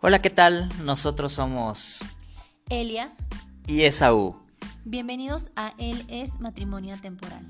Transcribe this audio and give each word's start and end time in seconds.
Hola, 0.00 0.22
¿qué 0.22 0.30
tal? 0.30 0.68
Nosotros 0.84 1.32
somos 1.32 2.06
Elia. 2.70 3.10
y 3.66 3.82
Esaú. 3.82 4.40
Bienvenidos 4.84 5.50
a 5.56 5.74
Él 5.76 6.04
es 6.06 6.38
Matrimonio 6.38 6.96
Temporal. 7.00 7.44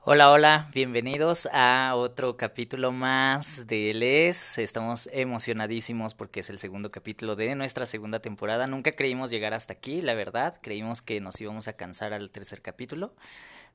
Hola, 0.00 0.30
hola, 0.30 0.68
bienvenidos 0.74 1.48
a 1.50 1.94
otro 1.96 2.36
capítulo 2.36 2.92
más 2.92 3.66
de 3.66 3.94
Les. 3.94 4.58
Estamos 4.58 5.08
emocionadísimos 5.14 6.14
porque 6.14 6.40
es 6.40 6.50
el 6.50 6.58
segundo 6.58 6.90
capítulo 6.90 7.36
de 7.36 7.54
nuestra 7.54 7.86
segunda 7.86 8.20
temporada. 8.20 8.66
Nunca 8.66 8.92
creímos 8.92 9.30
llegar 9.30 9.54
hasta 9.54 9.72
aquí, 9.72 10.02
la 10.02 10.12
verdad. 10.12 10.58
Creímos 10.60 11.00
que 11.00 11.22
nos 11.22 11.40
íbamos 11.40 11.68
a 11.68 11.72
cansar 11.72 12.12
al 12.12 12.30
tercer 12.30 12.60
capítulo. 12.60 13.14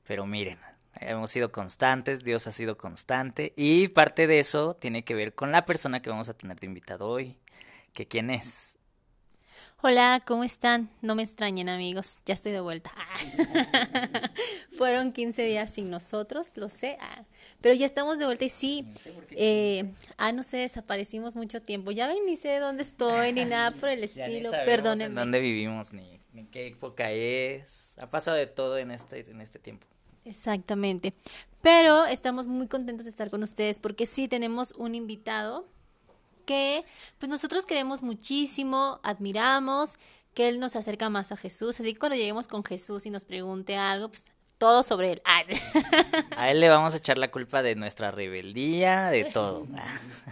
Pero 0.04 0.24
miren, 0.24 0.58
hemos 1.00 1.30
sido 1.30 1.52
constantes, 1.52 2.24
Dios 2.24 2.46
ha 2.46 2.52
sido 2.52 2.76
constante. 2.76 3.52
Y 3.56 3.88
parte 3.88 4.26
de 4.26 4.38
eso 4.38 4.74
tiene 4.74 5.04
que 5.04 5.14
ver 5.14 5.34
con 5.34 5.52
la 5.52 5.64
persona 5.64 6.02
que 6.02 6.10
vamos 6.10 6.28
a 6.28 6.34
tener 6.34 6.58
de 6.58 6.66
invitado 6.66 7.08
hoy. 7.08 7.36
¿Que 7.92 8.06
quién 8.06 8.30
es? 8.30 8.78
Hola, 9.82 10.22
¿cómo 10.26 10.42
están? 10.42 10.88
No 11.02 11.14
me 11.14 11.22
extrañen 11.22 11.68
amigos, 11.68 12.20
ya 12.24 12.32
estoy 12.32 12.52
de 12.52 12.60
vuelta. 12.60 12.90
Fueron 14.72 15.12
15 15.12 15.42
días 15.44 15.72
sin 15.72 15.90
nosotros, 15.90 16.52
lo 16.56 16.70
sé, 16.70 16.96
ah, 16.98 17.24
pero 17.60 17.74
ya 17.74 17.84
estamos 17.84 18.18
de 18.18 18.24
vuelta 18.24 18.46
y 18.46 18.48
sí, 18.48 18.88
eh, 19.32 19.84
ah, 20.16 20.32
no 20.32 20.42
sé, 20.42 20.56
desaparecimos 20.56 21.36
mucho 21.36 21.60
tiempo. 21.60 21.90
Ya 21.90 22.08
ven, 22.08 22.24
ni 22.24 22.38
sé 22.38 22.58
dónde 22.58 22.84
estoy, 22.84 23.34
ni 23.34 23.44
nada 23.44 23.70
por 23.70 23.90
el 23.90 24.00
Ya 24.14 24.26
ni 24.26 24.36
estilo, 24.36 24.50
perdónenme. 24.64 25.04
en 25.04 25.14
dónde 25.14 25.40
vivimos, 25.40 25.92
ni, 25.92 26.20
ni 26.32 26.46
qué 26.46 26.68
época 26.68 27.10
es. 27.12 27.98
Ha 27.98 28.06
pasado 28.06 28.38
de 28.38 28.46
todo 28.46 28.78
en 28.78 28.90
este, 28.90 29.30
en 29.30 29.42
este 29.42 29.58
tiempo. 29.58 29.86
Exactamente. 30.26 31.14
Pero 31.62 32.04
estamos 32.04 32.46
muy 32.46 32.66
contentos 32.68 33.04
de 33.04 33.10
estar 33.10 33.30
con 33.30 33.42
ustedes 33.42 33.78
porque 33.78 34.06
sí 34.06 34.28
tenemos 34.28 34.72
un 34.72 34.94
invitado 34.94 35.66
que 36.44 36.84
pues 37.18 37.28
nosotros 37.28 37.66
queremos 37.66 38.02
muchísimo, 38.02 39.00
admiramos, 39.02 39.94
que 40.34 40.48
él 40.48 40.60
nos 40.60 40.76
acerca 40.76 41.08
más 41.08 41.32
a 41.32 41.36
Jesús. 41.36 41.80
Así 41.80 41.92
que 41.92 41.98
cuando 41.98 42.16
lleguemos 42.16 42.46
con 42.46 42.62
Jesús 42.64 43.06
y 43.06 43.10
nos 43.10 43.24
pregunte 43.24 43.76
algo, 43.76 44.08
pues 44.08 44.32
todo 44.58 44.82
sobre 44.82 45.12
él. 45.12 45.22
Ah, 45.24 45.42
A 46.36 46.50
él 46.50 46.60
le 46.60 46.68
vamos 46.68 46.94
a 46.94 46.98
echar 46.98 47.18
la 47.18 47.30
culpa 47.30 47.62
de 47.62 47.74
nuestra 47.74 48.10
rebeldía, 48.10 49.10
de 49.10 49.24
todo. 49.24 49.66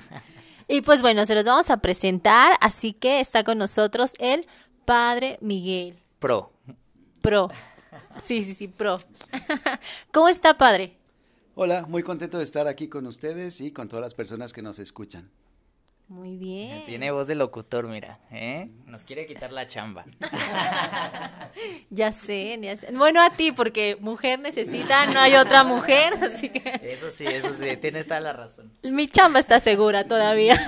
y 0.69 0.83
pues 0.83 1.03
bueno, 1.03 1.27
se 1.27 1.35
los 1.35 1.47
vamos 1.47 1.71
a 1.71 1.79
presentar, 1.79 2.57
así 2.61 2.93
que 2.93 3.21
está 3.21 3.45
con 3.45 3.59
nosotros 3.59 4.13
el 4.19 4.47
Padre 4.85 5.39
Miguel. 5.41 5.99
Pro. 6.19 6.53
Pro. 7.21 7.49
Sí, 8.19 8.45
sí, 8.45 8.55
sí, 8.55 8.69
pro. 8.69 9.01
¿Cómo 10.13 10.29
está, 10.29 10.57
Padre? 10.57 10.97
Hola, 11.55 11.87
muy 11.89 12.03
contento 12.03 12.39
de 12.39 12.45
estar 12.45 12.67
aquí 12.67 12.89
con 12.89 13.07
ustedes 13.07 13.61
y 13.61 13.71
con 13.71 13.89
todas 13.89 14.03
las 14.03 14.15
personas 14.15 14.53
que 14.53 14.63
nos 14.63 14.79
escuchan. 14.79 15.31
Muy 16.09 16.37
bien. 16.37 16.85
Tiene 16.85 17.11
voz 17.13 17.27
de 17.29 17.35
locutor, 17.35 17.87
mira. 17.87 18.21
¿eh? 18.31 18.69
Nos 18.85 19.05
quiere 19.05 19.27
quitar 19.27 19.53
la 19.53 19.67
chamba. 19.67 20.05
Ya 21.89 22.13
sé, 22.13 22.59
ya 22.61 22.77
sé. 22.77 22.89
Bueno, 22.93 23.23
a 23.23 23.31
ti, 23.31 23.53
porque 23.53 23.97
mujer 24.01 24.41
necesita, 24.41 25.07
no 25.07 25.21
hay 25.21 25.37
otra 25.37 25.63
mujer, 25.63 26.13
así 26.23 26.49
que 26.49 26.81
Eso 26.83 27.09
sí, 27.09 27.25
eso 27.27 27.53
sí, 27.53 27.77
tienes 27.77 28.07
toda 28.09 28.19
la 28.21 28.33
razón. 28.33 28.73
mi 28.83 29.07
chamba 29.07 29.39
está 29.39 29.61
segura 29.61 30.05
todavía. 30.05 30.59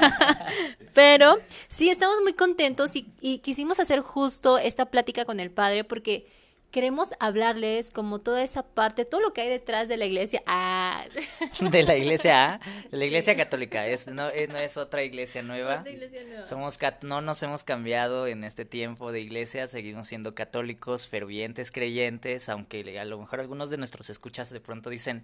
Pero 0.94 1.36
sí, 1.68 1.90
estamos 1.90 2.16
muy 2.22 2.34
contentos 2.34 2.94
y, 2.94 3.12
y 3.20 3.38
quisimos 3.38 3.80
hacer 3.80 4.00
justo 4.00 4.58
esta 4.58 4.86
plática 4.86 5.24
con 5.24 5.40
el 5.40 5.50
padre 5.50 5.82
porque 5.82 6.30
queremos 6.76 7.14
hablarles 7.20 7.90
como 7.90 8.18
toda 8.18 8.42
esa 8.42 8.62
parte, 8.62 9.06
todo 9.06 9.22
lo 9.22 9.32
que 9.32 9.40
hay 9.40 9.48
detrás 9.48 9.88
de 9.88 9.96
la 9.96 10.04
iglesia. 10.04 10.42
Ah, 10.44 11.06
De 11.70 11.82
la 11.84 11.96
iglesia 11.96 12.52
A, 12.52 12.60
de 12.90 12.98
la 12.98 13.06
iglesia 13.06 13.34
católica. 13.34 13.86
Es, 13.86 14.08
no, 14.08 14.28
es, 14.28 14.50
no 14.50 14.58
es 14.58 14.76
otra 14.76 15.02
iglesia 15.02 15.40
nueva. 15.40 15.80
Otra 15.80 15.90
iglesia 15.90 16.20
nueva. 16.26 16.44
Somos 16.44 16.78
no 17.00 17.22
nos 17.22 17.42
hemos 17.42 17.64
cambiado 17.64 18.26
en 18.26 18.44
este 18.44 18.66
tiempo 18.66 19.10
de 19.10 19.20
iglesia, 19.20 19.68
seguimos 19.68 20.06
siendo 20.06 20.34
católicos, 20.34 21.08
fervientes, 21.08 21.70
creyentes, 21.70 22.50
aunque 22.50 23.00
a 23.00 23.06
lo 23.06 23.18
mejor 23.20 23.40
algunos 23.40 23.70
de 23.70 23.78
nuestros 23.78 24.10
escuchas 24.10 24.50
de 24.50 24.60
pronto 24.60 24.90
dicen 24.90 25.22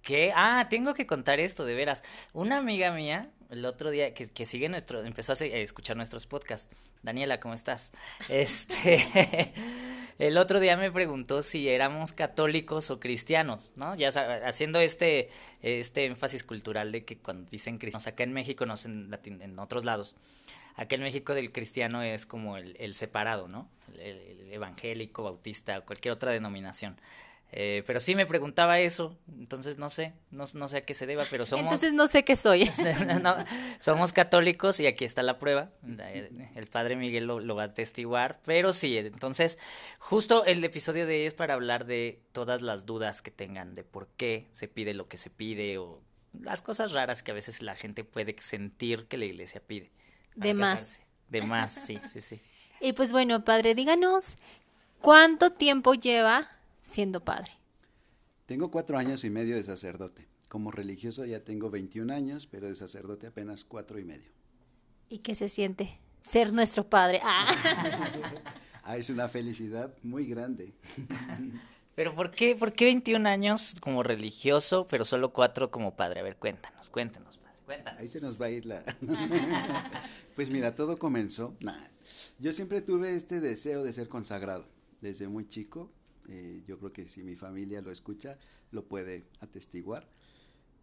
que, 0.00 0.32
ah, 0.34 0.66
tengo 0.70 0.94
que 0.94 1.06
contar 1.06 1.40
esto, 1.40 1.66
de 1.66 1.74
veras. 1.74 2.04
Una 2.32 2.56
amiga 2.56 2.90
mía, 2.92 3.28
el 3.50 3.64
otro 3.64 3.90
día, 3.90 4.12
que, 4.14 4.44
sigue 4.44 4.68
nuestro, 4.68 5.04
empezó 5.04 5.32
a, 5.32 5.36
escuchar 5.36 5.96
nuestros 5.96 6.26
podcasts. 6.26 6.68
Daniela, 7.02 7.40
¿cómo 7.40 7.54
estás? 7.54 7.92
Este, 8.28 9.52
el 10.18 10.38
otro 10.38 10.60
día 10.60 10.76
me 10.76 10.90
preguntó 10.90 11.42
si 11.42 11.68
éramos 11.68 12.12
católicos 12.12 12.90
o 12.90 12.98
cristianos, 12.98 13.72
¿no? 13.76 13.94
Ya 13.94 14.08
haciendo 14.46 14.80
este, 14.80 15.30
este 15.62 16.06
énfasis 16.06 16.42
cultural 16.42 16.92
de 16.92 17.04
que 17.04 17.18
cuando 17.18 17.48
dicen 17.50 17.78
cristianos, 17.78 18.06
acá 18.06 18.24
en 18.24 18.32
México, 18.32 18.66
no 18.66 18.74
en, 18.84 19.10
en 19.24 19.58
otros 19.58 19.84
lados, 19.84 20.14
acá 20.74 20.96
en 20.96 21.02
México 21.02 21.34
del 21.34 21.52
cristiano 21.52 22.02
es 22.02 22.26
como 22.26 22.56
el, 22.56 22.76
el 22.78 22.94
separado, 22.94 23.48
¿no? 23.48 23.68
El, 23.98 24.18
el 24.18 24.52
evangélico, 24.52 25.22
bautista, 25.22 25.80
cualquier 25.82 26.12
otra 26.12 26.32
denominación. 26.32 26.98
Eh, 27.52 27.84
pero 27.86 28.00
sí 28.00 28.14
me 28.14 28.26
preguntaba 28.26 28.80
eso, 28.80 29.16
entonces 29.38 29.78
no 29.78 29.88
sé, 29.88 30.12
no, 30.30 30.44
no 30.54 30.68
sé 30.68 30.78
a 30.78 30.80
qué 30.80 30.94
se 30.94 31.06
deba, 31.06 31.24
pero 31.30 31.46
somos... 31.46 31.62
entonces 31.62 31.92
no 31.92 32.06
sé 32.08 32.24
qué 32.24 32.36
soy. 32.36 32.70
No, 33.22 33.36
somos 33.78 34.12
católicos 34.12 34.78
y 34.80 34.86
aquí 34.86 35.04
está 35.04 35.22
la 35.22 35.38
prueba. 35.38 35.70
El 36.54 36.66
padre 36.66 36.96
Miguel 36.96 37.24
lo, 37.24 37.40
lo 37.40 37.54
va 37.54 37.62
a 37.62 37.66
atestiguar. 37.66 38.40
Pero 38.44 38.72
sí, 38.72 38.98
entonces, 38.98 39.58
justo 39.98 40.44
el 40.44 40.62
episodio 40.64 41.06
de 41.06 41.20
hoy 41.20 41.26
es 41.26 41.34
para 41.34 41.54
hablar 41.54 41.86
de 41.86 42.20
todas 42.32 42.62
las 42.62 42.84
dudas 42.84 43.22
que 43.22 43.30
tengan 43.30 43.74
de 43.74 43.84
por 43.84 44.08
qué 44.16 44.48
se 44.52 44.68
pide 44.68 44.92
lo 44.92 45.04
que 45.04 45.16
se 45.16 45.30
pide 45.30 45.78
o 45.78 46.02
las 46.40 46.62
cosas 46.62 46.92
raras 46.92 47.22
que 47.22 47.30
a 47.30 47.34
veces 47.34 47.62
la 47.62 47.74
gente 47.74 48.04
puede 48.04 48.36
sentir 48.40 49.06
que 49.06 49.16
la 49.16 49.24
iglesia 49.24 49.62
pide. 49.66 49.90
De 50.34 50.52
más. 50.52 51.00
De 51.28 51.42
más, 51.42 51.72
sí, 51.72 51.98
sí, 52.06 52.20
sí. 52.20 52.40
Y 52.80 52.92
pues 52.92 53.10
bueno, 53.10 53.42
padre, 53.42 53.74
díganos, 53.74 54.36
¿cuánto 55.00 55.50
tiempo 55.50 55.94
lleva 55.94 56.46
siendo 56.86 57.24
padre? 57.24 57.50
Tengo 58.46 58.70
cuatro 58.70 58.96
años 58.96 59.24
y 59.24 59.30
medio 59.30 59.56
de 59.56 59.64
sacerdote. 59.64 60.28
Como 60.48 60.70
religioso 60.70 61.24
ya 61.24 61.42
tengo 61.42 61.68
21 61.68 62.12
años, 62.14 62.46
pero 62.46 62.68
de 62.68 62.76
sacerdote 62.76 63.26
apenas 63.26 63.64
cuatro 63.64 63.98
y 63.98 64.04
medio. 64.04 64.30
¿Y 65.08 65.18
qué 65.18 65.34
se 65.34 65.48
siente 65.48 65.98
ser 66.22 66.52
nuestro 66.52 66.88
padre? 66.88 67.20
Ah. 67.22 67.52
Ah, 68.88 68.96
es 68.96 69.10
una 69.10 69.28
felicidad 69.28 69.92
muy 70.04 70.26
grande. 70.26 70.72
Pero 71.96 72.14
¿por 72.14 72.30
qué, 72.30 72.54
por 72.54 72.72
qué 72.72 72.84
21 72.84 73.28
años 73.28 73.74
como 73.80 74.04
religioso, 74.04 74.86
pero 74.88 75.04
solo 75.04 75.32
cuatro 75.32 75.72
como 75.72 75.96
padre? 75.96 76.20
A 76.20 76.22
ver, 76.22 76.36
cuéntanos, 76.36 76.88
cuéntanos, 76.88 77.36
padre, 77.36 77.56
cuéntanos. 77.64 77.98
Ahí 77.98 78.06
se 78.06 78.20
nos 78.20 78.40
va 78.40 78.46
a 78.46 78.50
ir 78.50 78.64
la... 78.64 78.84
pues 80.36 80.50
mira, 80.50 80.76
todo 80.76 81.00
comenzó. 81.00 81.56
Nah, 81.58 81.84
yo 82.38 82.52
siempre 82.52 82.80
tuve 82.80 83.16
este 83.16 83.40
deseo 83.40 83.82
de 83.82 83.92
ser 83.92 84.06
consagrado. 84.06 84.68
Desde 85.00 85.26
muy 85.26 85.48
chico, 85.48 85.90
eh, 86.28 86.62
yo 86.66 86.78
creo 86.78 86.92
que 86.92 87.08
si 87.08 87.22
mi 87.22 87.36
familia 87.36 87.80
lo 87.80 87.90
escucha, 87.90 88.38
lo 88.70 88.86
puede 88.86 89.26
atestiguar. 89.40 90.08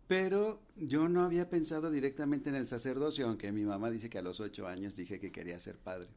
Pero 0.07 0.61
yo 0.75 1.07
no 1.07 1.23
había 1.23 1.49
pensado 1.49 1.89
directamente 1.89 2.49
en 2.49 2.55
el 2.55 2.67
sacerdocio, 2.67 3.27
aunque 3.27 3.51
mi 3.51 3.63
mamá 3.63 3.89
dice 3.89 4.09
que 4.09 4.17
a 4.17 4.21
los 4.21 4.39
ocho 4.39 4.67
años 4.67 4.95
dije 4.95 5.19
que 5.19 5.31
quería 5.31 5.59
ser 5.59 5.77
padre. 5.77 6.09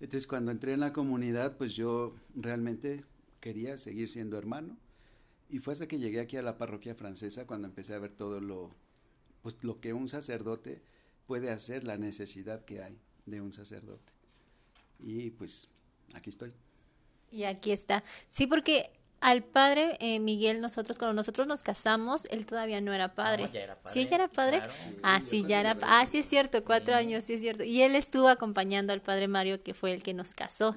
Entonces 0.00 0.26
cuando 0.26 0.50
entré 0.50 0.72
en 0.72 0.80
la 0.80 0.92
comunidad, 0.92 1.56
pues 1.56 1.74
yo 1.74 2.14
realmente 2.34 3.04
quería 3.40 3.76
seguir 3.78 4.08
siendo 4.08 4.38
hermano. 4.38 4.76
Y 5.50 5.58
fue 5.58 5.72
hasta 5.72 5.88
que 5.88 5.98
llegué 5.98 6.20
aquí 6.20 6.36
a 6.36 6.42
la 6.42 6.58
parroquia 6.58 6.94
francesa 6.94 7.46
cuando 7.46 7.68
empecé 7.68 7.94
a 7.94 7.98
ver 7.98 8.12
todo 8.12 8.40
lo, 8.40 8.74
pues 9.42 9.56
lo 9.62 9.80
que 9.80 9.92
un 9.92 10.08
sacerdote 10.08 10.82
puede 11.26 11.50
hacer, 11.50 11.84
la 11.84 11.98
necesidad 11.98 12.64
que 12.64 12.82
hay 12.82 12.98
de 13.26 13.40
un 13.40 13.52
sacerdote. 13.52 14.12
Y 14.98 15.30
pues 15.30 15.68
aquí 16.14 16.30
estoy. 16.30 16.52
Y 17.30 17.44
aquí 17.44 17.72
está. 17.72 18.02
Sí, 18.28 18.46
porque 18.46 18.90
al 19.20 19.42
padre 19.42 19.96
eh, 20.00 20.20
Miguel, 20.20 20.60
nosotros, 20.60 20.96
cuando 20.98 21.14
nosotros 21.14 21.46
nos 21.46 21.62
casamos, 21.62 22.24
él 22.30 22.46
todavía 22.46 22.80
no 22.80 22.92
era 22.92 23.14
padre. 23.14 23.44
No, 23.48 23.52
ya 23.52 23.60
era 23.62 23.74
¿Sí, 23.86 24.04
padre, 24.04 24.08
ya 24.10 24.14
era 24.16 24.28
padre? 24.28 24.58
claro. 24.60 24.72
Ah, 25.02 25.20
sí, 25.26 25.44
ya 25.46 25.60
era. 25.60 25.76
Ah, 25.82 26.06
sí, 26.06 26.18
es 26.18 26.26
cierto, 26.26 26.64
cuatro 26.64 26.94
años, 26.94 27.24
sí, 27.24 27.34
es 27.34 27.40
cierto. 27.40 27.64
Y 27.64 27.82
él 27.82 27.94
estuvo 27.96 28.28
acompañando 28.28 28.92
al 28.92 29.02
padre 29.02 29.28
Mario, 29.28 29.62
que 29.62 29.74
fue 29.74 29.92
el 29.92 30.02
que 30.02 30.14
nos 30.14 30.34
casó. 30.34 30.74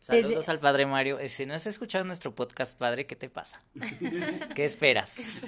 Saludos 0.00 0.34
Desde- 0.36 0.50
al 0.52 0.58
padre 0.60 0.86
Mario. 0.86 1.18
Eh, 1.18 1.28
Si 1.28 1.44
no 1.46 1.54
has 1.54 1.66
escuchado 1.66 2.04
nuestro 2.04 2.34
podcast, 2.34 2.78
padre, 2.78 3.06
¿qué 3.06 3.16
te 3.16 3.28
pasa? 3.28 3.60
¿Qué 4.54 4.64
esperas? 4.64 5.42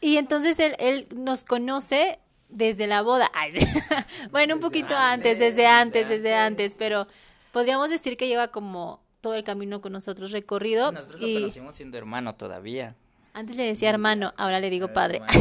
Y 0.00 0.16
entonces 0.16 0.58
él, 0.60 0.74
él 0.78 1.06
nos 1.14 1.44
conoce 1.44 2.18
desde 2.48 2.86
la 2.86 3.02
boda. 3.02 3.30
Ay, 3.34 3.52
sí. 3.52 3.66
bueno, 4.30 4.54
un 4.54 4.60
poquito 4.60 4.94
antes, 4.96 5.38
desde 5.38 5.66
antes, 5.66 6.08
desde 6.08 6.34
antes, 6.34 6.74
pero 6.78 7.06
podríamos 7.52 7.90
decir 7.90 8.16
que 8.16 8.28
lleva 8.28 8.48
como 8.48 9.03
todo 9.24 9.34
el 9.36 9.42
camino 9.42 9.80
con 9.80 9.94
nosotros 9.94 10.32
recorrido. 10.32 10.90
Sí, 10.90 10.94
nosotros 10.96 11.20
lo 11.22 11.26
y 11.26 11.34
conocimos 11.36 11.74
siendo 11.74 11.96
hermano 11.96 12.34
todavía. 12.34 12.94
antes 13.32 13.56
le 13.56 13.64
decía 13.64 13.88
hermano, 13.88 14.34
ahora 14.36 14.60
le 14.60 14.68
digo 14.68 14.92
padre. 14.92 15.22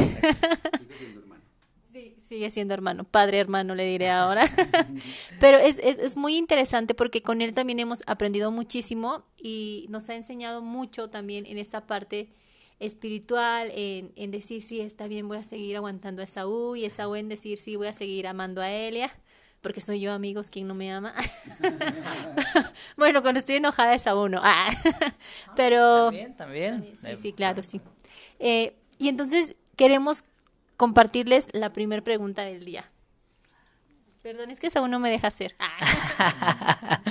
Sí, 1.91 2.15
sigue 2.19 2.49
siendo 2.49 2.73
hermano, 2.73 3.03
padre 3.03 3.37
hermano 3.37 3.75
le 3.75 3.85
diré 3.85 4.09
ahora. 4.09 4.49
Pero 5.39 5.59
es, 5.59 5.77
es, 5.77 5.99
es 5.99 6.17
muy 6.17 6.37
interesante 6.37 6.95
porque 6.95 7.21
con 7.21 7.39
él 7.41 7.53
también 7.53 7.77
hemos 7.79 8.01
aprendido 8.07 8.49
muchísimo 8.49 9.25
y 9.37 9.85
nos 9.89 10.09
ha 10.09 10.15
enseñado 10.15 10.63
mucho 10.63 11.11
también 11.11 11.45
en 11.45 11.59
esta 11.59 11.85
parte 11.85 12.29
espiritual, 12.79 13.69
en, 13.75 14.11
en 14.15 14.31
decir, 14.31 14.63
sí, 14.63 14.79
está 14.81 15.07
bien, 15.07 15.27
voy 15.27 15.37
a 15.37 15.43
seguir 15.43 15.77
aguantando 15.77 16.23
a 16.23 16.25
Esaú, 16.25 16.75
y 16.75 16.85
Esaú 16.85 17.13
en 17.13 17.29
decir, 17.29 17.59
sí, 17.59 17.75
voy 17.75 17.87
a 17.87 17.93
seguir 17.93 18.25
amando 18.25 18.61
a 18.61 18.71
Elia, 18.71 19.15
porque 19.63 19.81
soy 19.81 20.01
yo, 20.01 20.11
amigos, 20.11 20.51
quien 20.51 20.67
no 20.67 20.75
me 20.75 20.91
ama. 20.91 21.15
bueno, 22.97 23.21
cuando 23.21 23.39
estoy 23.39 23.55
enojada 23.55 23.95
es 23.95 24.05
a 24.05 24.15
uno. 24.15 24.41
Ah, 24.43 24.69
pero... 25.55 26.05
También, 26.07 26.35
también. 26.35 26.97
Sí, 27.01 27.15
sí, 27.15 27.33
claro, 27.33 27.63
sí. 27.63 27.81
Eh, 28.39 28.75
y 28.99 29.07
entonces 29.07 29.55
queremos 29.77 30.25
compartirles 30.75 31.47
la 31.53 31.71
primera 31.71 32.03
pregunta 32.03 32.43
del 32.43 32.65
día. 32.65 32.91
Perdón, 34.21 34.51
es 34.51 34.59
que 34.59 34.67
esa 34.67 34.85
no 34.85 34.99
me 34.99 35.09
deja 35.09 35.27
hacer. 35.27 35.55
Ah. 35.57 36.99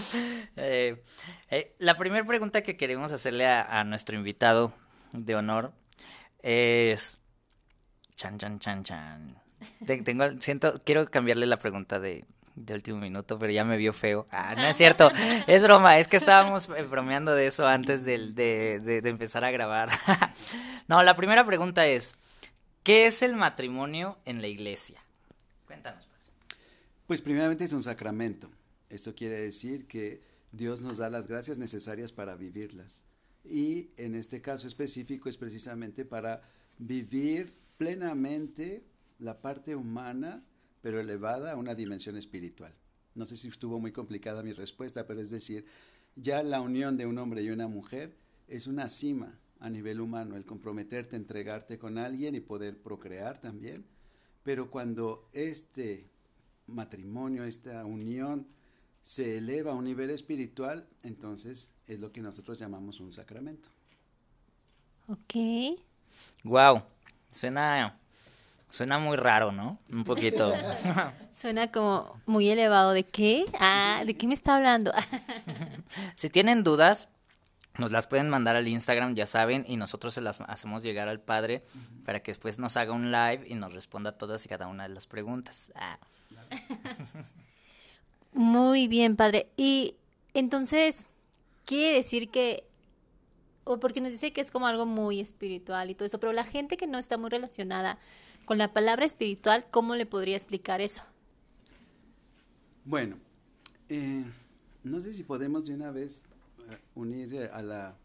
Eh, 0.56 1.02
eh, 1.48 1.74
la 1.78 1.96
primera 1.96 2.24
pregunta 2.24 2.62
que 2.62 2.76
queremos 2.76 3.12
hacerle 3.12 3.46
a, 3.46 3.84
nuestro 3.84 4.16
invitado 4.16 4.74
de 5.12 5.34
honor 5.34 5.72
es... 6.42 7.18
Chan, 8.14 8.38
chan, 8.38 8.58
chan, 8.58 8.82
chan. 8.82 9.38
Tengo, 9.86 10.28
siento, 10.40 10.80
quiero 10.84 11.08
cambiarle 11.10 11.46
la 11.46 11.56
pregunta 11.56 12.00
de, 12.00 12.24
de 12.54 12.74
último 12.74 12.98
minuto, 12.98 13.38
pero 13.38 13.52
ya 13.52 13.64
me 13.64 13.76
vio 13.76 13.92
feo. 13.92 14.26
Ah, 14.30 14.54
no 14.54 14.64
es 14.64 14.76
cierto, 14.82 15.10
es 15.46 15.62
broma, 15.62 15.98
es 15.98 16.08
que 16.08 16.16
estábamos 16.16 16.68
eh, 16.70 16.82
bromeando 16.82 17.34
de 17.34 17.46
eso 17.46 17.66
antes 17.66 18.04
de, 18.04 18.32
de, 18.32 19.00
de, 19.00 19.08
empezar 19.08 19.44
a 19.44 19.50
grabar. 19.50 19.90
no, 20.88 21.02
la 21.02 21.14
primera 21.16 21.44
pregunta 21.44 21.86
es, 21.86 22.14
¿qué 22.82 23.06
es 23.06 23.22
el 23.22 23.36
matrimonio 23.36 24.18
en 24.24 24.40
la 24.40 24.48
iglesia? 24.48 25.00
Cuéntanos. 25.66 26.08
Pues 27.06 27.20
primeramente 27.20 27.64
es 27.64 27.72
un 27.72 27.82
sacramento. 27.82 28.50
Esto 28.88 29.14
quiere 29.14 29.40
decir 29.40 29.86
que 29.86 30.22
Dios 30.52 30.80
nos 30.82 30.98
da 30.98 31.08
las 31.08 31.26
gracias 31.26 31.58
necesarias 31.58 32.12
para 32.12 32.36
vivirlas. 32.36 33.04
Y 33.44 33.90
en 33.96 34.14
este 34.14 34.40
caso 34.40 34.68
específico 34.68 35.28
es 35.28 35.36
precisamente 35.36 36.04
para 36.04 36.42
vivir 36.78 37.52
plenamente 37.76 38.84
la 39.18 39.40
parte 39.40 39.74
humana 39.74 40.42
pero 40.82 41.00
elevada 41.00 41.52
a 41.52 41.56
una 41.56 41.74
dimensión 41.74 42.16
espiritual. 42.16 42.74
No 43.14 43.24
sé 43.24 43.36
si 43.36 43.48
estuvo 43.48 43.80
muy 43.80 43.92
complicada 43.92 44.42
mi 44.42 44.52
respuesta, 44.52 45.06
pero 45.06 45.20
es 45.20 45.30
decir, 45.30 45.64
ya 46.16 46.42
la 46.42 46.60
unión 46.60 46.96
de 46.96 47.06
un 47.06 47.18
hombre 47.18 47.42
y 47.42 47.50
una 47.50 47.68
mujer 47.68 48.16
es 48.48 48.66
una 48.66 48.88
cima 48.88 49.38
a 49.60 49.70
nivel 49.70 50.00
humano, 50.00 50.36
el 50.36 50.44
comprometerte, 50.44 51.16
entregarte 51.16 51.78
con 51.78 51.96
alguien 51.96 52.34
y 52.34 52.40
poder 52.40 52.82
procrear 52.82 53.40
también. 53.40 53.86
Pero 54.42 54.70
cuando 54.70 55.28
este 55.32 56.10
matrimonio, 56.66 57.44
esta 57.44 57.84
unión 57.84 58.48
se 59.04 59.38
eleva 59.38 59.72
a 59.72 59.74
un 59.74 59.84
nivel 59.84 60.10
espiritual, 60.10 60.88
entonces 61.02 61.72
es 61.86 62.00
lo 62.00 62.12
que 62.12 62.20
nosotros 62.20 62.58
llamamos 62.58 63.00
un 63.00 63.12
sacramento. 63.12 63.68
Ok. 65.06 65.78
Wow, 66.44 66.82
suena 67.30 68.00
Suena 68.72 68.98
muy 68.98 69.18
raro, 69.18 69.52
¿no? 69.52 69.78
Un 69.90 70.02
poquito. 70.02 70.50
Suena 71.34 71.70
como 71.70 72.18
muy 72.24 72.48
elevado. 72.48 72.92
¿De 72.92 73.04
qué? 73.04 73.44
Ah, 73.60 74.02
¿de 74.06 74.16
qué 74.16 74.26
me 74.26 74.32
está 74.32 74.56
hablando? 74.56 74.94
si 76.14 76.30
tienen 76.30 76.62
dudas, 76.62 77.10
nos 77.76 77.92
las 77.92 78.06
pueden 78.06 78.30
mandar 78.30 78.56
al 78.56 78.66
Instagram, 78.66 79.14
ya 79.14 79.26
saben, 79.26 79.66
y 79.68 79.76
nosotros 79.76 80.14
se 80.14 80.22
las 80.22 80.40
hacemos 80.40 80.82
llegar 80.82 81.08
al 81.08 81.20
padre 81.20 81.62
para 82.06 82.20
que 82.20 82.30
después 82.30 82.58
nos 82.58 82.78
haga 82.78 82.92
un 82.92 83.12
live 83.12 83.44
y 83.46 83.56
nos 83.56 83.74
responda 83.74 84.12
todas 84.12 84.42
y 84.46 84.48
cada 84.48 84.68
una 84.68 84.84
de 84.84 84.94
las 84.94 85.06
preguntas. 85.06 85.70
Ah. 85.74 85.98
Muy 88.32 88.88
bien, 88.88 89.16
padre. 89.16 89.48
Y 89.58 89.96
entonces, 90.32 91.04
quiere 91.66 91.96
decir 91.96 92.30
que 92.30 92.64
o 93.64 93.78
porque 93.78 94.00
nos 94.00 94.12
dice 94.12 94.32
que 94.32 94.40
es 94.40 94.50
como 94.50 94.66
algo 94.66 94.86
muy 94.86 95.20
espiritual 95.20 95.90
y 95.90 95.94
todo 95.94 96.06
eso, 96.06 96.18
pero 96.18 96.32
la 96.32 96.44
gente 96.44 96.78
que 96.78 96.86
no 96.86 96.98
está 96.98 97.16
muy 97.16 97.30
relacionada 97.30 97.98
con 98.44 98.58
la 98.58 98.72
palabra 98.72 99.04
espiritual, 99.04 99.66
¿cómo 99.70 99.94
le 99.94 100.06
podría 100.06 100.36
explicar 100.36 100.80
eso? 100.80 101.02
Bueno, 102.84 103.16
eh, 103.88 104.24
no 104.82 105.00
sé 105.00 105.14
si 105.14 105.22
podemos 105.22 105.66
de 105.66 105.74
una 105.74 105.90
vez 105.90 106.22
eh, 106.70 106.76
unir 106.94 107.34
eh, 107.34 107.50
a 107.52 107.62
la 107.62 107.96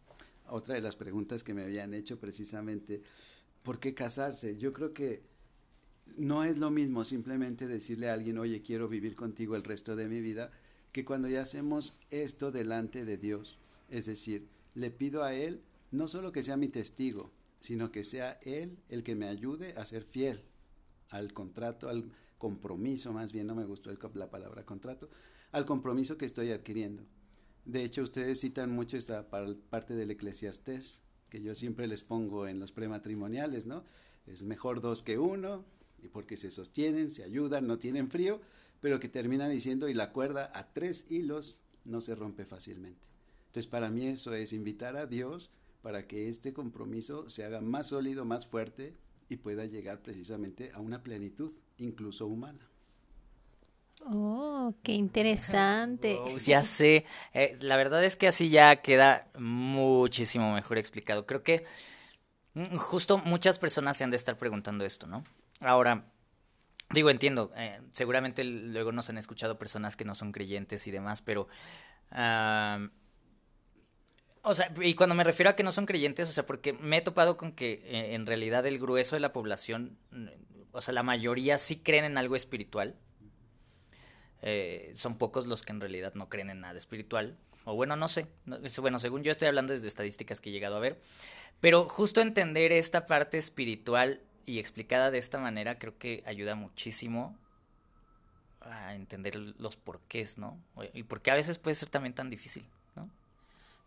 otra 0.50 0.75
de 0.75 0.81
las 0.81 0.95
preguntas 0.95 1.44
que 1.44 1.54
me 1.54 1.63
habían 1.63 1.94
hecho 1.94 2.19
precisamente, 2.19 3.01
¿por 3.63 3.80
qué 3.80 3.94
casarse? 3.94 4.57
Yo 4.57 4.74
creo 4.74 4.94
que 4.94 5.24
no 6.18 6.44
es 6.44 6.57
lo 6.57 6.72
mismo 6.72 7.04
simplemente 7.04 7.68
decirle 7.68 8.10
a 8.10 8.13
alguien, 8.13 8.38
oye, 8.38 8.62
quiero 8.62 8.88
vivir 8.88 9.16
contigo 9.16 9.56
el 9.56 9.63
resto 9.63 9.95
de 9.95 10.07
mi 10.07 10.22
vida, 10.22 10.51
que 10.92 11.04
cuando 11.04 11.28
ya 11.28 11.42
hacemos 11.42 11.95
esto 12.10 12.51
delante 12.51 13.04
de 13.04 13.18
Dios. 13.18 13.57
Es 13.90 14.06
decir, 14.06 14.48
le 14.74 14.90
pido 14.92 15.24
a 15.24 15.33
Él 15.33 15.62
no 15.92 16.07
solo 16.07 16.31
que 16.31 16.44
sea 16.44 16.57
mi 16.57 16.68
testigo, 16.68 17.31
sino 17.59 17.92
que 17.92 18.04
sea 18.04 18.39
Él 18.42 18.80
el 18.89 19.04
que 19.04 19.15
me 19.15 19.27
ayude 19.27 19.74
a 19.77 19.86
ser 19.86 20.04
fiel 20.04 20.44
al 21.09 21.33
contrato, 21.33 21.89
al 21.89 22.12
compromiso, 22.38 23.13
más 23.13 23.31
bien 23.31 23.48
no 23.48 23.56
me 23.56 23.65
gustó 23.65 23.92
la 24.13 24.30
palabra 24.30 24.65
contrato, 24.65 25.09
al 25.51 25.65
compromiso 25.65 26.18
que 26.18 26.25
estoy 26.25 26.51
adquiriendo. 26.51 27.04
De 27.65 27.83
hecho, 27.83 28.04
ustedes 28.04 28.39
citan 28.39 28.71
mucho 28.71 28.98
esta 28.98 29.30
parte 29.30 29.95
del 29.95 30.12
eclesiastés, 30.12 31.01
que 31.30 31.42
yo 31.42 31.56
siempre 31.56 31.88
les 31.88 32.04
pongo 32.04 32.48
en 32.48 32.59
los 32.59 32.71
prematrimoniales, 32.71 33.65
¿no? 33.65 33.83
Es 34.25 34.44
mejor 34.44 34.81
dos 34.81 35.04
que 35.04 35.18
uno, 35.18 35.65
y 36.01 36.07
porque 36.07 36.38
se 36.38 36.51
sostienen, 36.51 37.09
se 37.09 37.24
ayudan, 37.24 37.68
no 37.68 37.77
tienen 37.77 38.09
frío, 38.09 38.39
pero 38.80 39.00
que 39.00 39.09
termina 39.09 39.50
diciendo, 39.50 39.89
y 39.89 39.94
la 39.94 40.12
cuerda 40.13 40.51
a 40.54 40.71
tres 40.71 41.06
hilos 41.09 41.62
no 41.83 42.01
se 42.01 42.15
rompe 42.15 42.45
fácilmente. 42.45 43.06
Entonces, 43.48 43.68
para 43.68 43.89
mí 43.89 44.07
eso 44.07 44.33
es 44.33 44.54
invitar 44.54 44.95
a 44.95 45.07
Dios 45.07 45.50
para 45.88 46.06
que 46.06 46.28
este 46.28 46.51
compromiso 46.51 47.30
se 47.30 47.45
haga 47.45 47.62
más 47.62 47.88
sólido, 47.88 48.25
más 48.25 48.45
fuerte 48.45 48.94
y 49.30 49.38
pueda 49.38 49.63
llegar 49.63 50.01
precisamente 50.01 50.69
a 50.74 50.81
una 50.81 51.01
plenitud, 51.01 51.50
incluso 51.78 52.28
humana. 52.28 52.60
Oh, 54.06 54.74
qué 54.84 54.92
interesante. 54.92 56.19
ya 56.45 56.62
sé, 56.62 57.06
eh, 57.34 57.56
la 57.62 57.78
verdad 57.78 58.04
es 58.04 58.18
que 58.18 58.28
así 58.28 58.50
ya 58.50 58.75
queda 58.81 59.31
muchísimo 59.39 60.54
mejor 60.54 60.78
explicado. 60.78 61.25
Creo 61.25 61.42
que 61.42 61.63
mm, 62.54 62.75
justo 62.75 63.19
muchas 63.19 63.57
personas 63.57 63.95
se 63.95 64.04
han 64.04 64.10
de 64.10 64.18
estar 64.18 64.36
preguntando 64.36 64.83
esto, 64.83 65.07
¿no? 65.07 65.24
Ahora, 65.62 66.12
digo, 66.90 67.10
entiendo, 67.10 67.54
eh, 67.56 67.80
seguramente 67.94 68.44
luego 68.44 68.92
nos 68.92 69.10
han 69.10 69.18
escuchado 69.18 69.57
personas 69.57 69.95
que 69.95 70.04
no 70.04 70.16
son 70.16 70.33
creyentes 70.33 70.86
y 70.86 70.92
demás, 70.92 71.22
pero... 71.22 71.48
Ah, 72.12 72.90
o 74.47 74.54
sea, 74.54 74.71
y 74.81 74.95
cuando 74.95 75.13
me 75.13 75.23
refiero 75.23 75.49
a 75.49 75.56
que 75.56 75.63
no 75.63 75.71
son 75.71 75.85
creyentes, 75.85 76.30
o 76.30 76.31
sea, 76.31 76.45
porque 76.45 76.73
me 76.73 76.97
he 76.97 77.01
topado 77.01 77.35
con 77.35 77.51
que 77.51 77.81
eh, 77.83 78.16
en 78.16 78.25
realidad 78.25 78.66
el 78.66 78.80
grueso 78.80 79.16
de 79.16 79.19
la 79.19 79.33
población, 79.33 79.97
o 80.71 80.81
sea, 80.81 80.94
la 80.94 81.04
mayoría 81.04 81.57
sí 81.57 81.77
creen 81.77 82.06
en 82.06 82.18
algo 82.18 82.35
espiritual. 82.35 82.95
Eh, 84.42 84.92
son 84.94 85.18
pocos 85.18 85.47
los 85.47 85.63
que 85.63 85.73
en 85.73 85.81
realidad 85.81 86.13
no 86.13 86.30
creen 86.30 86.49
en 86.49 86.61
nada 86.61 86.77
espiritual. 86.77 87.37
O 87.66 87.75
bueno, 87.75 87.97
no 87.97 88.07
sé. 88.07 88.27
bueno, 88.80 88.99
según 88.99 89.23
yo 89.23 89.31
estoy 89.31 89.49
hablando 89.49 89.73
desde 89.73 89.87
estadísticas 89.87 90.39
que 90.39 90.49
he 90.49 90.54
llegado 90.54 90.77
a 90.77 90.80
ver. 90.80 90.99
Pero 91.59 91.85
justo 91.85 92.21
entender 92.21 92.71
esta 92.71 93.06
parte 93.06 93.37
espiritual 93.37 94.21
y 94.45 94.59
explicada 94.59 95.11
de 95.11 95.18
esta 95.18 95.39
manera 95.39 95.77
creo 95.77 95.97
que 95.97 96.23
ayuda 96.25 96.56
muchísimo 96.56 97.37
a 98.61 98.95
entender 98.95 99.35
los 99.35 99.75
porqués, 99.75 100.37
¿no? 100.37 100.57
Y 100.94 101.04
por 101.04 101.21
qué 101.21 101.31
a 101.31 101.35
veces 101.35 101.57
puede 101.57 101.75
ser 101.75 101.89
también 101.89 102.13
tan 102.13 102.30
difícil. 102.30 102.66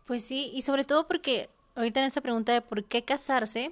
Pues 0.05 0.23
sí, 0.23 0.51
y 0.53 0.61
sobre 0.63 0.83
todo 0.83 1.07
porque 1.07 1.49
ahorita 1.75 1.99
en 2.01 2.07
esta 2.07 2.21
pregunta 2.21 2.53
de 2.53 2.61
por 2.61 2.83
qué 2.83 3.03
casarse, 3.03 3.71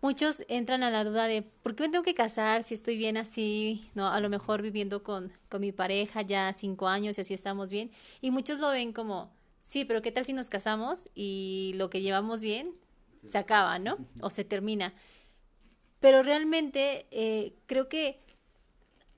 muchos 0.00 0.42
entran 0.48 0.82
a 0.82 0.90
la 0.90 1.04
duda 1.04 1.24
de 1.24 1.42
por 1.42 1.74
qué 1.74 1.84
me 1.84 1.88
tengo 1.88 2.04
que 2.04 2.14
casar 2.14 2.64
si 2.64 2.74
estoy 2.74 2.96
bien 2.96 3.16
así, 3.16 3.90
no, 3.94 4.08
a 4.08 4.20
lo 4.20 4.28
mejor 4.28 4.62
viviendo 4.62 5.02
con, 5.02 5.32
con 5.48 5.60
mi 5.60 5.72
pareja 5.72 6.22
ya 6.22 6.52
cinco 6.52 6.88
años 6.88 7.18
y 7.18 7.22
así 7.22 7.34
estamos 7.34 7.70
bien. 7.70 7.90
Y 8.20 8.30
muchos 8.30 8.60
lo 8.60 8.70
ven 8.70 8.92
como, 8.92 9.32
sí, 9.60 9.84
pero 9.84 10.02
¿qué 10.02 10.12
tal 10.12 10.24
si 10.24 10.32
nos 10.32 10.50
casamos 10.50 11.08
y 11.14 11.72
lo 11.76 11.90
que 11.90 12.00
llevamos 12.00 12.40
bien 12.40 12.74
se 13.26 13.38
acaba, 13.38 13.78
¿no? 13.78 13.98
O 14.20 14.30
se 14.30 14.44
termina. 14.44 14.94
Pero 16.00 16.22
realmente 16.22 17.06
eh, 17.10 17.54
creo 17.66 17.88
que, 17.88 18.20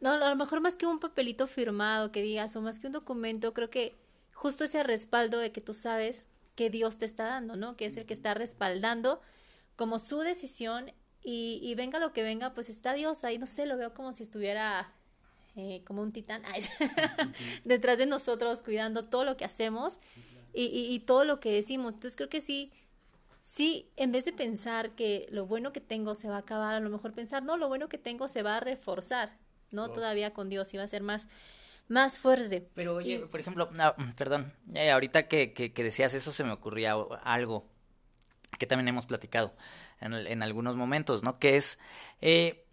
no, 0.00 0.12
a 0.12 0.30
lo 0.30 0.36
mejor 0.36 0.60
más 0.60 0.76
que 0.76 0.86
un 0.86 0.98
papelito 0.98 1.46
firmado 1.46 2.10
que 2.10 2.22
digas 2.22 2.56
o 2.56 2.62
más 2.62 2.80
que 2.80 2.86
un 2.86 2.94
documento, 2.94 3.52
creo 3.52 3.68
que 3.68 3.94
justo 4.32 4.64
ese 4.64 4.82
respaldo 4.82 5.38
de 5.38 5.52
que 5.52 5.60
tú 5.60 5.74
sabes 5.74 6.26
que 6.54 6.70
Dios 6.70 6.98
te 6.98 7.04
está 7.04 7.24
dando, 7.24 7.56
¿no? 7.56 7.76
Que 7.76 7.86
es 7.86 7.96
el 7.96 8.06
que 8.06 8.14
está 8.14 8.34
respaldando 8.34 9.20
como 9.76 9.98
su 9.98 10.18
decisión 10.18 10.92
y, 11.22 11.74
venga 11.74 11.98
lo 11.98 12.12
que 12.12 12.22
venga, 12.22 12.54
pues 12.54 12.70
está 12.70 12.94
Dios 12.94 13.24
ahí, 13.24 13.38
no 13.38 13.46
sé, 13.46 13.66
lo 13.66 13.76
veo 13.76 13.92
como 13.92 14.12
si 14.12 14.22
estuviera 14.22 14.92
eh, 15.54 15.82
como 15.86 16.02
un 16.02 16.12
titán 16.12 16.42
detrás 17.64 17.98
de 17.98 18.06
nosotros 18.06 18.62
cuidando 18.62 19.04
todo 19.04 19.24
lo 19.24 19.36
que 19.36 19.44
hacemos 19.44 20.00
y, 20.54 20.64
y, 20.64 21.00
todo 21.00 21.24
lo 21.24 21.40
que 21.40 21.52
decimos. 21.52 21.94
Entonces 21.94 22.16
creo 22.16 22.28
que 22.28 22.40
sí, 22.40 22.72
sí, 23.42 23.86
en 23.96 24.12
vez 24.12 24.24
de 24.24 24.32
pensar 24.32 24.90
que 24.94 25.26
lo 25.30 25.46
bueno 25.46 25.72
que 25.72 25.80
tengo 25.80 26.14
se 26.14 26.28
va 26.28 26.36
a 26.36 26.40
acabar, 26.40 26.74
a 26.74 26.80
lo 26.80 26.90
mejor 26.90 27.12
pensar, 27.12 27.42
no, 27.42 27.56
lo 27.56 27.68
bueno 27.68 27.88
que 27.88 27.98
tengo 27.98 28.28
se 28.28 28.42
va 28.42 28.56
a 28.56 28.60
reforzar, 28.60 29.36
¿no? 29.70 29.90
Todavía 29.90 30.32
con 30.32 30.48
Dios 30.48 30.72
y 30.74 30.78
va 30.78 30.84
a 30.84 30.88
ser 30.88 31.02
más 31.02 31.28
más 31.90 32.18
fuerte. 32.18 32.66
Pero 32.74 32.94
oye, 32.94 33.18
por 33.18 33.40
ejemplo, 33.40 33.68
no, 33.72 33.94
perdón, 34.16 34.52
eh, 34.74 34.90
ahorita 34.90 35.28
que, 35.28 35.52
que, 35.52 35.84
decías 35.84 36.14
eso 36.14 36.32
se 36.32 36.44
me 36.44 36.52
ocurría 36.52 36.94
algo. 37.24 37.66
que 38.58 38.66
también 38.66 38.88
hemos 38.88 39.06
platicado 39.06 39.54
en, 40.00 40.14
en 40.14 40.42
algunos 40.42 40.76
momentos, 40.76 41.22
¿no? 41.22 41.32
Que 41.34 41.56
es, 41.56 41.78
eh, 42.20 42.64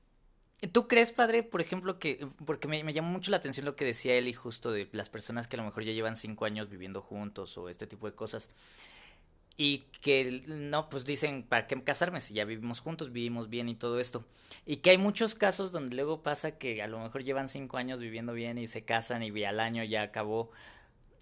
¿tú 0.72 0.88
crees, 0.88 1.12
padre, 1.12 1.44
por 1.44 1.62
ejemplo, 1.62 2.00
que, 2.00 2.26
porque 2.46 2.68
me, 2.68 2.84
me, 2.84 2.94
llamó 2.94 3.10
mucho 3.10 3.32
la 3.32 3.38
atención 3.38 3.66
lo 3.66 3.76
que 3.76 3.86
decía 3.86 4.16
Eli 4.16 4.34
justo 4.34 4.72
de 4.72 4.88
las 4.92 5.10
personas 5.10 5.48
que 5.48 5.56
a 5.56 5.60
lo 5.60 5.66
mejor 5.66 5.84
ya 5.84 5.94
llevan 5.94 6.16
cinco 6.16 6.46
años 6.46 6.70
viviendo 6.70 7.02
juntos 7.02 7.58
o 7.58 7.70
este 7.70 7.88
tipo 7.88 8.08
de 8.08 8.16
cosas, 8.16 8.52
y 9.58 9.80
que 10.02 10.44
no, 10.48 10.88
pues 10.88 11.04
dicen, 11.04 11.42
¿para 11.42 11.66
qué 11.66 11.84
casarme 11.84 12.22
si 12.22 12.36
ya 12.36 12.46
vivimos 12.46 12.80
juntos, 12.80 13.12
vivimos 13.12 13.50
bien 13.50 13.68
y 13.68 13.76
todo 13.76 14.00
esto? 14.00 14.24
Y 14.68 14.78
que 14.78 14.92
hay 14.92 15.00
muchos 15.00 15.34
casos 15.34 15.72
donde 15.72 15.96
luego 15.96 16.22
pasa 16.22 16.58
que 16.60 16.84
a 16.84 16.88
lo 16.88 17.00
mejor 17.00 17.24
llevan 17.24 17.48
cinco 17.48 17.78
años 17.78 18.00
viviendo 18.00 18.34
bien 18.34 18.60
y 18.60 18.68
se 18.68 18.86
casan 18.86 19.24
y 19.24 19.44
al 19.44 19.60
año 19.60 19.84
ya 19.84 20.04
acabó. 20.04 20.52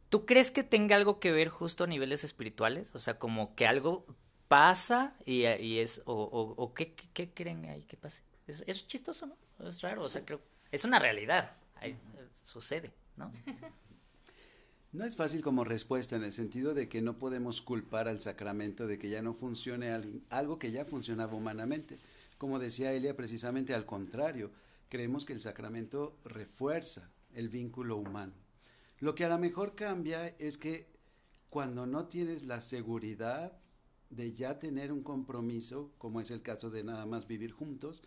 ¿Tú 0.10 0.26
crees 0.26 0.52
que 0.52 0.64
tenga 0.64 0.98
algo 0.98 1.20
que 1.20 1.32
ver 1.32 1.48
justo 1.48 1.86
a 1.86 1.88
niveles 1.88 2.26
espirituales? 2.26 2.94
O 2.94 3.00
sea, 3.00 3.18
como 3.18 3.56
que 3.56 3.68
algo 3.68 4.06
pasa 4.50 5.16
y, 5.26 5.46
y 5.46 5.80
es, 5.80 6.02
o, 6.06 6.14
o, 6.14 6.62
o 6.62 6.74
¿qué, 6.74 6.94
¿qué, 6.94 7.34
creen 7.34 7.66
ahí 7.66 7.84
que 7.84 7.96
pase? 7.96 8.24
Es, 8.48 8.64
es 8.68 8.86
chistoso, 8.86 9.28
¿no? 9.28 9.38
Es 9.66 9.82
raro, 9.82 10.04
o 10.04 10.10
sea, 10.10 10.26
creo, 10.26 10.42
es 10.72 10.84
una 10.84 11.00
realidad, 11.00 11.56
ahí, 11.78 11.98
sucede, 12.34 12.92
¿no? 13.16 13.32
No 14.96 15.04
es 15.04 15.18
fácil 15.18 15.42
como 15.42 15.66
respuesta 15.66 16.16
en 16.16 16.24
el 16.24 16.32
sentido 16.32 16.74
de 16.74 16.88
que 16.88 17.02
no 17.02 17.20
podemos 17.20 17.62
culpar 17.62 18.08
al 18.08 18.22
sacramento 18.22 18.88
de 18.88 18.98
que 18.98 19.10
ya 19.10 19.22
no 19.22 19.34
funcione 19.34 19.92
algo 20.30 20.58
que 20.58 20.72
ya 20.72 20.86
funcionaba 20.86 21.36
humanamente. 21.36 21.98
Como 22.38 22.60
decía 22.60 22.94
Elia, 22.94 23.14
precisamente 23.14 23.74
al 23.74 23.86
contrario, 23.86 24.52
creemos 24.88 25.26
que 25.26 25.34
el 25.34 25.42
sacramento 25.42 26.18
refuerza 26.24 27.12
el 27.34 27.50
vínculo 27.50 27.98
humano. 27.98 28.32
Lo 29.02 29.16
que 29.16 29.26
a 29.26 29.30
lo 29.30 29.38
mejor 29.38 29.76
cambia 29.76 30.30
es 30.40 30.58
que 30.58 30.88
cuando 31.50 31.86
no 31.86 32.06
tienes 32.06 32.44
la 32.44 32.62
seguridad 32.62 33.52
de 34.10 34.32
ya 34.32 34.60
tener 34.60 34.94
un 34.94 35.04
compromiso, 35.04 35.92
como 35.98 36.22
es 36.22 36.32
el 36.32 36.42
caso 36.42 36.70
de 36.70 36.86
nada 36.86 37.06
más 37.06 37.28
vivir 37.28 37.52
juntos, 37.52 38.02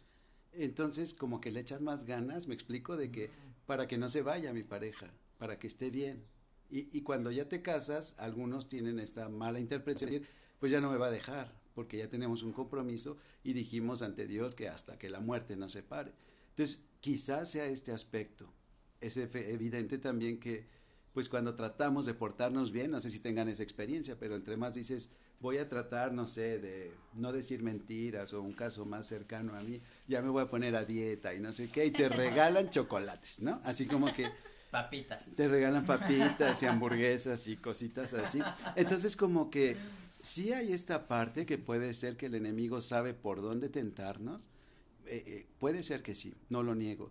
entonces 0.52 1.12
como 1.12 1.42
que 1.42 1.52
le 1.52 1.60
echas 1.60 1.82
más 1.82 2.06
ganas, 2.06 2.46
me 2.46 2.54
explico, 2.54 2.96
de 2.96 3.10
que 3.10 3.30
para 3.66 3.86
que 3.86 3.98
no 3.98 4.08
se 4.08 4.22
vaya 4.22 4.54
mi 4.54 4.62
pareja, 4.62 5.12
para 5.36 5.58
que 5.58 5.66
esté 5.66 5.90
bien, 5.90 6.24
y, 6.70 6.96
y, 6.96 7.02
cuando 7.02 7.30
ya 7.30 7.48
te 7.48 7.62
casas, 7.62 8.14
algunos 8.18 8.68
tienen 8.68 8.98
esta 8.98 9.28
mala 9.28 9.60
interpretación, 9.60 10.22
pues 10.58 10.72
ya 10.72 10.80
no 10.80 10.90
me 10.90 10.98
va 10.98 11.06
a 11.06 11.10
dejar, 11.10 11.52
porque 11.74 11.98
ya 11.98 12.08
tenemos 12.08 12.42
un 12.42 12.52
compromiso 12.52 13.16
y 13.44 13.52
dijimos 13.52 14.02
ante 14.02 14.26
Dios 14.26 14.54
que 14.54 14.68
hasta 14.68 14.98
que 14.98 15.08
la 15.08 15.20
muerte 15.20 15.56
nos 15.56 15.72
separe. 15.72 16.12
Entonces, 16.50 16.84
quizás 17.00 17.50
sea 17.50 17.66
este 17.66 17.92
aspecto. 17.92 18.52
Es 19.00 19.16
evidente 19.16 19.98
también 19.98 20.40
que, 20.40 20.66
pues 21.12 21.28
cuando 21.28 21.54
tratamos 21.54 22.04
de 22.04 22.14
portarnos 22.14 22.72
bien, 22.72 22.90
no 22.90 23.00
sé 23.00 23.10
si 23.10 23.20
tengan 23.20 23.48
esa 23.48 23.62
experiencia, 23.62 24.18
pero 24.18 24.34
entre 24.34 24.56
más 24.56 24.74
dices, 24.74 25.10
voy 25.40 25.58
a 25.58 25.68
tratar, 25.68 26.12
no 26.12 26.26
sé, 26.26 26.58
de 26.58 26.92
no 27.14 27.32
decir 27.32 27.62
mentiras 27.62 28.32
o 28.34 28.42
un 28.42 28.52
caso 28.52 28.84
más 28.84 29.06
cercano 29.06 29.56
a 29.56 29.62
mí, 29.62 29.80
ya 30.08 30.20
me 30.20 30.30
voy 30.30 30.42
a 30.42 30.50
poner 30.50 30.74
a 30.74 30.84
dieta 30.84 31.32
y 31.34 31.40
no 31.40 31.52
sé 31.52 31.70
qué, 31.70 31.86
y 31.86 31.92
te 31.92 32.08
regalan 32.08 32.70
chocolates, 32.70 33.40
¿no? 33.40 33.60
Así 33.64 33.86
como 33.86 34.12
que 34.12 34.28
Papitas. 34.70 35.30
Te 35.34 35.48
regalan 35.48 35.86
papitas 35.86 36.62
y 36.62 36.66
hamburguesas 36.66 37.46
y 37.48 37.56
cositas 37.56 38.12
así. 38.12 38.40
Entonces 38.76 39.16
como 39.16 39.50
que 39.50 39.76
sí 40.20 40.52
hay 40.52 40.72
esta 40.72 41.08
parte 41.08 41.46
que 41.46 41.58
puede 41.58 41.94
ser 41.94 42.16
que 42.16 42.26
el 42.26 42.34
enemigo 42.34 42.80
sabe 42.82 43.14
por 43.14 43.40
dónde 43.40 43.68
tentarnos. 43.68 44.48
Eh, 45.06 45.22
eh, 45.26 45.46
puede 45.58 45.82
ser 45.82 46.02
que 46.02 46.14
sí, 46.14 46.34
no 46.50 46.62
lo 46.62 46.74
niego. 46.74 47.10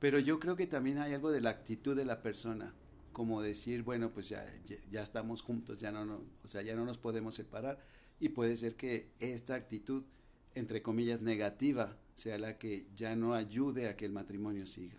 Pero 0.00 0.18
yo 0.18 0.40
creo 0.40 0.56
que 0.56 0.66
también 0.66 0.98
hay 0.98 1.14
algo 1.14 1.30
de 1.30 1.40
la 1.40 1.50
actitud 1.50 1.96
de 1.96 2.04
la 2.04 2.22
persona, 2.22 2.74
como 3.12 3.42
decir, 3.42 3.82
bueno, 3.82 4.12
pues 4.12 4.28
ya, 4.28 4.44
ya, 4.64 4.76
ya 4.90 5.02
estamos 5.02 5.42
juntos, 5.42 5.78
ya 5.78 5.90
no, 5.90 6.04
no, 6.04 6.22
o 6.44 6.48
sea, 6.48 6.62
ya 6.62 6.74
no 6.74 6.84
nos 6.84 6.98
podemos 6.98 7.34
separar. 7.34 7.78
Y 8.20 8.30
puede 8.30 8.56
ser 8.56 8.74
que 8.74 9.12
esta 9.20 9.54
actitud, 9.54 10.04
entre 10.54 10.82
comillas, 10.82 11.20
negativa, 11.20 11.96
sea 12.14 12.38
la 12.38 12.58
que 12.58 12.88
ya 12.96 13.14
no 13.14 13.34
ayude 13.34 13.88
a 13.88 13.96
que 13.96 14.04
el 14.04 14.12
matrimonio 14.12 14.66
siga. 14.66 14.96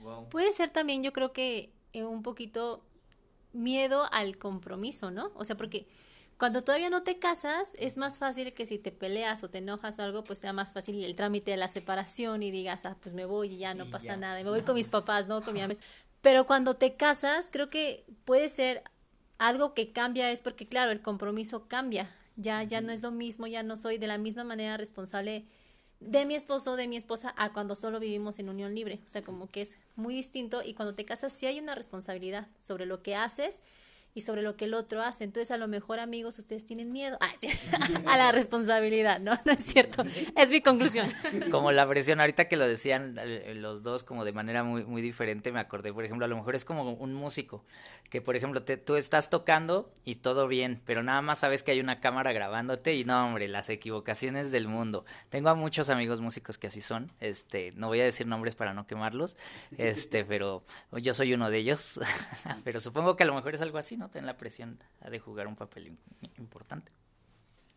Wow. 0.00 0.28
Puede 0.28 0.52
ser 0.52 0.70
también, 0.70 1.02
yo 1.02 1.12
creo 1.12 1.32
que 1.32 1.72
eh, 1.92 2.04
un 2.04 2.22
poquito 2.22 2.84
miedo 3.52 4.06
al 4.12 4.38
compromiso, 4.38 5.10
¿no? 5.10 5.32
O 5.34 5.44
sea, 5.44 5.56
porque 5.56 5.86
cuando 6.36 6.62
todavía 6.62 6.90
no 6.90 7.02
te 7.02 7.18
casas, 7.18 7.72
es 7.78 7.96
más 7.96 8.18
fácil 8.18 8.52
que 8.52 8.66
si 8.66 8.78
te 8.78 8.92
peleas 8.92 9.42
o 9.42 9.48
te 9.48 9.58
enojas 9.58 9.98
o 9.98 10.02
algo, 10.02 10.22
pues 10.22 10.38
sea 10.38 10.52
más 10.52 10.74
fácil 10.74 11.02
el 11.02 11.14
trámite 11.16 11.50
de 11.50 11.56
la 11.56 11.68
separación 11.68 12.42
y 12.42 12.50
digas, 12.50 12.84
ah, 12.84 12.96
pues 13.00 13.14
me 13.14 13.24
voy 13.24 13.54
y 13.54 13.58
ya 13.58 13.74
no 13.74 13.86
pasa 13.86 14.08
ya. 14.08 14.16
nada, 14.16 14.40
y 14.40 14.44
me 14.44 14.50
voy 14.50 14.62
con 14.62 14.74
mis 14.74 14.90
papás, 14.90 15.28
¿no? 15.28 15.40
Con 15.40 15.54
mi 15.54 15.60
mamá. 15.60 15.74
Pero 16.20 16.46
cuando 16.46 16.74
te 16.74 16.96
casas, 16.96 17.48
creo 17.50 17.70
que 17.70 18.04
puede 18.24 18.48
ser 18.48 18.82
algo 19.38 19.72
que 19.72 19.92
cambia, 19.92 20.30
es 20.30 20.42
porque, 20.42 20.66
claro, 20.66 20.92
el 20.92 21.00
compromiso 21.00 21.68
cambia. 21.68 22.10
Ya, 22.36 22.62
ya 22.64 22.82
no 22.82 22.92
es 22.92 23.02
lo 23.02 23.12
mismo, 23.12 23.46
ya 23.46 23.62
no 23.62 23.78
soy 23.78 23.96
de 23.96 24.06
la 24.06 24.18
misma 24.18 24.44
manera 24.44 24.76
responsable 24.76 25.46
de 26.00 26.24
mi 26.24 26.34
esposo, 26.34 26.76
de 26.76 26.88
mi 26.88 26.96
esposa, 26.96 27.34
a 27.36 27.52
cuando 27.52 27.74
solo 27.74 28.00
vivimos 28.00 28.38
en 28.38 28.48
unión 28.48 28.74
libre. 28.74 29.00
O 29.04 29.08
sea, 29.08 29.22
como 29.22 29.48
que 29.48 29.62
es 29.62 29.76
muy 29.94 30.14
distinto 30.14 30.62
y 30.62 30.74
cuando 30.74 30.94
te 30.94 31.04
casas 31.04 31.32
sí 31.32 31.46
hay 31.46 31.58
una 31.58 31.74
responsabilidad 31.74 32.48
sobre 32.58 32.86
lo 32.86 33.02
que 33.02 33.16
haces 33.16 33.62
y 34.16 34.22
sobre 34.22 34.40
lo 34.40 34.56
que 34.56 34.64
el 34.64 34.72
otro 34.72 35.02
hace. 35.02 35.24
Entonces, 35.24 35.50
a 35.50 35.58
lo 35.58 35.68
mejor, 35.68 36.00
amigos, 36.00 36.38
ustedes 36.38 36.64
tienen 36.64 36.90
miedo 36.90 37.18
a 38.06 38.16
la 38.16 38.32
responsabilidad, 38.32 39.20
¿no? 39.20 39.38
No 39.44 39.52
es 39.52 39.62
cierto. 39.62 40.04
Es 40.36 40.50
mi 40.50 40.62
conclusión. 40.62 41.06
Como 41.50 41.70
la 41.70 41.86
presión, 41.86 42.20
ahorita 42.20 42.48
que 42.48 42.56
lo 42.56 42.66
decían 42.66 43.18
eh, 43.18 43.54
los 43.56 43.82
dos 43.82 44.04
como 44.04 44.24
de 44.24 44.32
manera 44.32 44.64
muy, 44.64 44.84
muy 44.84 45.02
diferente, 45.02 45.52
me 45.52 45.60
acordé, 45.60 45.92
por 45.92 46.04
ejemplo, 46.04 46.24
a 46.24 46.28
lo 46.28 46.36
mejor 46.36 46.54
es 46.54 46.64
como 46.64 46.92
un 46.92 47.14
músico, 47.14 47.64
que 48.08 48.22
por 48.22 48.36
ejemplo, 48.36 48.62
te, 48.62 48.76
tú 48.76 48.96
estás 48.96 49.28
tocando 49.28 49.92
y 50.04 50.16
todo 50.16 50.48
bien, 50.48 50.80
pero 50.86 51.02
nada 51.02 51.20
más 51.20 51.40
sabes 51.40 51.62
que 51.62 51.72
hay 51.72 51.80
una 51.80 52.00
cámara 52.00 52.32
grabándote 52.32 52.94
y 52.94 53.04
no, 53.04 53.26
hombre, 53.26 53.48
las 53.48 53.68
equivocaciones 53.68 54.50
del 54.50 54.66
mundo. 54.66 55.04
Tengo 55.28 55.50
a 55.50 55.54
muchos 55.54 55.90
amigos 55.90 56.20
músicos 56.20 56.56
que 56.56 56.68
así 56.68 56.80
son, 56.80 57.12
este, 57.20 57.72
no 57.76 57.88
voy 57.88 58.00
a 58.00 58.04
decir 58.04 58.26
nombres 58.26 58.54
para 58.54 58.72
no 58.72 58.86
quemarlos, 58.86 59.36
este, 59.76 60.24
pero 60.24 60.62
yo 60.92 61.12
soy 61.12 61.34
uno 61.34 61.50
de 61.50 61.58
ellos, 61.58 62.00
pero 62.64 62.80
supongo 62.80 63.16
que 63.16 63.24
a 63.24 63.26
lo 63.26 63.34
mejor 63.34 63.54
es 63.54 63.60
algo 63.60 63.78
así, 63.78 63.96
¿no? 63.96 64.05
Ten 64.10 64.26
la 64.26 64.36
presión 64.36 64.78
de 65.08 65.18
jugar 65.18 65.46
un 65.46 65.56
papel 65.56 65.96
importante. 66.38 66.92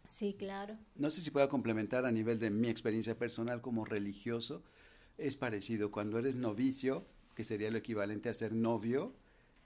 Sí, 0.10 0.34
claro. 0.34 0.78
No 0.96 1.12
sé 1.12 1.22
si 1.22 1.32
pueda 1.32 1.50
complementar 1.50 2.06
a 2.06 2.12
nivel 2.12 2.40
de 2.40 2.50
mi 2.50 2.70
experiencia 2.70 3.18
personal 3.18 3.62
como 3.62 3.86
religioso. 3.86 4.64
Es 5.18 5.36
parecido. 5.36 5.92
Cuando 5.92 6.18
eres 6.18 6.36
novicio, 6.36 7.06
que 7.36 7.44
sería 7.44 7.72
lo 7.72 7.78
equivalente 7.78 8.30
a 8.30 8.34
ser 8.34 8.54
novio, 8.54 9.14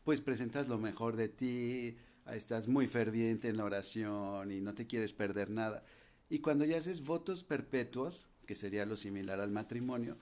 pues 0.04 0.20
presentas 0.20 0.68
lo 0.68 0.78
mejor 0.78 1.16
de 1.16 1.30
ti, 1.30 1.98
estás 2.32 2.68
muy 2.68 2.88
ferviente 2.88 3.48
en 3.48 3.58
la 3.58 3.64
oración 3.64 4.52
y 4.52 4.62
no 4.62 4.74
te 4.74 4.86
quieres 4.86 5.14
perder 5.14 5.50
nada. 5.50 5.84
Y 6.30 6.40
cuando 6.40 6.66
ya 6.66 6.78
haces 6.78 7.06
votos 7.06 7.44
perpetuos, 7.44 8.28
que 8.46 8.56
sería 8.56 8.86
lo 8.86 8.98
similar 8.98 9.40
al 9.40 9.52
matrimonio, 9.52 10.18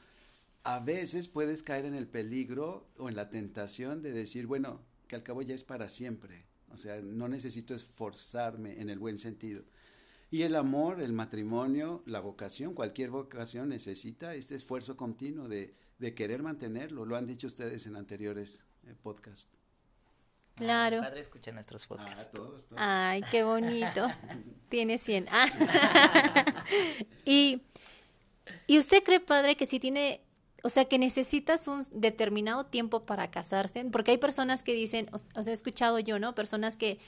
a 0.64 0.80
veces 0.80 1.28
puedes 1.28 1.64
caer 1.64 1.86
en 1.86 1.96
el 1.96 2.08
peligro 2.08 2.88
o 2.98 3.10
en 3.10 3.16
la 3.16 3.30
tentación 3.30 4.04
de 4.04 4.12
decir, 4.12 4.46
bueno, 4.46 4.82
que 5.12 5.18
al 5.18 5.24
cabo 5.24 5.42
ya 5.42 5.54
es 5.54 5.66
para 5.66 5.90
siempre. 5.90 6.46
O 6.70 6.78
sea, 6.78 7.02
no 7.02 7.28
necesito 7.28 7.76
esforzarme 7.76 8.80
en 8.80 8.90
el 8.90 8.98
buen 8.98 9.18
sentido. 9.18 9.62
Y 10.30 10.44
el 10.44 10.56
amor, 10.56 11.02
el 11.02 11.12
matrimonio, 11.12 12.02
la 12.06 12.22
vocación, 12.22 12.74
cualquier 12.74 13.10
vocación 13.10 13.68
necesita 13.68 14.34
este 14.36 14.56
esfuerzo 14.56 14.96
continuo 14.96 15.50
de, 15.50 15.76
de 16.00 16.14
querer 16.14 16.42
mantenerlo. 16.44 17.04
Lo 17.04 17.18
han 17.18 17.28
dicho 17.28 17.48
ustedes 17.48 17.88
en 17.88 17.98
anteriores 17.98 18.64
eh, 18.88 18.96
podcasts. 19.04 19.50
Claro. 20.56 21.00
Ah, 21.00 21.08
padre 21.08 21.20
escucha 21.20 21.52
nuestros 21.52 21.86
podcasts. 21.88 22.28
Ah, 22.28 22.32
todos, 22.34 22.64
todos. 22.64 22.82
Ay, 22.82 23.22
qué 23.30 23.44
bonito. 23.44 24.08
tiene 24.70 24.98
100. 24.98 25.28
Ah. 25.30 25.46
y, 27.26 27.62
¿Y 28.66 28.78
usted 28.78 29.04
cree, 29.04 29.20
padre, 29.20 29.58
que 29.58 29.66
si 29.66 29.78
tiene 29.78 30.22
o 30.64 30.70
sea, 30.70 30.86
que 30.86 31.00
necesitas 31.00 31.68
un 31.68 31.84
determinado 31.94 32.66
tiempo 32.66 33.06
para 33.06 33.32
casarte, 33.32 33.84
porque 33.86 34.12
hay 34.12 34.18
personas 34.18 34.64
que 34.64 34.74
dicen, 34.74 35.10
o, 35.12 35.44
sea, 35.44 35.52
he 35.52 35.54
escuchado 35.54 36.00
yo, 36.00 36.20
¿no? 36.20 36.36
Personas 36.36 36.78
que 36.78 37.00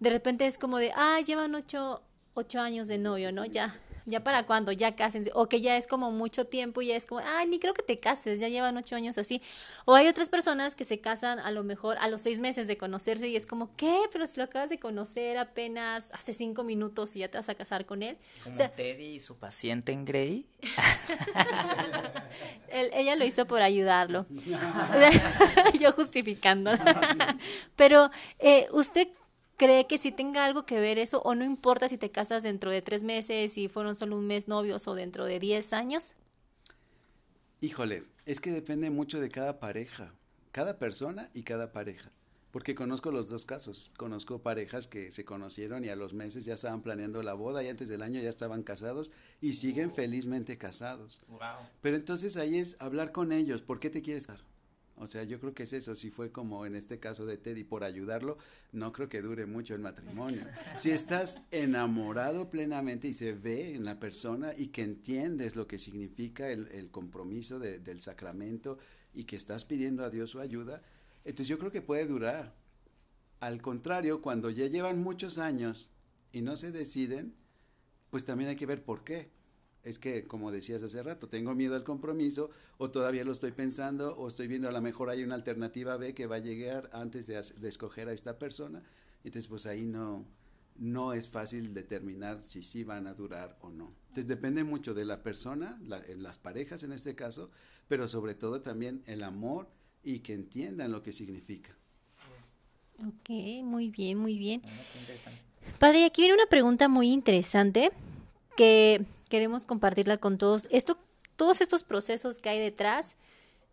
de 0.00 0.10
repente 0.10 0.46
es 0.46 0.58
como 0.58 0.78
de, 0.78 0.92
ah, 0.94 1.18
llevan 1.26 1.54
ocho, 1.54 2.02
ocho 2.38 2.60
años 2.60 2.88
de 2.88 2.98
novio, 2.98 3.32
¿no? 3.32 3.44
Ya, 3.44 3.74
ya 4.08 4.24
para 4.24 4.46
cuándo, 4.46 4.72
ya 4.72 4.96
cásense, 4.96 5.30
o 5.34 5.48
que 5.48 5.60
ya 5.60 5.76
es 5.76 5.86
como 5.86 6.10
mucho 6.10 6.46
tiempo 6.46 6.80
y 6.80 6.88
ya 6.88 6.96
es 6.96 7.04
como, 7.04 7.20
ay, 7.24 7.46
ni 7.46 7.58
creo 7.58 7.74
que 7.74 7.82
te 7.82 8.00
cases, 8.00 8.40
ya 8.40 8.48
llevan 8.48 8.76
ocho 8.76 8.96
años 8.96 9.18
así. 9.18 9.42
O 9.84 9.94
hay 9.94 10.08
otras 10.08 10.30
personas 10.30 10.74
que 10.74 10.84
se 10.84 11.00
casan 11.00 11.38
a 11.38 11.50
lo 11.50 11.62
mejor 11.62 11.98
a 11.98 12.08
los 12.08 12.22
seis 12.22 12.40
meses 12.40 12.66
de 12.66 12.78
conocerse 12.78 13.28
y 13.28 13.36
es 13.36 13.44
como, 13.44 13.74
¿qué? 13.76 14.00
Pero 14.12 14.26
si 14.26 14.38
lo 14.38 14.44
acabas 14.44 14.70
de 14.70 14.78
conocer 14.78 15.36
apenas 15.36 16.10
hace 16.12 16.32
cinco 16.32 16.64
minutos 16.64 17.14
y 17.16 17.20
ya 17.20 17.28
te 17.28 17.38
vas 17.38 17.48
a 17.48 17.54
casar 17.54 17.84
con 17.84 18.02
él. 18.02 18.16
Como 18.42 18.54
o 18.54 18.56
sea, 18.56 18.74
Teddy 18.74 19.16
y 19.16 19.20
su 19.20 19.36
paciente 19.36 19.92
en 19.92 20.04
Grey. 20.04 20.46
él, 22.70 22.90
ella 22.94 23.16
lo 23.16 23.24
hizo 23.24 23.46
por 23.46 23.62
ayudarlo. 23.62 24.26
Yo 25.80 25.92
justificando. 25.92 26.70
Pero, 27.76 28.10
eh, 28.38 28.68
¿usted 28.72 29.08
cree 29.58 29.86
que 29.86 29.98
sí 29.98 30.10
tenga 30.12 30.46
algo 30.46 30.64
que 30.64 30.80
ver 30.80 30.98
eso 30.98 31.20
o 31.22 31.34
no 31.34 31.44
importa 31.44 31.88
si 31.88 31.98
te 31.98 32.10
casas 32.10 32.42
dentro 32.42 32.70
de 32.70 32.80
tres 32.80 33.04
meses, 33.04 33.52
si 33.52 33.68
fueron 33.68 33.94
solo 33.96 34.16
un 34.16 34.26
mes 34.26 34.48
novios 34.48 34.88
o 34.88 34.94
dentro 34.94 35.26
de 35.26 35.38
diez 35.38 35.74
años? 35.74 36.14
Híjole, 37.60 38.04
es 38.24 38.40
que 38.40 38.52
depende 38.52 38.88
mucho 38.88 39.20
de 39.20 39.28
cada 39.28 39.58
pareja, 39.58 40.14
cada 40.52 40.78
persona 40.78 41.28
y 41.34 41.42
cada 41.42 41.72
pareja. 41.72 42.10
Porque 42.50 42.74
conozco 42.74 43.10
los 43.10 43.28
dos 43.28 43.44
casos. 43.44 43.90
Conozco 43.98 44.38
parejas 44.38 44.86
que 44.86 45.10
se 45.10 45.24
conocieron 45.24 45.84
y 45.84 45.90
a 45.90 45.96
los 45.96 46.14
meses 46.14 46.46
ya 46.46 46.54
estaban 46.54 46.80
planeando 46.80 47.22
la 47.22 47.34
boda 47.34 47.62
y 47.62 47.68
antes 47.68 47.88
del 47.88 48.00
año 48.00 48.22
ya 48.22 48.30
estaban 48.30 48.62
casados 48.62 49.12
y 49.42 49.52
siguen 49.52 49.90
felizmente 49.90 50.56
casados. 50.56 51.20
Pero 51.82 51.96
entonces 51.96 52.38
ahí 52.38 52.58
es 52.58 52.80
hablar 52.80 53.12
con 53.12 53.32
ellos. 53.32 53.60
¿Por 53.60 53.80
qué 53.80 53.90
te 53.90 54.00
quieres 54.00 54.26
casar? 54.26 54.47
O 55.00 55.06
sea, 55.06 55.24
yo 55.24 55.40
creo 55.40 55.54
que 55.54 55.64
es 55.64 55.72
eso. 55.72 55.94
Si 55.94 56.10
fue 56.10 56.32
como 56.32 56.66
en 56.66 56.76
este 56.76 56.98
caso 56.98 57.26
de 57.26 57.38
Teddy 57.38 57.64
por 57.64 57.84
ayudarlo, 57.84 58.38
no 58.72 58.92
creo 58.92 59.08
que 59.08 59.22
dure 59.22 59.46
mucho 59.46 59.74
el 59.74 59.80
matrimonio. 59.80 60.42
Si 60.78 60.90
estás 60.90 61.42
enamorado 61.50 62.50
plenamente 62.50 63.08
y 63.08 63.14
se 63.14 63.32
ve 63.32 63.74
en 63.74 63.84
la 63.84 63.98
persona 63.98 64.52
y 64.56 64.68
que 64.68 64.82
entiendes 64.82 65.56
lo 65.56 65.66
que 65.66 65.78
significa 65.78 66.50
el, 66.50 66.90
compromiso 66.90 67.58
del 67.58 68.00
sacramento 68.00 68.78
y 69.14 69.24
que 69.24 69.36
estás 69.36 69.64
pidiendo 69.64 70.04
a 70.04 70.10
Dios 70.10 70.30
su 70.30 70.40
ayuda, 70.40 70.82
entonces 71.24 71.48
yo 71.48 71.58
creo 71.58 71.72
que 71.72 71.82
puede 71.82 72.06
durar. 72.06 72.54
Al 73.40 73.60
contrario, 73.62 74.20
cuando 74.20 74.50
ya 74.50 74.66
llevan 74.66 75.02
muchos 75.02 75.38
años 75.38 75.90
y 76.32 76.42
no 76.42 76.56
se 76.56 76.72
deciden, 76.72 77.34
pues 78.10 78.24
también 78.24 78.50
hay 78.50 78.56
que 78.56 78.66
ver 78.66 78.82
por 78.82 79.04
qué. 79.04 79.30
Es 79.84 79.98
que, 79.98 80.26
como 80.26 80.50
decías 80.50 80.82
hace 80.82 81.02
rato, 81.02 81.28
tengo 81.28 81.54
miedo 81.54 81.76
al 81.76 81.84
compromiso 81.84 82.50
o 82.78 82.90
todavía 82.90 83.24
lo 83.24 83.32
estoy 83.32 83.52
pensando 83.52 84.16
o 84.16 84.28
estoy 84.28 84.48
viendo 84.48 84.68
a 84.68 84.72
lo 84.72 84.80
mejor 84.80 85.08
hay 85.08 85.22
una 85.22 85.34
alternativa 85.34 85.96
B 85.96 86.14
que 86.14 86.26
va 86.26 86.36
a 86.36 86.40
llegar 86.40 86.90
antes 86.92 87.26
de, 87.26 87.38
escoger 87.68 88.08
a 88.08 88.12
esta 88.12 88.38
persona. 88.38 88.82
Entonces, 89.24 89.48
pues 89.48 89.66
ahí 89.66 89.86
no, 89.86 90.26
no 90.76 91.12
es 91.12 91.28
fácil 91.28 91.74
determinar 91.74 92.42
si 92.42 92.62
sí 92.62 92.84
van 92.84 93.06
a 93.06 93.14
durar 93.14 93.56
o 93.60 93.70
no. 93.70 93.94
Entonces 94.08 94.26
depende 94.26 94.64
mucho 94.64 94.94
de 94.94 95.04
la 95.04 95.22
persona, 95.22 95.80
en 96.08 96.22
las 96.22 96.38
parejas 96.38 96.82
en 96.82 96.92
este 96.92 97.14
caso, 97.14 97.50
pero 97.86 98.08
sobre 98.08 98.34
todo 98.34 98.60
también 98.60 99.02
el 99.06 99.22
amor 99.22 99.68
y 100.02 100.20
que 100.20 100.34
entiendan 100.34 100.92
lo 100.92 101.02
que 101.02 101.12
significa. 101.12 101.76
Ok, 102.98 103.30
muy 103.62 103.90
bien, 103.90 104.18
muy 104.18 104.38
bien. 104.38 104.62
Padre, 105.78 106.04
aquí 106.04 106.22
viene 106.22 106.34
una 106.34 106.46
pregunta 106.46 106.88
muy 106.88 107.10
interesante 107.10 107.92
que 108.58 109.04
queremos 109.30 109.66
compartirla 109.66 110.16
con 110.16 110.36
todos. 110.36 110.66
Esto, 110.72 110.98
todos 111.36 111.60
estos 111.60 111.84
procesos 111.84 112.40
que 112.40 112.48
hay 112.48 112.58
detrás 112.58 113.14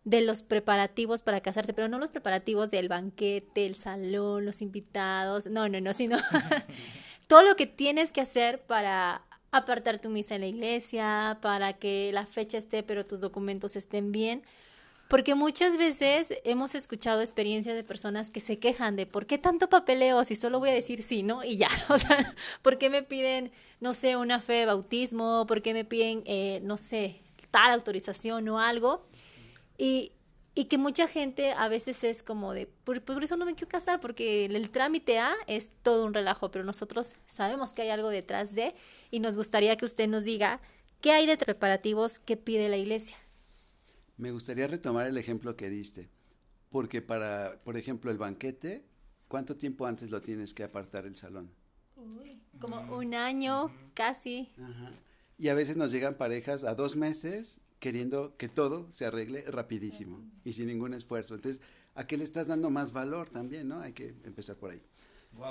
de 0.04 0.20
los 0.20 0.42
preparativos 0.42 1.22
para 1.22 1.40
casarse, 1.40 1.72
pero 1.72 1.88
no 1.88 1.98
los 1.98 2.10
preparativos 2.10 2.70
del 2.70 2.88
banquete, 2.88 3.66
el 3.66 3.74
salón, 3.74 4.44
los 4.44 4.62
invitados, 4.62 5.46
no, 5.46 5.68
no, 5.68 5.80
no, 5.80 5.92
sino 5.92 6.18
todo 7.26 7.42
lo 7.42 7.56
que 7.56 7.66
tienes 7.66 8.12
que 8.12 8.20
hacer 8.20 8.62
para 8.62 9.22
apartar 9.50 10.00
tu 10.00 10.08
misa 10.08 10.36
en 10.36 10.42
la 10.42 10.46
iglesia, 10.46 11.38
para 11.42 11.72
que 11.72 12.12
la 12.12 12.24
fecha 12.24 12.56
esté, 12.56 12.84
pero 12.84 13.04
tus 13.04 13.18
documentos 13.18 13.74
estén 13.74 14.12
bien. 14.12 14.44
Porque 15.08 15.36
muchas 15.36 15.78
veces 15.78 16.34
hemos 16.44 16.74
escuchado 16.74 17.20
experiencias 17.20 17.76
de 17.76 17.84
personas 17.84 18.30
que 18.30 18.40
se 18.40 18.58
quejan 18.58 18.96
de 18.96 19.06
por 19.06 19.26
qué 19.26 19.38
tanto 19.38 19.68
papeleo 19.68 20.24
si 20.24 20.34
solo 20.34 20.58
voy 20.58 20.70
a 20.70 20.72
decir 20.72 21.02
sí, 21.02 21.22
¿no? 21.22 21.44
Y 21.44 21.56
ya, 21.56 21.68
o 21.88 21.98
sea, 21.98 22.34
¿por 22.62 22.78
qué 22.78 22.90
me 22.90 23.02
piden, 23.02 23.52
no 23.80 23.92
sé, 23.92 24.16
una 24.16 24.40
fe 24.40 24.54
de 24.54 24.66
bautismo? 24.66 25.46
¿Por 25.46 25.62
qué 25.62 25.74
me 25.74 25.84
piden, 25.84 26.22
eh, 26.26 26.60
no 26.64 26.76
sé, 26.76 27.16
tal 27.50 27.70
autorización 27.70 28.48
o 28.48 28.58
algo? 28.58 29.06
Y, 29.78 30.12
y 30.56 30.64
que 30.64 30.78
mucha 30.78 31.06
gente 31.06 31.52
a 31.52 31.68
veces 31.68 32.02
es 32.02 32.22
como 32.22 32.54
de, 32.54 32.66
por, 32.66 33.02
por, 33.02 33.22
eso 33.22 33.36
no 33.36 33.44
me 33.44 33.54
quiero 33.54 33.68
casar, 33.68 34.00
porque 34.00 34.46
el, 34.46 34.70
trámite 34.70 35.18
A 35.18 35.34
es 35.46 35.70
todo 35.82 36.06
un 36.06 36.14
relajo, 36.14 36.50
pero 36.50 36.64
nosotros 36.64 37.12
sabemos 37.26 37.74
que 37.74 37.82
hay 37.82 37.90
algo 37.90 38.08
detrás 38.08 38.54
de 38.54 38.74
y 39.10 39.20
nos 39.20 39.36
gustaría 39.36 39.76
que 39.76 39.84
usted 39.84 40.08
nos 40.08 40.24
diga 40.24 40.60
qué 41.02 41.12
hay 41.12 41.26
de 41.26 41.36
preparativos 41.36 42.18
que 42.18 42.38
pide 42.38 42.70
la 42.70 42.78
iglesia. 42.78 43.18
Me 44.16 44.30
gustaría 44.30 44.66
retomar 44.66 45.06
el 45.06 45.18
ejemplo 45.18 45.56
que 45.56 45.68
diste, 45.68 46.08
porque 46.70 47.02
para, 47.02 47.60
por 47.64 47.76
ejemplo, 47.76 48.10
el 48.10 48.18
banquete, 48.18 48.84
¿cuánto 49.28 49.56
tiempo 49.56 49.86
antes 49.86 50.10
lo 50.10 50.22
tienes 50.22 50.54
que 50.54 50.64
apartar 50.64 51.06
el 51.06 51.16
salón? 51.16 51.50
Uy, 51.96 52.40
como 52.58 52.80
un 52.96 53.14
año, 53.14 53.70
casi. 53.94 54.48
Ajá. 54.58 54.92
Y 55.38 55.48
a 55.48 55.54
veces 55.54 55.76
nos 55.76 55.90
llegan 55.90 56.14
parejas 56.14 56.64
a 56.64 56.74
dos 56.74 56.96
meses 56.96 57.60
queriendo 57.78 58.36
que 58.38 58.48
todo 58.48 58.90
se 58.90 59.04
arregle 59.04 59.42
rapidísimo 59.42 60.24
y 60.44 60.54
sin 60.54 60.68
ningún 60.68 60.94
esfuerzo. 60.94 61.34
Entonces, 61.34 61.62
¿a 61.94 62.06
qué 62.06 62.16
le 62.16 62.24
estás 62.24 62.46
dando 62.46 62.70
más 62.70 62.92
valor 62.92 63.28
también, 63.28 63.68
no? 63.68 63.80
Hay 63.80 63.92
que 63.92 64.14
empezar 64.24 64.56
por 64.56 64.70
ahí. 64.70 64.80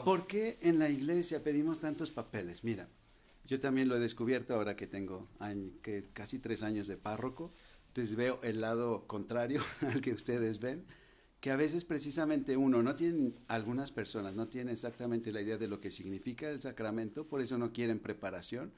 ¿Por 0.04 0.26
qué 0.26 0.58
en 0.62 0.80
la 0.80 0.90
iglesia 0.90 1.44
pedimos 1.44 1.80
tantos 1.80 2.10
papeles? 2.10 2.64
Mira, 2.64 2.90
yo 3.46 3.60
también 3.60 3.88
lo 3.88 3.96
he 3.96 4.00
descubierto 4.00 4.56
ahora 4.56 4.76
que 4.76 4.88
tengo 4.88 5.28
que 5.84 6.06
casi 6.14 6.40
tres 6.40 6.64
años 6.64 6.88
de 6.88 6.98
párroco. 6.98 7.52
Entonces 7.96 8.18
veo 8.18 8.40
el 8.44 8.60
lado 8.60 9.08
contrario 9.08 9.64
al 9.94 10.02
que 10.02 10.12
ustedes 10.12 10.60
ven, 10.60 10.84
que 11.40 11.50
a 11.50 11.56
veces 11.56 11.86
precisamente 11.86 12.58
uno 12.58 12.84
no 12.84 12.94
tiene, 12.94 13.32
algunas 13.48 13.90
personas 13.90 14.36
no 14.36 14.48
tienen 14.48 14.74
exactamente 14.74 15.32
la 15.32 15.40
idea 15.40 15.58
de 15.58 15.70
lo 15.70 15.80
que 15.80 15.92
significa 15.92 16.50
el 16.50 16.60
sacramento, 16.60 17.26
por 17.26 17.40
eso 17.40 17.58
no 17.58 17.72
quieren 17.72 18.00
preparación, 18.00 18.74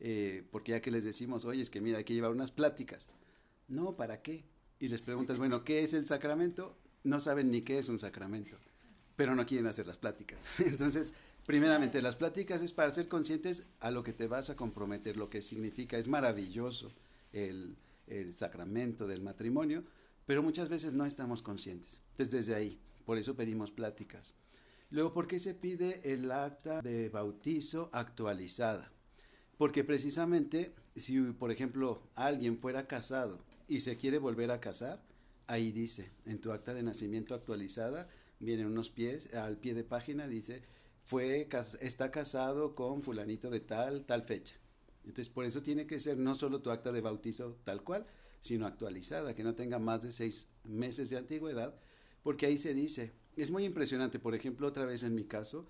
eh, 0.00 0.44
porque 0.50 0.72
ya 0.72 0.82
que 0.82 0.90
les 0.90 1.02
decimos, 1.02 1.46
oye, 1.46 1.62
es 1.62 1.70
que 1.70 1.80
mira, 1.80 1.96
hay 1.96 2.04
que 2.04 2.12
llevar 2.12 2.30
unas 2.30 2.52
pláticas. 2.52 3.14
No, 3.68 3.96
¿para 3.96 4.20
qué? 4.20 4.44
Y 4.80 4.88
les 4.88 5.00
preguntas, 5.00 5.38
bueno, 5.38 5.64
¿qué 5.64 5.80
es 5.82 5.94
el 5.94 6.04
sacramento? 6.04 6.76
No 7.04 7.20
saben 7.20 7.50
ni 7.50 7.62
qué 7.62 7.78
es 7.78 7.88
un 7.88 7.98
sacramento, 7.98 8.58
pero 9.16 9.34
no 9.34 9.46
quieren 9.46 9.66
hacer 9.66 9.86
las 9.86 9.96
pláticas. 9.96 10.60
Entonces, 10.60 11.14
primeramente, 11.46 12.02
las 12.02 12.16
pláticas 12.16 12.60
es 12.60 12.74
para 12.74 12.90
ser 12.90 13.08
conscientes 13.08 13.62
a 13.80 13.90
lo 13.90 14.02
que 14.02 14.12
te 14.12 14.26
vas 14.26 14.50
a 14.50 14.56
comprometer, 14.56 15.16
lo 15.16 15.30
que 15.30 15.40
significa. 15.40 15.96
Es 15.96 16.06
maravilloso 16.06 16.92
el 17.32 17.74
el 18.10 18.34
sacramento 18.34 19.06
del 19.06 19.22
matrimonio, 19.22 19.84
pero 20.26 20.42
muchas 20.42 20.68
veces 20.68 20.92
no 20.94 21.06
estamos 21.06 21.42
conscientes. 21.42 22.00
Entonces, 22.10 22.30
desde 22.32 22.54
ahí, 22.54 22.80
por 23.04 23.18
eso 23.18 23.34
pedimos 23.34 23.70
pláticas. 23.70 24.34
Luego, 24.90 25.12
¿por 25.12 25.26
qué 25.26 25.38
se 25.38 25.54
pide 25.54 26.00
el 26.04 26.30
acta 26.30 26.80
de 26.82 27.08
bautizo 27.08 27.90
actualizada? 27.92 28.90
Porque 29.58 29.84
precisamente, 29.84 30.74
si 30.96 31.20
por 31.32 31.50
ejemplo 31.50 32.02
alguien 32.14 32.58
fuera 32.58 32.86
casado 32.86 33.44
y 33.66 33.80
se 33.80 33.96
quiere 33.96 34.18
volver 34.18 34.50
a 34.50 34.60
casar, 34.60 35.02
ahí 35.46 35.72
dice, 35.72 36.10
en 36.26 36.40
tu 36.40 36.52
acta 36.52 36.74
de 36.74 36.82
nacimiento 36.82 37.34
actualizada, 37.34 38.08
vienen 38.40 38.66
unos 38.66 38.90
pies, 38.90 39.34
al 39.34 39.58
pie 39.58 39.74
de 39.74 39.84
página 39.84 40.28
dice, 40.28 40.62
fue, 41.04 41.48
está 41.80 42.10
casado 42.10 42.74
con 42.74 43.02
fulanito 43.02 43.50
de 43.50 43.60
tal, 43.60 44.04
tal 44.04 44.22
fecha. 44.22 44.54
Entonces, 45.04 45.28
por 45.28 45.44
eso 45.44 45.62
tiene 45.62 45.86
que 45.86 46.00
ser 46.00 46.18
no 46.18 46.34
solo 46.34 46.60
tu 46.60 46.70
acta 46.70 46.92
de 46.92 47.00
bautizo 47.00 47.56
tal 47.64 47.82
cual, 47.82 48.06
sino 48.40 48.66
actualizada, 48.66 49.34
que 49.34 49.42
no 49.42 49.54
tenga 49.54 49.78
más 49.78 50.02
de 50.02 50.12
seis 50.12 50.48
meses 50.64 51.10
de 51.10 51.16
antigüedad, 51.16 51.74
porque 52.22 52.46
ahí 52.46 52.58
se 52.58 52.74
dice, 52.74 53.12
es 53.36 53.50
muy 53.50 53.64
impresionante, 53.64 54.18
por 54.18 54.34
ejemplo, 54.34 54.66
otra 54.66 54.84
vez 54.84 55.02
en 55.02 55.14
mi 55.14 55.24
caso, 55.24 55.66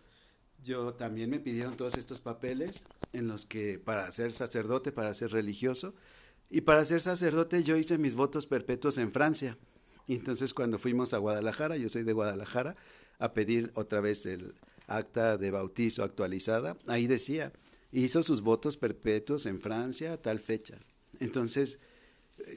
yo 0.64 0.94
también 0.94 1.30
me 1.30 1.38
pidieron 1.38 1.76
todos 1.76 1.96
estos 1.96 2.20
papeles 2.20 2.84
en 3.12 3.28
los 3.28 3.46
que 3.46 3.78
para 3.78 4.10
ser 4.10 4.32
sacerdote, 4.32 4.92
para 4.92 5.14
ser 5.14 5.30
religioso, 5.30 5.94
y 6.50 6.62
para 6.62 6.84
ser 6.84 7.00
sacerdote 7.00 7.62
yo 7.62 7.76
hice 7.76 7.98
mis 7.98 8.14
votos 8.14 8.46
perpetuos 8.46 8.98
en 8.98 9.12
Francia. 9.12 9.58
Entonces 10.08 10.54
cuando 10.54 10.78
fuimos 10.78 11.12
a 11.12 11.18
Guadalajara, 11.18 11.76
yo 11.76 11.88
soy 11.88 12.02
de 12.02 12.12
Guadalajara, 12.12 12.76
a 13.18 13.34
pedir 13.34 13.70
otra 13.74 14.00
vez 14.00 14.24
el 14.26 14.54
acta 14.86 15.36
de 15.36 15.50
bautizo 15.50 16.02
actualizada, 16.02 16.76
ahí 16.86 17.06
decía, 17.06 17.52
hizo 17.92 18.22
sus 18.22 18.42
votos 18.42 18.76
perpetuos 18.76 19.46
en 19.46 19.60
Francia 19.60 20.14
a 20.14 20.22
tal 20.22 20.40
fecha. 20.40 20.78
Entonces, 21.20 21.78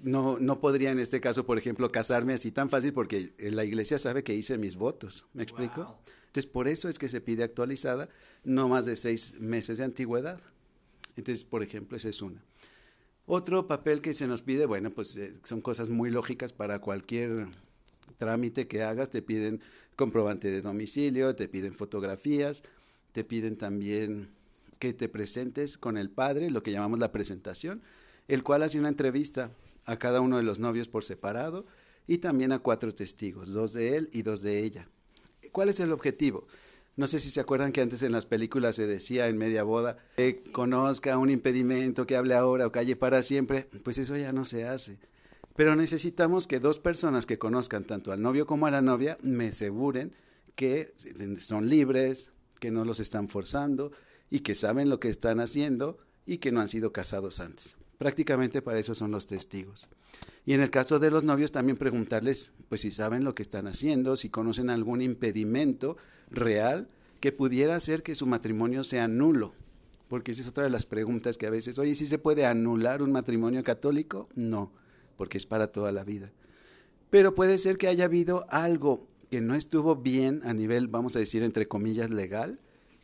no, 0.03 0.37
no 0.39 0.59
podría 0.59 0.91
en 0.91 0.99
este 0.99 1.21
caso, 1.21 1.45
por 1.45 1.57
ejemplo, 1.57 1.91
casarme 1.91 2.33
así 2.33 2.51
tan 2.51 2.69
fácil 2.69 2.93
porque 2.93 3.33
la 3.39 3.65
iglesia 3.65 3.99
sabe 3.99 4.23
que 4.23 4.35
hice 4.35 4.57
mis 4.57 4.75
votos. 4.75 5.25
¿Me 5.33 5.43
explico? 5.43 5.99
Entonces, 6.27 6.49
por 6.49 6.67
eso 6.67 6.87
es 6.87 6.97
que 6.99 7.09
se 7.09 7.21
pide 7.21 7.43
actualizada, 7.43 8.09
no 8.43 8.69
más 8.69 8.85
de 8.85 8.95
seis 8.95 9.39
meses 9.39 9.79
de 9.79 9.83
antigüedad. 9.83 10.39
Entonces, 11.17 11.43
por 11.43 11.63
ejemplo, 11.63 11.97
esa 11.97 12.09
es 12.09 12.21
una. 12.21 12.43
Otro 13.25 13.67
papel 13.67 14.01
que 14.01 14.13
se 14.13 14.27
nos 14.27 14.41
pide, 14.41 14.65
bueno, 14.65 14.91
pues 14.91 15.15
eh, 15.17 15.33
son 15.43 15.61
cosas 15.61 15.89
muy 15.89 16.09
lógicas 16.09 16.53
para 16.53 16.79
cualquier 16.79 17.47
trámite 18.17 18.67
que 18.67 18.83
hagas. 18.83 19.09
Te 19.09 19.21
piden 19.21 19.61
comprobante 19.95 20.49
de 20.49 20.61
domicilio, 20.61 21.35
te 21.35 21.47
piden 21.47 21.73
fotografías, 21.73 22.63
te 23.11 23.23
piden 23.23 23.57
también 23.57 24.29
que 24.81 24.93
te 24.93 25.07
presentes 25.07 25.77
con 25.77 25.95
el 25.95 26.09
padre, 26.09 26.49
lo 26.49 26.63
que 26.63 26.71
llamamos 26.71 26.97
la 26.97 27.11
presentación, 27.11 27.83
el 28.27 28.41
cual 28.41 28.63
hace 28.63 28.79
una 28.79 28.89
entrevista 28.89 29.51
a 29.85 29.97
cada 29.97 30.21
uno 30.21 30.37
de 30.37 30.43
los 30.43 30.57
novios 30.57 30.87
por 30.87 31.03
separado 31.03 31.67
y 32.07 32.17
también 32.17 32.51
a 32.51 32.57
cuatro 32.57 32.91
testigos, 32.95 33.53
dos 33.53 33.73
de 33.73 33.95
él 33.95 34.09
y 34.11 34.23
dos 34.23 34.41
de 34.41 34.63
ella. 34.63 34.89
¿Cuál 35.51 35.69
es 35.69 35.79
el 35.79 35.91
objetivo? 35.91 36.47
No 36.95 37.05
sé 37.05 37.19
si 37.19 37.29
se 37.29 37.39
acuerdan 37.39 37.73
que 37.73 37.81
antes 37.81 38.01
en 38.01 38.11
las 38.11 38.25
películas 38.25 38.75
se 38.75 38.87
decía 38.87 39.27
en 39.27 39.37
media 39.37 39.61
boda 39.61 39.97
que 40.17 40.41
conozca 40.51 41.19
un 41.19 41.29
impedimento, 41.29 42.07
que 42.07 42.15
hable 42.15 42.33
ahora 42.33 42.65
o 42.65 42.71
calle 42.71 42.95
para 42.95 43.21
siempre. 43.21 43.67
Pues 43.83 43.99
eso 43.99 44.17
ya 44.17 44.33
no 44.33 44.45
se 44.45 44.67
hace. 44.67 44.97
Pero 45.55 45.75
necesitamos 45.75 46.47
que 46.47 46.59
dos 46.59 46.79
personas 46.79 47.27
que 47.27 47.37
conozcan 47.37 47.83
tanto 47.83 48.11
al 48.11 48.23
novio 48.23 48.47
como 48.47 48.65
a 48.65 48.71
la 48.71 48.81
novia 48.81 49.19
me 49.21 49.49
aseguren 49.49 50.11
que 50.55 50.91
son 51.39 51.69
libres, 51.69 52.31
que 52.59 52.71
no 52.71 52.83
los 52.83 52.99
están 52.99 53.29
forzando, 53.29 53.91
y 54.31 54.39
que 54.39 54.55
saben 54.55 54.89
lo 54.89 54.99
que 54.99 55.09
están 55.09 55.39
haciendo 55.39 55.99
y 56.25 56.39
que 56.39 56.51
no 56.51 56.61
han 56.61 56.69
sido 56.69 56.91
casados 56.91 57.39
antes. 57.39 57.75
Prácticamente 57.99 58.63
para 58.63 58.79
eso 58.79 58.95
son 58.95 59.11
los 59.11 59.27
testigos. 59.27 59.87
Y 60.45 60.53
en 60.53 60.61
el 60.61 60.71
caso 60.71 60.97
de 60.97 61.11
los 61.11 61.23
novios 61.23 61.51
también 61.51 61.77
preguntarles, 61.77 62.51
pues 62.67 62.81
si 62.81 62.89
saben 62.89 63.23
lo 63.23 63.35
que 63.35 63.43
están 63.43 63.67
haciendo, 63.67 64.17
si 64.17 64.29
conocen 64.29 64.71
algún 64.71 65.03
impedimento 65.03 65.97
real 66.31 66.89
que 67.19 67.31
pudiera 67.31 67.75
hacer 67.75 68.01
que 68.01 68.15
su 68.15 68.25
matrimonio 68.25 68.83
sea 68.83 69.07
nulo. 69.07 69.53
Porque 70.07 70.31
esa 70.31 70.41
es 70.41 70.47
otra 70.47 70.63
de 70.63 70.71
las 70.71 70.87
preguntas 70.87 71.37
que 71.37 71.45
a 71.45 71.51
veces, 71.51 71.77
oye, 71.77 71.93
¿sí 71.93 72.07
se 72.07 72.17
puede 72.17 72.45
anular 72.45 73.03
un 73.03 73.11
matrimonio 73.11 73.61
católico? 73.63 74.29
No, 74.33 74.71
porque 75.15 75.37
es 75.37 75.45
para 75.45 75.71
toda 75.71 75.91
la 75.91 76.03
vida. 76.03 76.31
Pero 77.11 77.35
puede 77.35 77.57
ser 77.57 77.77
que 77.77 77.87
haya 77.87 78.05
habido 78.05 78.45
algo 78.49 79.07
que 79.29 79.41
no 79.41 79.55
estuvo 79.55 79.95
bien 79.97 80.41
a 80.43 80.53
nivel, 80.53 80.87
vamos 80.87 81.15
a 81.15 81.19
decir, 81.19 81.43
entre 81.43 81.67
comillas, 81.67 82.09
legal, 82.09 82.59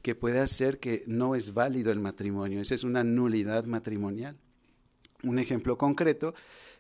que 0.08 0.16
puede 0.16 0.40
hacer 0.40 0.80
que 0.80 1.04
no 1.06 1.36
es 1.36 1.54
válido 1.54 1.92
el 1.92 2.00
matrimonio. 2.00 2.62
Esa 2.62 2.76
es 2.76 2.86
una 2.86 3.04
nulidad 3.04 3.66
matrimonial. 3.66 4.38
Un 5.24 5.38
ejemplo 5.38 5.78
concreto, 5.78 6.34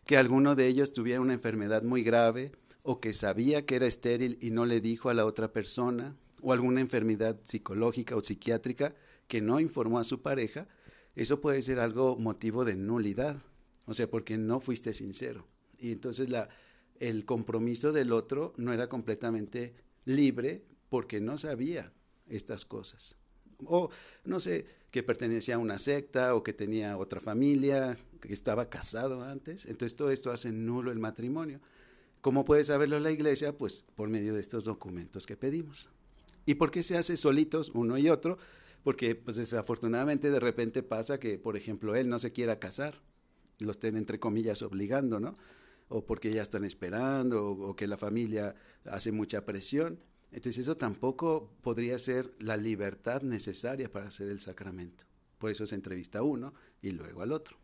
que 0.05 0.15
alguno 0.15 0.55
de 0.55 0.65
ellos 0.67 0.93
tuviera 0.93 1.19
una 1.19 1.33
enfermedad 1.33 1.83
muy 1.83 2.03
grave 2.03 2.53
o 2.83 3.01
que 3.01 3.13
sabía 3.13 3.65
que 3.65 3.75
era 3.75 3.85
estéril 3.85 4.37
y 4.39 4.51
no 4.51 4.65
le 4.65 4.79
dijo 4.79 5.09
a 5.09 5.13
la 5.13 5.25
otra 5.25 5.51
persona, 5.51 6.15
o 6.41 6.53
alguna 6.53 6.79
enfermedad 6.79 7.37
psicológica 7.43 8.15
o 8.15 8.21
psiquiátrica 8.21 8.95
que 9.27 9.41
no 9.41 9.59
informó 9.59 9.99
a 9.99 10.05
su 10.05 10.21
pareja, 10.21 10.69
eso 11.13 11.41
puede 11.41 11.61
ser 11.61 11.79
algo 11.79 12.15
motivo 12.15 12.63
de 12.63 12.77
nulidad, 12.77 13.43
o 13.87 13.93
sea, 13.93 14.09
porque 14.09 14.37
no 14.37 14.61
fuiste 14.61 14.93
sincero. 14.93 15.45
Y 15.77 15.91
entonces 15.91 16.29
el 17.01 17.25
compromiso 17.25 17.91
del 17.91 18.13
otro 18.13 18.53
no 18.55 18.71
era 18.71 18.87
completamente 18.87 19.75
libre 20.05 20.63
porque 20.87 21.19
no 21.19 21.37
sabía 21.37 21.91
estas 22.29 22.63
cosas. 22.65 23.16
O, 23.65 23.89
no 24.23 24.39
sé, 24.39 24.65
que 24.91 25.03
pertenecía 25.03 25.55
a 25.55 25.59
una 25.59 25.77
secta 25.79 26.35
o 26.35 26.43
que 26.43 26.53
tenía 26.53 26.97
otra 26.97 27.19
familia, 27.19 27.97
que 28.21 28.33
estaba 28.33 28.69
casado 28.69 29.23
antes. 29.23 29.65
Entonces 29.65 29.95
todo 29.95 30.11
esto 30.11 30.31
hace 30.31 30.51
nulo 30.51 30.91
el 30.91 30.99
matrimonio. 30.99 31.59
¿Cómo 32.21 32.45
puede 32.45 32.63
saberlo 32.63 32.99
la 32.99 33.11
iglesia? 33.11 33.57
Pues 33.57 33.85
por 33.95 34.09
medio 34.09 34.33
de 34.33 34.41
estos 34.41 34.63
documentos 34.63 35.25
que 35.25 35.37
pedimos. 35.37 35.89
¿Y 36.45 36.55
por 36.55 36.71
qué 36.71 36.83
se 36.83 36.97
hace 36.97 37.17
solitos 37.17 37.71
uno 37.73 37.97
y 37.97 38.09
otro? 38.09 38.37
Porque 38.83 39.15
pues 39.15 39.37
desafortunadamente 39.37 40.31
de 40.31 40.39
repente 40.39 40.83
pasa 40.83 41.19
que, 41.19 41.37
por 41.37 41.57
ejemplo, 41.57 41.95
él 41.95 42.09
no 42.09 42.19
se 42.19 42.31
quiera 42.31 42.59
casar, 42.59 43.01
lo 43.59 43.71
estén 43.71 43.97
entre 43.97 44.19
comillas 44.19 44.61
obligando, 44.61 45.19
¿no? 45.19 45.37
o 45.89 46.05
porque 46.05 46.31
ya 46.31 46.41
están 46.41 46.65
esperando, 46.65 47.45
o, 47.45 47.75
que 47.75 47.87
la 47.87 47.97
familia 47.97 48.55
hace 48.85 49.11
mucha 49.11 49.45
presión. 49.45 49.99
Entonces 50.37 50.59
eso 50.59 50.77
tampoco 50.77 51.49
podría 51.63 51.97
ser 51.97 52.29
la 52.37 52.57
libertad 52.57 53.23
necesaria 53.23 53.91
para 53.91 54.09
hacer 54.09 54.29
el 54.29 54.39
sacramento. 54.39 55.03
Por 55.39 55.49
eso 55.49 55.65
se 55.65 55.73
entrevista 55.73 56.19
a 56.19 56.21
uno 56.21 56.53
y 56.79 56.91
luego 56.91 57.23
al 57.23 57.31
otro. 57.31 57.57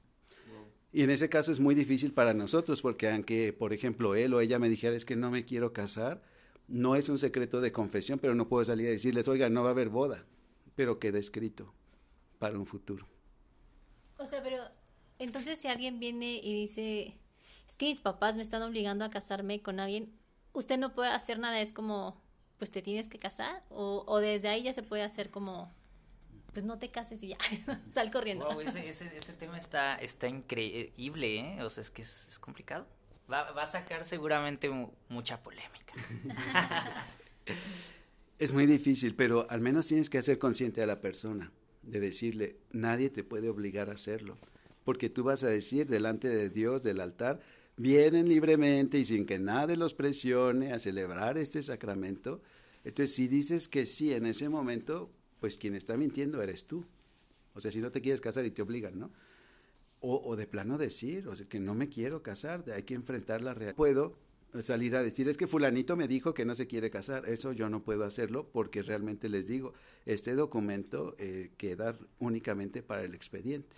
Y 0.91 1.03
en 1.03 1.12
ese 1.12 1.29
caso 1.29 1.51
es 1.51 1.59
muy 1.59 1.75
difícil 1.75 2.13
para 2.13 2.33
nosotros, 2.33 2.81
porque 2.81 3.12
aunque, 3.12 3.53
por 3.53 3.73
ejemplo, 3.73 4.15
él 4.15 4.33
o 4.33 4.41
ella 4.41 4.57
me 4.57 4.69
dijera 4.69 4.95
es 4.95 5.05
que 5.05 5.15
no 5.15 5.29
me 5.29 5.45
quiero 5.45 5.71
casar, 5.71 6.23
no 6.67 6.95
es 6.95 7.09
un 7.09 7.19
secreto 7.19 7.62
de 7.62 7.71
confesión, 7.71 8.17
pero 8.17 8.33
no 8.33 8.49
puedo 8.49 8.65
salir 8.65 8.88
a 8.88 8.89
decirles, 8.89 9.27
oiga, 9.27 9.51
no 9.51 9.62
va 9.62 9.69
a 9.69 9.73
haber 9.73 9.89
boda, 9.89 10.25
pero 10.73 10.97
queda 10.97 11.19
escrito 11.19 11.75
para 12.39 12.57
un 12.57 12.65
futuro. 12.65 13.07
O 14.17 14.25
sea, 14.25 14.41
pero 14.41 14.57
entonces 15.19 15.59
si 15.59 15.67
alguien 15.67 15.99
viene 15.99 16.41
y 16.43 16.62
dice, 16.62 17.19
es 17.67 17.77
que 17.77 17.86
mis 17.86 18.01
papás 18.01 18.36
me 18.36 18.41
están 18.41 18.63
obligando 18.63 19.05
a 19.05 19.12
casarme 19.12 19.62
con 19.62 19.79
alguien, 19.79 20.12
usted 20.53 20.79
no 20.79 20.95
puede 20.95 21.12
hacer 21.12 21.38
nada, 21.38 21.62
es 21.62 21.71
como, 21.71 22.22
pues 22.58 22.72
te 22.72 22.82
tienes 22.82 23.10
que 23.10 23.20
casar, 23.20 23.63
o, 23.70 24.04
o 24.08 24.20
desde 24.20 24.50
ahí 24.50 24.63
ya 24.63 24.74
se 24.74 24.84
puede 24.84 25.04
hacer 25.04 25.30
como, 25.30 25.72
pues 26.54 26.66
no 26.66 26.80
te 26.80 26.89
cases 26.89 27.22
y 27.24 27.30
ya, 27.30 27.38
sal 27.89 28.12
corriendo. 28.12 28.46
Wow, 28.46 28.62
ese, 28.62 28.88
ese, 28.88 29.16
ese, 29.16 29.34
tema 29.34 29.58
está, 29.58 29.96
está 29.96 30.28
increíble, 30.28 31.39
¿eh? 31.39 31.63
O 31.63 31.70
sea, 31.70 31.82
es 31.82 31.89
que 31.89 32.02
es, 32.02 32.28
es 32.30 32.39
complicado. 32.39 32.88
Va, 33.32 33.52
va, 33.52 33.63
a 33.63 33.68
sacar 33.68 34.04
seguramente 34.04 34.70
mucha 35.10 35.42
polémica. 35.42 35.94
es 38.39 38.52
muy 38.52 38.66
difícil, 38.66 39.16
pero 39.16 39.48
al 39.50 39.62
menos 39.62 39.88
tienes 39.88 40.10
que 40.10 40.18
hacer 40.18 40.39
consciente 40.39 40.84
a 40.84 40.86
la 40.86 41.00
persona, 41.00 41.52
de 41.82 42.00
decirle, 42.00 42.58
nadie 42.72 43.10
te 43.10 43.24
puede 43.24 43.50
obligar 43.50 43.89
a 43.89 43.94
hacerlo 43.94 44.38
porque 44.84 45.10
tú 45.10 45.24
vas 45.24 45.44
a 45.44 45.48
decir 45.48 45.88
delante 45.88 46.28
de 46.28 46.50
Dios 46.50 46.84
del 46.84 47.00
altar, 47.00 47.39
vienen 47.77 48.27
libremente 48.27 48.97
y 48.99 49.05
sin 49.05 49.25
que 49.25 49.39
nadie 49.39 49.77
los 49.77 49.93
presione 49.93 50.73
a 50.73 50.79
celebrar 50.79 51.38
este 51.38 51.63
sacramento. 51.63 52.41
Entonces, 52.83 53.15
si 53.15 53.27
dices 53.27 53.67
que 53.67 53.86
sí 53.86 54.13
en 54.13 54.25
ese 54.25 54.49
momento, 54.49 55.12
pues 55.39 55.57
quien 55.57 55.75
está 55.75 55.97
mintiendo 55.97 56.41
eres 56.41 56.67
tú. 56.67 56.86
O 57.53 57.62
sea, 57.62 57.71
si 57.71 57.79
no 57.79 57.91
te 57.91 58.01
quieres 58.01 58.21
casar 58.21 58.45
y 58.45 58.51
te 58.51 58.62
obligan, 58.62 58.99
¿no? 58.99 59.12
O, 59.99 60.21
o 60.25 60.36
de 60.36 60.47
plano 60.47 60.77
decir, 60.77 61.27
o 61.27 61.36
sea, 61.36 61.47
que 61.47 61.59
no 61.59 61.75
me 61.75 61.88
quiero 61.88 62.21
casar, 62.23 62.63
hay 62.75 62.83
que 62.83 62.93
enfrentar 62.93 63.41
la 63.41 63.53
realidad. 63.53 63.75
Puedo 63.75 64.15
salir 64.62 64.95
a 64.95 65.03
decir, 65.03 65.27
es 65.27 65.38
que 65.38 65.47
fulanito 65.47 65.95
me 65.95 66.07
dijo 66.07 66.33
que 66.33 66.45
no 66.45 66.53
se 66.55 66.67
quiere 66.67 66.89
casar, 66.89 67.27
eso 67.27 67.53
yo 67.53 67.69
no 67.69 67.79
puedo 67.79 68.03
hacerlo 68.03 68.49
porque 68.51 68.83
realmente 68.83 69.29
les 69.29 69.47
digo, 69.47 69.73
este 70.05 70.36
documento 70.36 71.15
eh, 71.17 71.51
queda 71.57 71.97
únicamente 72.19 72.83
para 72.83 73.03
el 73.03 73.15
expediente. 73.15 73.77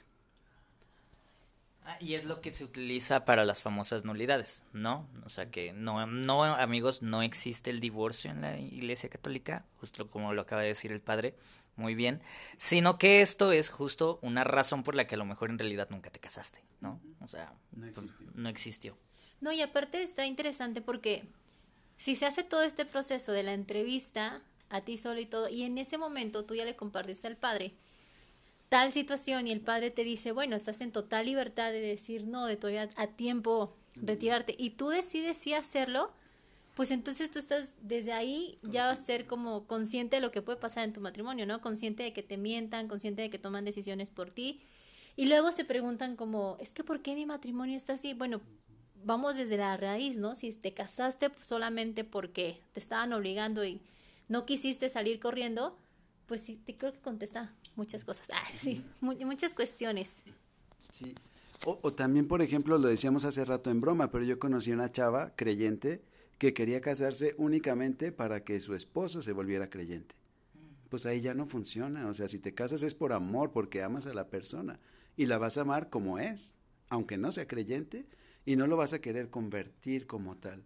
Ah, 1.88 1.98
y 2.00 2.16
es 2.16 2.26
lo 2.26 2.42
que 2.42 2.52
se 2.52 2.64
utiliza 2.64 3.26
para 3.26 3.46
las 3.46 3.62
famosas 3.62 4.06
nulidades, 4.06 4.64
¿no? 4.74 5.08
O 5.24 5.30
sea 5.30 5.52
que 5.52 5.72
no, 5.72 6.08
no, 6.08 6.44
amigos, 6.44 7.04
no 7.04 7.22
existe 7.22 7.70
el 7.70 7.80
divorcio 7.80 8.32
en 8.32 8.42
la 8.42 8.58
Iglesia 8.58 9.08
Católica, 9.08 9.66
justo 9.80 10.08
como 10.08 10.34
lo 10.34 10.42
acaba 10.42 10.64
de 10.64 10.70
decir 10.70 10.92
el 10.92 11.02
padre, 11.02 11.36
muy 11.76 11.94
bien, 11.94 12.22
sino 12.58 12.98
que 12.98 13.22
esto 13.22 13.52
es 13.52 13.70
justo 13.70 14.18
una 14.24 14.44
razón 14.44 14.82
por 14.82 14.96
la 14.96 15.06
que 15.06 15.16
a 15.16 15.18
lo 15.20 15.26
mejor 15.26 15.52
en 15.52 15.60
realidad 15.60 15.88
nunca 15.92 16.10
te 16.10 16.20
casaste, 16.20 16.64
¿no? 16.82 17.00
O 17.20 17.28
sea, 17.28 17.54
no 17.74 17.86
pues, 17.86 17.98
existió. 17.98 18.32
No, 18.34 18.50
existió. 18.50 18.98
no 19.42 19.52
y 19.52 19.62
aparte 19.62 20.02
está 20.02 20.26
interesante 20.26 20.82
porque 20.82 21.28
si 21.98 22.16
se 22.16 22.26
hace 22.26 22.44
todo 22.44 22.64
este 22.64 22.86
proceso 22.86 23.32
de 23.32 23.44
la 23.44 23.54
entrevista 23.54 24.42
a 24.70 24.82
ti 24.82 24.98
solo 24.98 25.20
y 25.20 25.28
todo, 25.28 25.50
y 25.50 25.64
en 25.64 25.78
ese 25.78 26.00
momento 26.00 26.44
tú 26.44 26.56
ya 26.56 26.66
le 26.66 26.76
compartiste 26.76 27.28
al 27.28 27.38
padre, 27.38 27.76
tal 28.70 28.92
situación 28.92 29.48
y 29.48 29.52
el 29.52 29.62
padre 29.62 29.92
te 29.92 30.04
dice, 30.04 30.32
bueno, 30.32 30.56
estás 30.56 30.82
en 30.82 30.92
total 30.92 31.26
libertad 31.26 31.72
de 31.72 31.82
decir 31.82 32.26
no, 32.26 32.46
de 32.46 32.58
todavía 32.58 32.90
a 32.96 33.08
tiempo 33.08 33.76
retirarte 33.96 34.56
y 34.58 34.72
tú 34.72 34.90
decides 34.90 35.38
sí 35.38 35.54
hacerlo, 35.54 36.12
pues 36.76 36.92
entonces 36.92 37.32
tú 37.32 37.40
estás 37.40 37.70
desde 37.82 38.12
ahí 38.12 38.60
ya 38.62 38.88
vas 38.88 39.00
a 39.00 39.04
ser 39.04 39.28
como 39.28 39.66
consciente 39.66 40.18
de 40.18 40.22
lo 40.22 40.32
que 40.32 40.42
puede 40.42 40.60
pasar 40.60 40.84
en 40.84 40.94
tu 40.94 41.00
matrimonio, 41.00 41.46
¿no? 41.46 41.62
Consciente 41.62 42.04
de 42.04 42.12
que 42.12 42.24
te 42.24 42.38
mientan, 42.38 42.88
consciente 42.88 43.22
de 43.22 43.30
que 43.30 43.40
toman 43.40 43.64
decisiones 43.64 44.10
por 44.10 44.32
ti. 44.32 44.62
Y 45.16 45.28
luego 45.28 45.54
se 45.54 45.64
preguntan 45.64 46.18
como, 46.18 46.58
es 46.60 46.74
que 46.74 46.84
¿por 46.84 47.02
qué 47.02 47.16
mi 47.16 47.26
matrimonio 47.26 47.78
está 47.78 47.94
así? 47.94 48.14
Bueno, 48.14 48.42
vamos 49.06 49.38
desde 49.38 49.56
la 49.56 49.78
raíz, 49.78 50.18
¿no? 50.18 50.36
Si 50.36 50.52
te 50.52 50.74
casaste 50.74 51.32
solamente 51.42 52.04
porque 52.04 52.60
te 52.74 52.82
estaban 52.82 53.14
obligando 53.14 53.64
y 53.64 53.80
no 54.28 54.46
quisiste 54.46 54.90
salir 54.90 55.22
corriendo, 55.22 55.78
pues 56.26 56.42
sí, 56.42 56.58
te 56.58 56.76
creo 56.76 56.92
que 56.92 57.00
contesta 57.00 57.54
muchas 57.76 58.04
cosas. 58.04 58.30
Ah, 58.34 58.48
sí, 58.56 58.84
muchas 59.02 59.54
cuestiones. 59.54 60.18
Sí. 60.90 61.16
O, 61.66 61.80
o, 61.82 61.94
también, 61.94 62.28
por 62.28 62.42
ejemplo, 62.42 62.78
lo 62.78 62.88
decíamos 62.88 63.26
hace 63.26 63.44
rato 63.46 63.72
en 63.72 63.82
broma, 63.82 64.12
pero 64.12 64.24
yo 64.24 64.40
conocí 64.40 64.72
a 64.72 64.76
una 64.76 64.92
chava 64.92 65.34
creyente 65.36 66.02
que 66.38 66.54
quería 66.54 66.82
casarse 66.82 67.34
únicamente 67.38 68.12
para 68.12 68.44
que 68.44 68.60
su 68.60 68.76
esposo 68.76 69.22
se 69.22 69.32
volviera 69.32 69.70
creyente. 69.70 70.16
Pues 70.90 71.06
ahí 71.06 71.22
ya 71.22 71.34
no 71.34 71.48
funciona. 71.48 72.08
O 72.08 72.14
sea, 72.14 72.28
si 72.28 72.40
te 72.40 72.54
casas 72.54 72.84
es 72.84 72.94
por 72.94 73.14
amor, 73.14 73.52
porque 73.52 73.82
amas 73.82 74.06
a 74.06 74.14
la 74.14 74.30
persona 74.30 74.80
y 75.18 75.26
la 75.26 75.38
vas 75.38 75.58
a 75.58 75.62
amar 75.62 75.90
como 75.90 76.20
es, 76.20 76.56
aunque 76.90 77.18
no 77.18 77.32
sea 77.32 77.48
creyente, 77.48 78.06
y 78.46 78.56
no 78.56 78.68
lo 78.68 78.78
vas 78.78 78.94
a 78.94 79.00
querer 79.00 79.30
convertir 79.30 80.06
como 80.06 80.38
tal. 80.38 80.64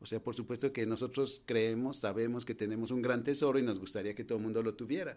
O 0.00 0.06
sea, 0.06 0.22
por 0.22 0.34
supuesto 0.34 0.72
que 0.72 0.86
nosotros 0.86 1.42
creemos, 1.44 1.96
sabemos 1.96 2.44
que 2.44 2.54
tenemos 2.54 2.90
un 2.90 3.02
gran 3.02 3.24
tesoro 3.24 3.58
y 3.58 3.62
nos 3.62 3.80
gustaría 3.80 4.14
que 4.14 4.24
todo 4.24 4.38
el 4.38 4.44
mundo 4.44 4.62
lo 4.62 4.74
tuviera. 4.74 5.16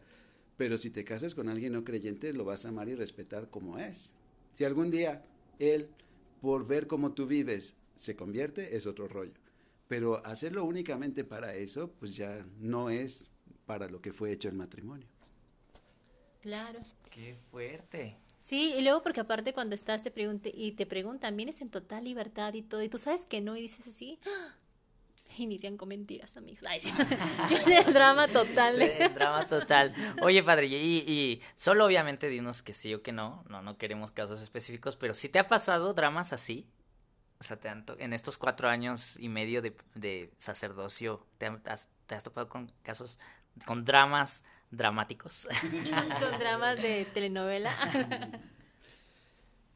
Pero 0.59 0.77
si 0.77 0.89
te 0.89 1.05
casas 1.05 1.35
con 1.35 1.47
alguien 1.47 1.71
no 1.71 1.85
creyente, 1.85 2.33
lo 2.33 2.43
vas 2.43 2.65
a 2.65 2.67
amar 2.67 2.89
y 2.89 2.93
respetar 2.93 3.49
como 3.49 3.79
es. 3.79 4.11
Si 4.53 4.65
algún 4.65 4.91
día 4.91 5.23
él, 5.57 5.87
por 6.41 6.67
ver 6.67 6.85
cómo 6.85 7.13
tú 7.13 7.27
vives, 7.27 7.75
se 7.95 8.17
convierte, 8.17 8.75
es 8.75 8.85
otro 8.85 9.07
rollo. 9.07 9.31
Pero 9.87 10.17
hacerlo 10.25 10.65
únicamente 10.65 11.23
para 11.23 11.55
eso, 11.55 11.93
pues 11.97 12.17
ya 12.17 12.45
no 12.59 12.89
es 12.89 13.29
para 13.65 13.87
lo 13.87 14.01
que 14.01 14.11
fue 14.11 14.33
hecho 14.33 14.49
el 14.49 14.55
matrimonio. 14.55 15.07
Claro. 16.41 16.81
Qué 17.09 17.37
fuerte. 17.49 18.17
Sí, 18.41 18.73
y 18.77 18.81
luego 18.81 19.01
porque 19.01 19.21
aparte 19.21 19.53
cuando 19.53 19.75
estás 19.75 20.01
te 20.01 20.11
pregunte 20.11 20.51
y 20.53 20.73
te 20.73 20.85
preguntan, 20.85 21.37
vienes 21.37 21.61
en 21.61 21.69
total 21.69 22.03
libertad 22.03 22.53
y 22.53 22.63
todo, 22.63 22.83
y 22.83 22.89
tú 22.89 22.97
sabes 22.97 23.25
que 23.25 23.39
no, 23.39 23.55
y 23.55 23.61
dices 23.61 23.87
así, 23.87 24.19
inician 25.43 25.77
con 25.77 25.89
mentiras, 25.89 26.37
amigos. 26.37 26.63
Ay, 26.67 26.79
sí. 26.79 26.91
Yo 27.49 27.57
el 27.77 27.93
drama 27.93 28.27
total. 28.27 28.81
El 28.81 29.13
drama 29.13 29.47
total. 29.47 29.93
Oye, 30.21 30.43
padre, 30.43 30.67
y, 30.67 30.75
y, 30.75 31.41
solo 31.55 31.85
obviamente 31.85 32.27
dinos 32.27 32.61
que 32.61 32.73
sí 32.73 32.93
o 32.93 33.01
que 33.01 33.11
no, 33.11 33.43
no, 33.49 33.61
no 33.61 33.77
queremos 33.77 34.11
casos 34.11 34.41
específicos, 34.41 34.97
pero 34.97 35.13
si 35.13 35.29
te 35.29 35.39
ha 35.39 35.47
pasado 35.47 35.93
dramas 35.93 36.33
así, 36.33 36.67
o 37.39 37.43
sea, 37.43 37.57
te 37.57 37.69
han 37.69 37.85
en 37.99 38.13
estos 38.13 38.37
cuatro 38.37 38.69
años 38.69 39.17
y 39.17 39.29
medio 39.29 39.61
de, 39.61 39.75
de 39.95 40.31
sacerdocio, 40.37 41.25
¿te 41.37 41.45
has, 41.65 41.89
¿te 42.05 42.15
has 42.15 42.23
topado 42.23 42.49
con 42.49 42.67
casos, 42.83 43.17
con 43.65 43.85
dramas 43.85 44.43
dramáticos? 44.71 45.47
con 46.19 46.39
dramas 46.39 46.81
de 46.81 47.05
telenovela. 47.05 47.71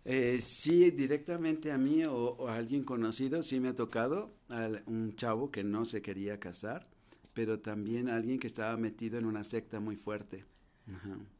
Eh, 0.05 0.39
sí, 0.41 0.91
directamente 0.91 1.71
a 1.71 1.77
mí 1.77 2.03
o, 2.03 2.47
a 2.47 2.55
alguien 2.55 2.83
conocido, 2.83 3.41
sí 3.41 3.59
me 3.59 3.69
ha 3.69 3.75
tocado 3.75 4.33
a 4.49 4.69
un 4.87 5.15
chavo 5.15 5.49
que 5.49 5.63
no 5.63 5.85
se 5.85 6.01
quería 6.01 6.39
casar, 6.39 6.87
pero 7.33 7.59
también 7.59 8.09
a 8.09 8.15
alguien 8.17 8.39
que 8.39 8.47
estaba 8.47 8.75
metido 8.75 9.17
en 9.17 9.25
una 9.25 9.43
secta 9.43 9.79
muy 9.79 9.95
fuerte. 9.95 10.45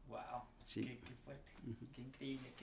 Wow, 0.08 0.18
sí. 0.64 0.82
qué, 0.82 1.14
fuerte, 1.24 1.50
qué 1.94 2.00
increíble. 2.00 2.54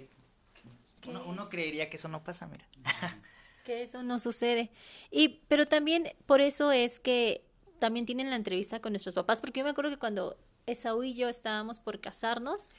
Uno, 1.25 1.49
creería 1.49 1.89
que 1.89 1.97
eso 1.97 2.07
no 2.07 2.23
pasa, 2.23 2.47
mira. 2.47 2.65
que 3.63 3.83
eso 3.83 4.03
no 4.03 4.19
sucede. 4.19 4.71
Y, 5.09 5.41
pero 5.47 5.65
también 5.65 6.13
por 6.25 6.41
eso 6.41 6.71
es 6.71 6.99
que 6.99 7.43
también 7.79 8.05
tienen 8.05 8.29
la 8.29 8.35
entrevista 8.35 8.81
con 8.81 8.93
nuestros 8.93 9.15
papás, 9.15 9.41
porque 9.41 9.59
yo 9.59 9.63
me 9.63 9.71
acuerdo 9.71 9.91
que 9.91 9.97
cuando 9.97 10.37
Esaú 10.67 11.03
y 11.03 11.13
yo 11.13 11.29
estábamos 11.29 11.79
por 11.79 11.99
casarnos, 11.99 12.69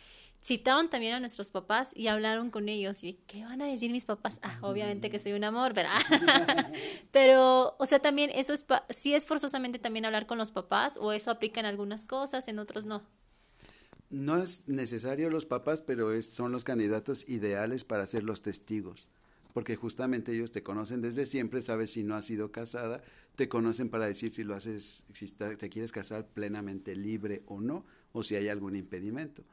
citaron 0.43 0.91
también 0.91 1.15
a 1.15 1.21
nuestros 1.21 1.51
papás 1.51 1.93
y 1.95 2.09
hablaron 2.09 2.51
con 2.51 2.69
ellos. 2.69 3.03
Y, 3.05 3.15
¿qué 3.27 3.45
van 3.45 3.63
a 3.63 3.67
decir 3.67 3.91
mis 3.91 4.05
papás? 4.05 4.41
Ah, 4.43 4.59
obviamente 4.61 5.09
que 5.09 5.19
soy 5.19 5.33
un 5.33 5.45
amor, 5.45 5.73
¿verdad? 5.73 6.01
Pero, 7.13 7.77
o 7.79 7.87
sea, 7.87 8.01
también 8.01 8.31
eso 8.35 8.53
es, 8.53 8.67
sí 8.91 9.15
es 9.15 9.25
forzosamente 9.25 9.79
también 9.79 10.05
hablar 10.05 10.27
con 10.27 10.39
los 10.39 10.51
papás 10.51 10.99
o 11.01 11.13
eso 11.13 11.31
aplica 11.31 11.61
en 11.61 11.67
algunas 11.67 12.05
cosas, 12.05 12.49
en 12.49 12.59
otros 12.59 12.87
no. 12.87 13.03
No 14.11 14.43
es 14.43 14.69
necesario 14.69 15.31
los 15.31 15.47
papás, 15.47 15.81
pero 15.81 16.21
son 16.21 16.53
los 16.53 16.65
candidatos 16.65 17.27
ideales 17.31 17.83
para 17.83 18.07
ser 18.07 18.25
los 18.25 18.43
testigos, 18.43 19.09
porque 19.55 19.75
justamente 19.75 20.35
ellos 20.35 20.53
te 20.53 20.63
conocen 20.63 21.01
desde 21.01 21.25
siempre, 21.25 21.63
sabes 21.63 21.93
si 21.93 22.03
no 22.03 22.15
has 22.15 22.27
sido 22.27 22.53
casada, 22.53 23.03
te 23.37 23.49
conocen 23.49 23.89
para 23.89 24.07
decir 24.07 24.31
si 24.35 24.45
lo 24.45 24.55
haces, 24.55 25.05
si 25.15 25.33
te 25.33 25.71
quieres 25.71 25.93
casar 25.93 26.27
plenamente 26.27 26.95
libre 26.95 27.43
o 27.47 27.63
no, 27.63 27.87
o 28.13 28.23
si 28.23 28.35
hay 28.35 28.51
algún 28.51 28.77
impedimento 28.77 29.45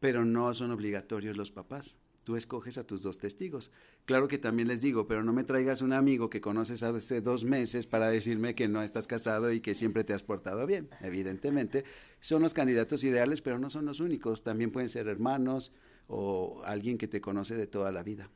pero 0.00 0.24
no 0.24 0.52
son 0.54 0.70
obligatorios 0.70 1.36
los 1.36 1.50
papás. 1.50 1.96
Tú 2.24 2.36
escoges 2.36 2.76
a 2.76 2.84
tus 2.84 3.02
dos 3.02 3.18
testigos. 3.18 3.70
Claro 4.04 4.26
que 4.26 4.36
también 4.36 4.66
les 4.66 4.82
digo, 4.82 5.06
pero 5.06 5.22
no 5.22 5.32
me 5.32 5.44
traigas 5.44 5.80
un 5.80 5.92
amigo 5.92 6.28
que 6.28 6.40
conoces 6.40 6.82
hace 6.82 7.20
dos 7.20 7.44
meses 7.44 7.86
para 7.86 8.10
decirme 8.10 8.56
que 8.56 8.66
no 8.66 8.82
estás 8.82 9.06
casado 9.06 9.52
y 9.52 9.60
que 9.60 9.76
siempre 9.76 10.02
te 10.02 10.12
has 10.12 10.24
portado 10.24 10.66
bien. 10.66 10.88
Evidentemente, 11.02 11.84
son 12.20 12.42
los 12.42 12.52
candidatos 12.52 13.04
ideales, 13.04 13.42
pero 13.42 13.60
no 13.60 13.70
son 13.70 13.84
los 13.84 14.00
únicos. 14.00 14.42
También 14.42 14.72
pueden 14.72 14.88
ser 14.88 15.06
hermanos 15.06 15.72
o 16.08 16.62
alguien 16.64 16.98
que 16.98 17.06
te 17.06 17.20
conoce 17.20 17.54
de 17.54 17.68
toda 17.68 17.92
la 17.92 18.02
vida. 18.02 18.28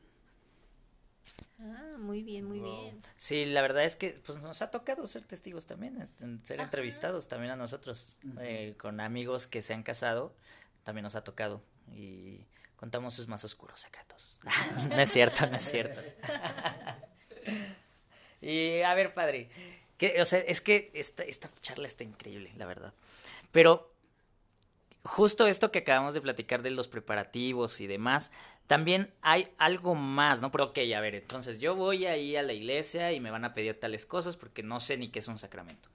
Ah, 1.59 1.91
muy 1.99 2.23
bien, 2.23 2.45
muy 2.45 2.61
bien. 2.61 2.97
Sí, 3.17 3.45
la 3.45 3.61
verdad 3.61 3.83
es 3.83 3.97
que 3.97 4.19
pues 4.25 4.41
nos 4.41 4.61
ha 4.61 4.71
tocado 4.71 5.05
ser 5.05 5.25
testigos 5.25 5.65
también, 5.65 6.01
este, 6.01 6.25
ser 6.43 6.61
entrevistados 6.61 7.27
también 7.27 7.51
a 7.51 7.55
nosotros, 7.55 8.17
eh, 8.39 8.73
con 8.77 8.99
amigos 8.99 9.47
que 9.47 9.61
se 9.61 9.73
han 9.73 9.83
casado 9.83 10.33
también 10.83 11.03
nos 11.03 11.15
ha 11.15 11.23
tocado 11.23 11.61
y 11.93 12.45
contamos 12.75 13.13
sus 13.13 13.27
más 13.27 13.43
oscuros 13.43 13.79
secretos. 13.79 14.39
no 14.89 15.01
es 15.01 15.11
cierto, 15.11 15.45
no 15.47 15.57
es 15.57 15.63
cierto. 15.63 16.01
y 18.41 18.81
a 18.81 18.93
ver, 18.93 19.13
padre, 19.13 19.49
que, 19.97 20.21
o 20.21 20.25
sea, 20.25 20.39
es 20.39 20.61
que 20.61 20.91
esta, 20.93 21.23
esta 21.23 21.49
charla 21.61 21.87
está 21.87 22.03
increíble, 22.03 22.51
la 22.57 22.65
verdad. 22.65 22.93
Pero 23.51 23.91
justo 25.03 25.47
esto 25.47 25.71
que 25.71 25.79
acabamos 25.79 26.13
de 26.13 26.21
platicar 26.21 26.61
de 26.61 26.71
los 26.71 26.87
preparativos 26.87 27.81
y 27.81 27.87
demás, 27.87 28.31
también 28.67 29.13
hay 29.21 29.49
algo 29.57 29.95
más, 29.95 30.41
¿no? 30.41 30.51
Pero 30.51 30.65
ok, 30.65 30.79
a 30.95 31.01
ver, 31.01 31.15
entonces 31.15 31.59
yo 31.59 31.75
voy 31.75 32.05
ahí 32.05 32.35
a 32.35 32.43
la 32.43 32.53
iglesia 32.53 33.11
y 33.11 33.19
me 33.19 33.31
van 33.31 33.45
a 33.45 33.53
pedir 33.53 33.79
tales 33.79 34.05
cosas 34.05 34.37
porque 34.37 34.63
no 34.63 34.79
sé 34.79 34.97
ni 34.97 35.09
qué 35.09 35.19
es 35.19 35.27
un 35.27 35.37
sacramento. 35.37 35.89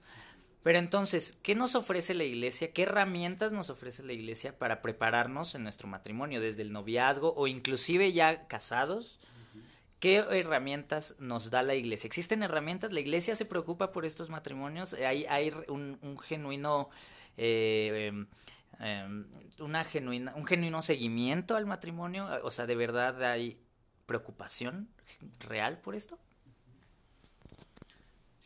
Pero 0.67 0.79
entonces, 0.79 1.39
¿qué 1.43 1.55
nos 1.55 1.75
ofrece 1.75 2.13
la 2.13 2.25
iglesia? 2.25 2.73
¿Qué 2.73 2.83
herramientas 2.83 3.53
nos 3.53 3.69
ofrece 3.69 4.03
la 4.03 4.11
iglesia 4.11 4.59
para 4.59 4.81
prepararnos 4.81 5.55
en 5.55 5.63
nuestro 5.63 5.87
matrimonio, 5.87 6.41
desde 6.41 6.61
el 6.61 6.73
noviazgo 6.73 7.33
o 7.37 7.47
inclusive 7.47 8.11
ya 8.11 8.49
casados? 8.49 9.17
¿Qué 10.01 10.17
herramientas 10.17 11.15
nos 11.19 11.51
da 11.51 11.63
la 11.63 11.75
iglesia? 11.75 12.09
¿Existen 12.09 12.43
herramientas? 12.43 12.91
¿La 12.91 12.99
iglesia 12.99 13.33
se 13.35 13.45
preocupa 13.45 13.93
por 13.93 14.03
estos 14.03 14.29
matrimonios? 14.29 14.91
¿Hay, 14.91 15.53
un, 15.69 16.17
genuino... 16.27 16.89
Eh, 17.37 18.11
em, 18.81 19.25
una 19.59 19.85
genuina, 19.85 20.35
un 20.35 20.45
genuino 20.45 20.81
seguimiento 20.81 21.55
al 21.55 21.65
matrimonio? 21.65 22.27
O 22.43 22.51
sea, 22.51 22.65
¿de 22.65 22.75
verdad 22.75 23.23
hay 23.23 23.57
preocupación 24.05 24.89
real 25.39 25.79
por 25.79 25.95
esto? 25.95 26.19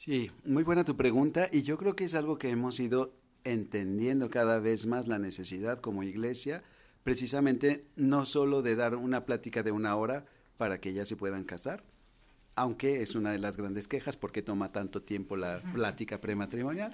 Sí, 0.03 0.31
muy 0.45 0.63
buena 0.63 0.83
tu 0.83 0.97
pregunta 0.97 1.47
y 1.51 1.61
yo 1.61 1.77
creo 1.77 1.95
que 1.95 2.05
es 2.05 2.15
algo 2.15 2.39
que 2.39 2.49
hemos 2.49 2.79
ido 2.79 3.13
entendiendo 3.43 4.31
cada 4.31 4.57
vez 4.57 4.87
más 4.87 5.07
la 5.07 5.19
necesidad 5.19 5.79
como 5.79 6.01
iglesia, 6.01 6.63
precisamente 7.03 7.85
no 7.95 8.25
solo 8.25 8.63
de 8.63 8.75
dar 8.75 8.95
una 8.95 9.27
plática 9.27 9.61
de 9.61 9.71
una 9.71 9.95
hora 9.95 10.25
para 10.57 10.81
que 10.81 10.93
ya 10.93 11.05
se 11.05 11.17
puedan 11.17 11.43
casar, 11.43 11.83
aunque 12.55 13.03
es 13.03 13.13
una 13.13 13.31
de 13.31 13.37
las 13.37 13.57
grandes 13.57 13.87
quejas 13.87 14.17
porque 14.17 14.41
toma 14.41 14.71
tanto 14.71 15.03
tiempo 15.03 15.37
la 15.37 15.59
plática 15.71 16.19
prematrimonial. 16.19 16.91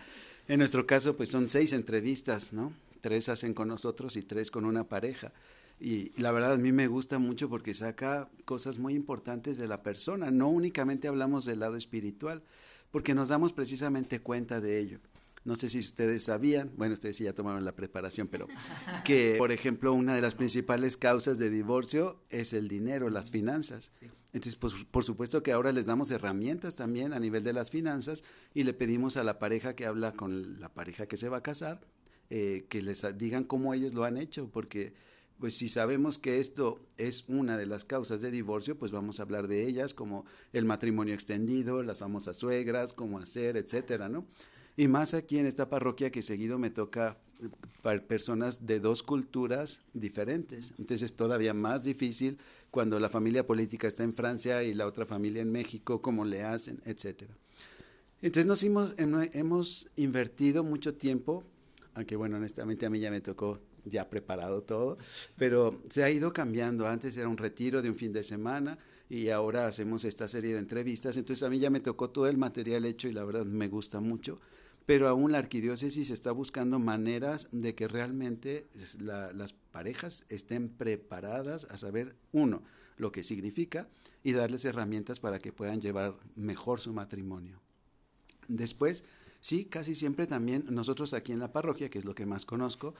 En 0.50 0.60
nuestro 0.60 0.86
caso, 0.86 1.15
pues 1.15 1.30
son 1.30 1.48
seis 1.48 1.72
entrevistas, 1.72 2.52
¿no? 2.52 2.74
Tres 3.00 3.30
hacen 3.30 3.54
con 3.54 3.70
nosotros 3.70 4.17
y 4.17 4.22
tres 4.22 4.52
con 4.52 4.65
una 4.65 4.84
pareja. 4.84 5.32
Y 5.80 6.12
la 6.22 6.34
verdad 6.34 6.56
a 6.56 6.58
mí 6.58 6.74
me 6.74 6.88
gusta 6.88 7.20
mucho 7.20 7.48
porque 7.48 7.74
saca 7.74 8.28
cosas 8.43 8.80
muy 8.80 8.96
importantes 8.96 9.56
de 9.56 9.70
la 9.70 9.82
persona. 9.82 10.30
No 10.30 10.50
únicamente 10.50 11.08
hablamos 11.08 11.46
del 11.46 11.62
lado 11.62 11.78
espiritual, 11.78 12.43
porque 12.91 13.13
nos 13.13 13.30
damos 13.30 13.54
precisamente 13.54 14.19
cuenta 14.19 14.62
de 14.62 14.80
ello. 14.80 15.00
No 15.47 15.56
sé 15.56 15.69
si 15.69 15.80
ustedes 15.80 16.23
sabían, 16.23 16.71
bueno, 16.76 16.93
ustedes 16.93 17.15
sí 17.15 17.23
ya 17.23 17.32
tomaron 17.32 17.63
la 17.63 17.71
preparación, 17.71 18.28
pero 18.28 18.47
que, 19.06 19.36
por 19.38 19.54
ejemplo, 19.54 19.93
una 19.93 20.13
de 20.13 20.21
las 20.21 20.36
principales 20.36 20.97
causas 20.97 21.38
de 21.38 21.50
divorcio 21.50 22.19
es 22.30 22.52
el 22.52 22.67
dinero, 22.67 23.10
las 23.10 23.32
finanzas. 23.32 23.91
Entonces, 24.34 24.58
pues, 24.58 24.73
por 24.91 25.06
supuesto 25.06 25.43
que 25.43 25.54
ahora 25.54 25.71
les 25.71 25.86
damos 25.86 26.12
herramientas 26.12 26.76
también 26.76 27.13
a 27.13 27.19
nivel 27.19 27.45
de 27.45 27.54
las 27.54 27.71
finanzas 27.71 28.26
y 28.54 28.63
le 28.63 28.73
pedimos 28.73 29.15
a 29.15 29.23
la 29.23 29.39
pareja 29.39 29.73
que 29.73 29.86
habla 29.86 30.12
con 30.12 30.60
la 30.60 30.67
pareja 30.67 31.08
que 31.08 31.15
se 31.15 31.30
va 31.30 31.38
a 31.38 31.43
casar, 31.43 31.80
eh, 32.30 32.65
que 32.67 32.82
les 32.82 33.06
digan 33.17 33.45
cómo 33.45 33.73
ellos 33.73 33.93
lo 33.93 34.04
han 34.04 34.17
hecho, 34.17 34.50
porque 34.52 34.93
pues 35.39 35.56
si 35.56 35.69
sabemos 35.69 36.17
que 36.17 36.39
esto 36.39 36.80
es 36.97 37.26
una 37.28 37.58
de 37.58 37.65
las 37.65 37.86
causas 37.86 38.21
de 38.21 38.32
divorcio, 38.32 38.78
pues 38.78 38.91
vamos 38.91 39.19
a 39.19 39.23
hablar 39.23 39.47
de 39.47 39.67
ellas, 39.67 39.93
como 39.93 40.26
el 40.54 40.65
matrimonio 40.65 41.13
extendido, 41.13 41.84
las 41.84 42.00
famosas 42.00 42.38
suegras, 42.38 42.93
cómo 42.93 43.19
hacer, 43.19 43.58
etcétera, 43.58 44.10
¿no? 44.10 44.26
Y 44.76 44.88
más 44.88 45.13
aquí 45.15 45.39
en 45.39 45.47
esta 45.47 45.69
parroquia 45.69 46.12
que 46.12 46.21
seguido 46.21 46.60
me 46.60 46.69
toca 46.69 47.17
para 47.82 48.02
personas 48.04 48.65
de 48.65 48.80
dos 48.80 49.04
culturas 49.04 49.82
diferentes. 49.93 50.71
Entonces 50.78 51.02
es 51.04 51.15
todavía 51.15 51.54
más 51.54 51.84
difícil 51.84 52.38
cuando 52.69 53.00
la 53.00 53.10
familia 53.10 53.45
política 53.45 53.88
está 53.88 54.04
en 54.04 54.13
Francia 54.13 54.63
y 54.63 54.73
la 54.73 54.86
otra 54.86 55.06
familia 55.06 55.41
en 55.41 55.52
México, 55.52 56.02
cómo 56.02 56.26
le 56.26 56.43
hacen, 56.43 56.80
etcétera. 56.86 57.34
Entonces 58.21 58.45
nos 58.45 58.63
hemos, 58.63 58.95
hemos 58.97 59.89
invertido 59.95 60.63
mucho 60.63 60.95
tiempo, 60.95 61.43
aunque 61.93 62.15
bueno, 62.15 62.38
honestamente 62.38 62.86
a 62.86 62.89
mí 62.89 63.00
ya 63.00 63.12
me 63.12 63.21
tocó 63.21 63.60
ya 63.89 64.10
preparado 64.10 64.62
todo, 64.62 64.97
pero 65.38 65.73
se 65.89 66.04
ha 66.04 66.10
ido 66.10 66.34
cambiando. 66.34 66.88
Antes 66.88 67.17
era 67.17 67.28
un 67.28 67.38
retiro 67.38 67.82
de 67.82 67.89
un 67.89 67.95
fin 67.95 68.13
de 68.13 68.23
semana 68.23 68.78
y 69.10 69.30
ahora 69.30 69.67
hacemos 69.67 70.06
esta 70.06 70.28
serie 70.28 70.54
de 70.54 70.60
entrevistas. 70.60 71.17
Entonces 71.17 71.43
a 71.43 71.50
mí 71.50 71.60
ya 71.60 71.69
me 71.69 71.80
tocó 71.80 72.10
todo 72.10 72.28
el 72.28 72.38
material 72.38 72.86
hecho 72.86 73.08
y 73.08 73.13
la 73.13 73.23
verdad 73.23 73.45
me 73.45 73.67
gusta 73.67 74.00
mucho. 74.00 74.39
Pero 74.86 75.10
aún 75.10 75.34
la 75.34 75.39
arquidiócesis 75.39 76.12
está 76.12 76.32
buscando 76.32 76.80
maneras 76.80 77.50
de 77.52 77.76
que 77.76 77.89
realmente 77.89 78.67
las 79.00 79.54
parejas 79.54 80.23
estén 80.30 80.69
preparadas 80.69 81.65
a 81.65 81.78
saber, 81.78 82.15
uno, 82.32 82.63
lo 82.97 83.12
que 83.12 83.23
significa 83.23 83.89
y 84.23 84.32
darles 84.32 84.65
herramientas 84.65 85.19
para 85.19 85.39
que 85.39 85.52
puedan 85.52 85.82
llevar 85.82 86.15
mejor 86.36 86.80
su 86.80 86.93
matrimonio. 86.93 87.62
Después, 88.47 89.04
sí, 89.41 89.65
casi 89.65 89.93
siempre 89.93 90.26
también 90.26 90.65
nosotros 90.69 91.13
aquí 91.13 91.32
en 91.32 91.39
la 91.39 91.52
parroquia, 91.52 91.89
que 91.89 92.00
es 92.00 92.06
lo 92.06 92.15
que 92.15 92.26
más 92.26 92.45
conozco, 92.45 92.95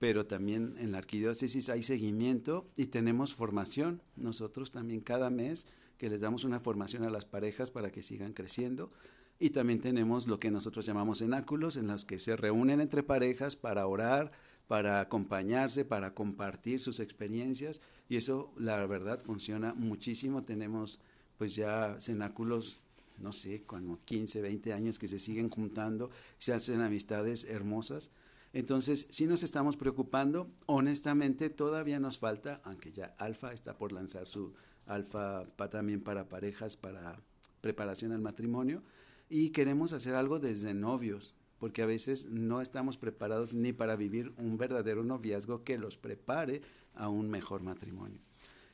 pero 0.00 0.24
también 0.24 0.74
en 0.78 0.92
la 0.92 0.98
arquidiócesis 0.98 1.68
hay 1.68 1.82
seguimiento 1.82 2.66
y 2.74 2.86
tenemos 2.86 3.34
formación. 3.34 4.00
Nosotros 4.16 4.72
también 4.72 5.02
cada 5.02 5.28
mes 5.28 5.66
que 5.98 6.08
les 6.08 6.20
damos 6.20 6.44
una 6.44 6.58
formación 6.58 7.04
a 7.04 7.10
las 7.10 7.26
parejas 7.26 7.70
para 7.70 7.92
que 7.92 8.02
sigan 8.02 8.32
creciendo. 8.32 8.90
Y 9.38 9.50
también 9.50 9.80
tenemos 9.80 10.26
lo 10.26 10.40
que 10.40 10.50
nosotros 10.50 10.86
llamamos 10.86 11.18
cenáculos, 11.18 11.76
en 11.76 11.86
los 11.86 12.06
que 12.06 12.18
se 12.18 12.34
reúnen 12.34 12.80
entre 12.80 13.02
parejas 13.02 13.56
para 13.56 13.86
orar, 13.86 14.32
para 14.68 15.00
acompañarse, 15.00 15.84
para 15.84 16.14
compartir 16.14 16.80
sus 16.80 16.98
experiencias. 16.98 17.82
Y 18.08 18.16
eso, 18.16 18.54
la 18.56 18.86
verdad, 18.86 19.22
funciona 19.22 19.74
muchísimo. 19.74 20.44
Tenemos 20.44 20.98
pues 21.36 21.54
ya 21.54 21.98
cenáculos, 22.00 22.80
no 23.18 23.34
sé, 23.34 23.64
como 23.66 24.02
15, 24.06 24.40
20 24.40 24.72
años 24.72 24.98
que 24.98 25.08
se 25.08 25.18
siguen 25.18 25.50
juntando, 25.50 26.10
se 26.38 26.54
hacen 26.54 26.80
amistades 26.80 27.44
hermosas 27.44 28.10
entonces, 28.52 29.06
si 29.10 29.26
nos 29.26 29.42
estamos 29.42 29.76
preocupando, 29.76 30.50
honestamente 30.66 31.50
todavía 31.50 32.00
nos 32.00 32.18
falta, 32.18 32.60
aunque 32.64 32.90
ya 32.90 33.14
Alfa 33.18 33.52
está 33.52 33.78
por 33.78 33.92
lanzar 33.92 34.26
su 34.26 34.54
Alfa 34.86 35.44
también 35.70 36.02
para 36.02 36.28
parejas, 36.28 36.76
para 36.76 37.22
preparación 37.60 38.10
al 38.12 38.20
matrimonio, 38.20 38.82
y 39.28 39.50
queremos 39.50 39.92
hacer 39.92 40.14
algo 40.14 40.40
desde 40.40 40.74
novios, 40.74 41.34
porque 41.58 41.82
a 41.82 41.86
veces 41.86 42.26
no 42.26 42.60
estamos 42.60 42.98
preparados 42.98 43.54
ni 43.54 43.72
para 43.72 43.94
vivir 43.94 44.32
un 44.38 44.58
verdadero 44.58 45.04
noviazgo 45.04 45.62
que 45.62 45.78
los 45.78 45.96
prepare 45.96 46.62
a 46.94 47.08
un 47.08 47.30
mejor 47.30 47.62
matrimonio. 47.62 48.18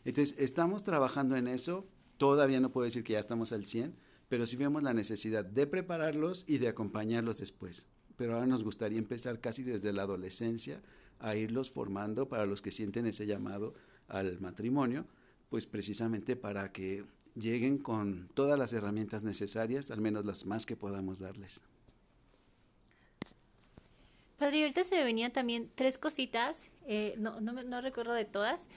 Entonces, 0.06 0.38
estamos 0.38 0.84
trabajando 0.84 1.36
en 1.36 1.48
eso, 1.48 1.86
todavía 2.16 2.60
no 2.60 2.70
puedo 2.72 2.86
decir 2.86 3.04
que 3.04 3.14
ya 3.14 3.18
estamos 3.18 3.52
al 3.52 3.66
100, 3.66 3.94
pero 4.28 4.46
sí 4.46 4.56
vemos 4.56 4.82
la 4.82 4.94
necesidad 4.94 5.44
de 5.44 5.66
prepararlos 5.66 6.44
y 6.48 6.58
de 6.58 6.68
acompañarlos 6.68 7.38
después. 7.38 7.84
Pero 8.16 8.34
ahora 8.34 8.46
nos 8.46 8.64
gustaría 8.64 8.98
empezar 8.98 9.40
casi 9.40 9.62
desde 9.62 9.92
la 9.92 10.02
adolescencia 10.02 10.80
a 11.18 11.36
irlos 11.36 11.70
formando 11.70 12.28
para 12.28 12.46
los 12.46 12.62
que 12.62 12.72
sienten 12.72 13.06
ese 13.06 13.26
llamado 13.26 13.74
al 14.08 14.40
matrimonio, 14.40 15.06
pues 15.48 15.66
precisamente 15.66 16.36
para 16.36 16.72
que 16.72 17.04
lleguen 17.34 17.78
con 17.78 18.28
todas 18.34 18.58
las 18.58 18.72
herramientas 18.72 19.22
necesarias, 19.22 19.90
al 19.90 20.00
menos 20.00 20.24
las 20.24 20.46
más 20.46 20.66
que 20.66 20.76
podamos 20.76 21.20
darles. 21.20 21.60
Padre, 24.38 24.62
ahorita 24.62 24.84
se 24.84 24.96
me 24.96 25.04
venían 25.04 25.32
también 25.32 25.70
tres 25.74 25.96
cositas, 25.96 26.68
eh, 26.86 27.14
no, 27.18 27.40
no, 27.40 27.52
no 27.52 27.80
recuerdo 27.80 28.12
de 28.12 28.26
todas, 28.26 28.68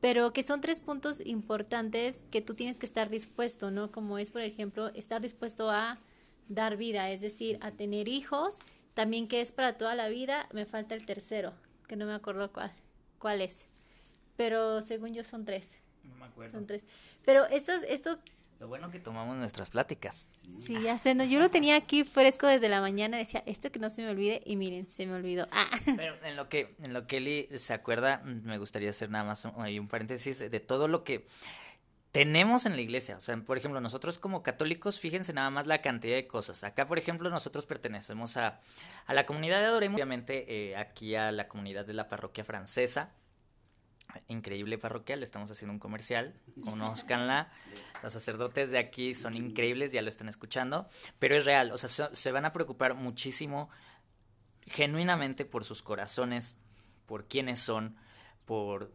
pero 0.00 0.32
que 0.32 0.42
son 0.42 0.60
tres 0.60 0.80
puntos 0.80 1.22
importantes 1.24 2.24
que 2.30 2.40
tú 2.40 2.54
tienes 2.54 2.78
que 2.78 2.86
estar 2.86 3.08
dispuesto, 3.10 3.70
¿no? 3.70 3.90
Como 3.92 4.18
es, 4.18 4.30
por 4.30 4.42
ejemplo, 4.42 4.88
estar 4.88 5.22
dispuesto 5.22 5.70
a 5.70 6.00
dar 6.48 6.76
vida, 6.76 7.10
es 7.10 7.20
decir, 7.20 7.58
a 7.62 7.70
tener 7.70 8.08
hijos, 8.08 8.58
también 8.94 9.28
que 9.28 9.40
es 9.40 9.52
para 9.52 9.76
toda 9.76 9.94
la 9.94 10.08
vida, 10.08 10.48
me 10.52 10.66
falta 10.66 10.94
el 10.94 11.04
tercero, 11.04 11.52
que 11.88 11.96
no 11.96 12.06
me 12.06 12.14
acuerdo 12.14 12.52
cuál, 12.52 12.72
cuál 13.18 13.40
es, 13.40 13.66
pero 14.36 14.80
según 14.82 15.12
yo 15.12 15.24
son 15.24 15.44
tres. 15.44 15.74
No 16.04 16.14
me 16.16 16.26
acuerdo. 16.26 16.52
Son 16.52 16.66
tres. 16.66 16.84
Pero 17.24 17.46
esto, 17.46 17.72
esto 17.88 18.18
Lo 18.60 18.68
bueno 18.68 18.90
que 18.90 19.00
tomamos 19.00 19.36
nuestras 19.36 19.70
pláticas. 19.70 20.28
Sí, 20.58 20.80
ya 20.80 20.96
sé, 20.98 21.14
no, 21.14 21.24
yo 21.24 21.40
lo 21.40 21.50
tenía 21.50 21.76
aquí 21.76 22.04
fresco 22.04 22.46
desde 22.46 22.68
la 22.68 22.80
mañana, 22.80 23.16
decía, 23.16 23.42
esto 23.46 23.70
que 23.72 23.78
no 23.78 23.90
se 23.90 24.02
me 24.02 24.10
olvide, 24.10 24.42
y 24.44 24.56
miren, 24.56 24.86
se 24.86 25.06
me 25.06 25.14
olvidó. 25.14 25.46
Ah, 25.50 25.68
Pero 25.96 26.14
en 26.24 26.36
lo 26.36 26.48
que, 26.48 26.74
en 26.82 26.92
lo 26.92 27.06
que 27.06 27.16
Eli 27.18 27.48
se 27.56 27.74
acuerda, 27.74 28.22
me 28.24 28.58
gustaría 28.58 28.90
hacer 28.90 29.10
nada 29.10 29.24
más 29.24 29.44
un, 29.44 29.54
un 29.56 29.88
paréntesis 29.88 30.38
de 30.38 30.60
todo 30.60 30.88
lo 30.88 31.04
que 31.04 31.26
tenemos 32.14 32.64
en 32.64 32.76
la 32.76 32.80
iglesia. 32.80 33.16
O 33.16 33.20
sea, 33.20 33.36
por 33.38 33.56
ejemplo, 33.56 33.80
nosotros 33.80 34.20
como 34.20 34.44
católicos, 34.44 35.00
fíjense 35.00 35.32
nada 35.32 35.50
más 35.50 35.66
la 35.66 35.82
cantidad 35.82 36.14
de 36.14 36.28
cosas. 36.28 36.62
Acá, 36.62 36.86
por 36.86 36.96
ejemplo, 36.96 37.28
nosotros 37.28 37.66
pertenecemos 37.66 38.36
a, 38.36 38.60
a 39.06 39.14
la 39.14 39.26
comunidad 39.26 39.58
de 39.58 39.66
Adoremos, 39.66 39.96
obviamente 39.96 40.44
eh, 40.70 40.76
aquí 40.76 41.16
a 41.16 41.32
la 41.32 41.48
comunidad 41.48 41.84
de 41.84 41.92
la 41.92 42.06
parroquia 42.06 42.44
francesa. 42.44 43.10
Increíble 44.28 44.78
parroquia, 44.78 45.16
le 45.16 45.24
estamos 45.24 45.50
haciendo 45.50 45.72
un 45.72 45.80
comercial, 45.80 46.40
conozcanla. 46.62 47.50
Los 48.04 48.12
sacerdotes 48.12 48.70
de 48.70 48.78
aquí 48.78 49.12
son 49.12 49.34
increíbles, 49.34 49.90
ya 49.90 50.00
lo 50.00 50.08
están 50.08 50.28
escuchando, 50.28 50.88
pero 51.18 51.34
es 51.34 51.44
real, 51.44 51.72
o 51.72 51.76
sea, 51.76 51.88
se, 51.88 52.14
se 52.14 52.30
van 52.30 52.44
a 52.44 52.52
preocupar 52.52 52.94
muchísimo, 52.94 53.70
genuinamente 54.66 55.44
por 55.44 55.64
sus 55.64 55.82
corazones, 55.82 56.54
por 57.06 57.26
quiénes 57.26 57.58
son, 57.58 57.96
por 58.44 58.92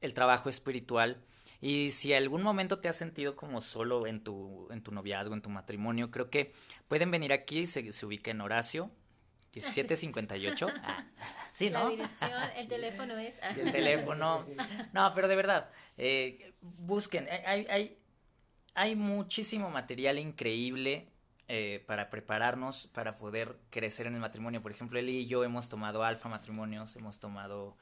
el 0.00 0.14
trabajo 0.14 0.48
espiritual. 0.48 1.22
Y 1.60 1.90
si 1.90 2.14
algún 2.14 2.42
momento 2.42 2.78
te 2.78 2.88
has 2.88 2.96
sentido 2.96 3.34
como 3.34 3.60
solo 3.60 4.06
en 4.06 4.22
tu, 4.22 4.68
en 4.70 4.82
tu 4.82 4.92
noviazgo, 4.92 5.34
en 5.34 5.42
tu 5.42 5.50
matrimonio, 5.50 6.10
creo 6.10 6.30
que 6.30 6.52
pueden 6.86 7.10
venir 7.10 7.32
aquí, 7.32 7.66
se, 7.66 7.90
se 7.90 8.06
ubica 8.06 8.30
en 8.30 8.40
Horacio, 8.40 8.90
1758. 9.54 10.66
Ah, 10.82 11.04
sí, 11.52 11.70
la 11.70 11.84
¿no? 11.84 11.90
dirección, 11.90 12.30
el 12.56 12.68
teléfono 12.68 13.16
es... 13.18 13.40
ah. 13.42 13.50
El 13.56 13.72
teléfono. 13.72 14.46
No, 14.92 15.12
pero 15.14 15.28
de 15.28 15.36
verdad, 15.36 15.70
eh, 15.96 16.52
busquen. 16.60 17.26
Hay, 17.46 17.66
hay, 17.68 17.98
hay 18.74 18.94
muchísimo 18.94 19.70
material 19.70 20.18
increíble 20.18 21.08
eh, 21.48 21.82
para 21.86 22.10
prepararnos, 22.10 22.88
para 22.88 23.16
poder 23.16 23.56
crecer 23.70 24.06
en 24.06 24.14
el 24.14 24.20
matrimonio. 24.20 24.60
Por 24.60 24.70
ejemplo, 24.70 24.98
él 24.98 25.08
y 25.08 25.26
yo 25.26 25.44
hemos 25.44 25.68
tomado 25.68 26.04
alfa 26.04 26.28
matrimonios, 26.28 26.94
hemos 26.96 27.18
tomado, 27.20 27.76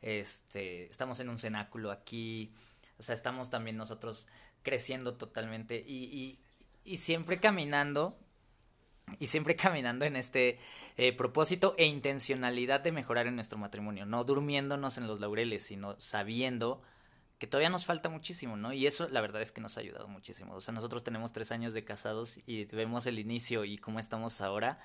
este, 0.00 0.90
estamos 0.90 1.20
en 1.20 1.28
un 1.28 1.38
cenáculo 1.38 1.90
aquí, 1.90 2.52
o 3.00 3.02
sea, 3.02 3.14
estamos 3.14 3.48
también 3.48 3.78
nosotros 3.78 4.28
creciendo 4.62 5.14
totalmente 5.14 5.82
y, 5.86 6.04
y, 6.04 6.38
y 6.84 6.98
siempre 6.98 7.40
caminando 7.40 8.18
y 9.18 9.28
siempre 9.28 9.56
caminando 9.56 10.04
en 10.04 10.16
este 10.16 10.58
eh, 10.98 11.14
propósito 11.14 11.74
e 11.78 11.86
intencionalidad 11.86 12.80
de 12.80 12.92
mejorar 12.92 13.26
en 13.26 13.36
nuestro 13.36 13.58
matrimonio, 13.58 14.04
no 14.04 14.22
durmiéndonos 14.24 14.98
en 14.98 15.06
los 15.06 15.18
laureles, 15.18 15.62
sino 15.62 15.98
sabiendo 15.98 16.82
que 17.38 17.46
todavía 17.46 17.70
nos 17.70 17.86
falta 17.86 18.10
muchísimo, 18.10 18.58
¿no? 18.58 18.74
Y 18.74 18.86
eso 18.86 19.08
la 19.08 19.22
verdad 19.22 19.40
es 19.40 19.50
que 19.50 19.62
nos 19.62 19.78
ha 19.78 19.80
ayudado 19.80 20.08
muchísimo. 20.08 20.54
O 20.54 20.60
sea, 20.60 20.74
nosotros 20.74 21.02
tenemos 21.02 21.32
tres 21.32 21.52
años 21.52 21.72
de 21.72 21.86
casados 21.86 22.40
y 22.44 22.66
vemos 22.66 23.06
el 23.06 23.18
inicio 23.18 23.64
y 23.64 23.78
cómo 23.78 23.98
estamos 23.98 24.42
ahora. 24.42 24.78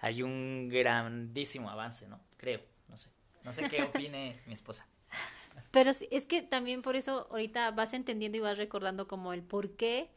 Hay 0.00 0.22
un 0.22 0.68
grandísimo 0.68 1.70
avance, 1.70 2.06
¿no? 2.06 2.20
Creo, 2.36 2.60
no 2.88 2.98
sé. 2.98 3.08
No 3.42 3.52
sé 3.52 3.70
qué 3.70 3.82
opine 3.84 4.38
mi 4.44 4.52
esposa. 4.52 4.86
Pero 5.70 5.90
es 5.90 6.26
que 6.26 6.42
también 6.42 6.82
por 6.82 6.96
eso 6.96 7.26
ahorita 7.30 7.70
vas 7.72 7.92
entendiendo 7.94 8.38
y 8.38 8.40
vas 8.40 8.58
recordando 8.58 9.08
como 9.08 9.32
el 9.32 9.42
por 9.42 9.76
qué 9.76 10.10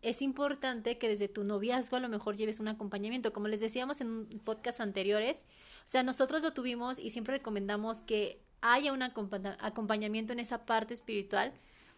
es 0.00 0.22
importante 0.22 0.96
que 0.98 1.08
desde 1.08 1.28
tu 1.28 1.42
noviazgo 1.44 1.96
a 1.96 2.00
lo 2.00 2.08
mejor 2.08 2.36
lleves 2.36 2.60
un 2.60 2.68
acompañamiento. 2.68 3.32
Como 3.32 3.48
les 3.48 3.60
decíamos 3.60 4.00
en 4.00 4.26
podcast 4.44 4.80
anteriores, 4.80 5.44
o 5.80 5.88
sea, 5.88 6.02
nosotros 6.02 6.42
lo 6.42 6.52
tuvimos 6.52 6.98
y 6.98 7.10
siempre 7.10 7.38
recomendamos 7.38 8.00
que 8.00 8.40
haya 8.60 8.92
un 8.92 9.00
acompa- 9.02 9.56
acompañamiento 9.60 10.32
en 10.32 10.40
esa 10.40 10.66
parte 10.66 10.94
espiritual, 10.94 11.52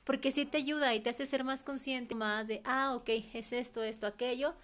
porque 0.05 0.31
sí 0.31 0.47
te 0.47 0.59
ayuda 0.59 0.95
y 0.95 1.01
te 1.01 1.11
hace 1.11 1.27
ser 1.27 1.45
más 1.45 1.63
consciente, 1.63 2.15
más 2.15 2.49
de, 2.49 2.63
ah, 2.65 2.95
ok, 2.95 3.09
es 3.35 3.53
esto, 3.53 3.83
esto, 3.83 4.07
aquello, 4.07 4.55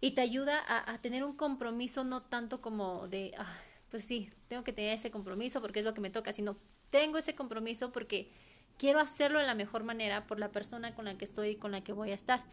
y 0.00 0.10
te 0.10 0.20
ayuda 0.20 0.58
a, 0.58 0.92
a 0.92 1.00
tener 1.00 1.24
un 1.24 1.36
compromiso 1.36 2.04
no 2.04 2.20
tanto 2.20 2.60
como 2.60 3.08
de, 3.08 3.32
ah, 3.38 3.50
pues 3.90 4.04
sí, 4.04 4.30
tengo 4.48 4.62
que 4.62 4.72
tener 4.74 4.92
ese 4.92 5.10
compromiso 5.10 5.62
porque 5.62 5.78
es 5.78 5.86
lo 5.86 5.94
que 5.94 6.02
me 6.02 6.10
toca, 6.10 6.32
sino 6.32 6.58
tengo 6.94 7.18
ese 7.18 7.34
compromiso 7.34 7.90
porque 7.90 8.30
quiero 8.78 9.00
hacerlo 9.00 9.40
de 9.40 9.46
la 9.46 9.56
mejor 9.56 9.82
manera 9.82 10.28
por 10.28 10.38
la 10.38 10.52
persona 10.52 10.94
con 10.94 11.06
la 11.06 11.18
que 11.18 11.24
estoy 11.24 11.48
y 11.48 11.56
con 11.56 11.72
la 11.72 11.82
que 11.82 11.92
voy 11.92 12.12
a 12.12 12.14
estar. 12.14 12.44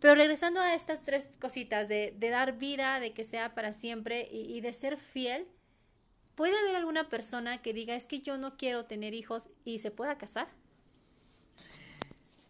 Pero 0.00 0.14
regresando 0.14 0.60
a 0.60 0.74
estas 0.74 1.02
tres 1.02 1.28
cositas 1.38 1.88
de, 1.88 2.16
dar 2.18 2.56
vida, 2.56 3.00
de 3.00 3.12
que 3.12 3.22
sea 3.22 3.54
para 3.54 3.74
siempre 3.74 4.30
y, 4.32 4.56
y 4.56 4.62
de 4.62 4.72
ser 4.72 4.96
fiel, 4.96 5.46
¿puede 6.36 6.58
haber 6.58 6.76
alguna 6.76 7.10
persona 7.10 7.60
que 7.60 7.74
diga 7.74 7.94
es 7.94 8.06
que 8.06 8.22
yo 8.22 8.38
no 8.38 8.56
quiero 8.56 8.86
tener 8.86 9.12
hijos 9.12 9.50
y 9.62 9.80
se 9.80 9.90
pueda 9.90 10.16
casar? 10.16 10.48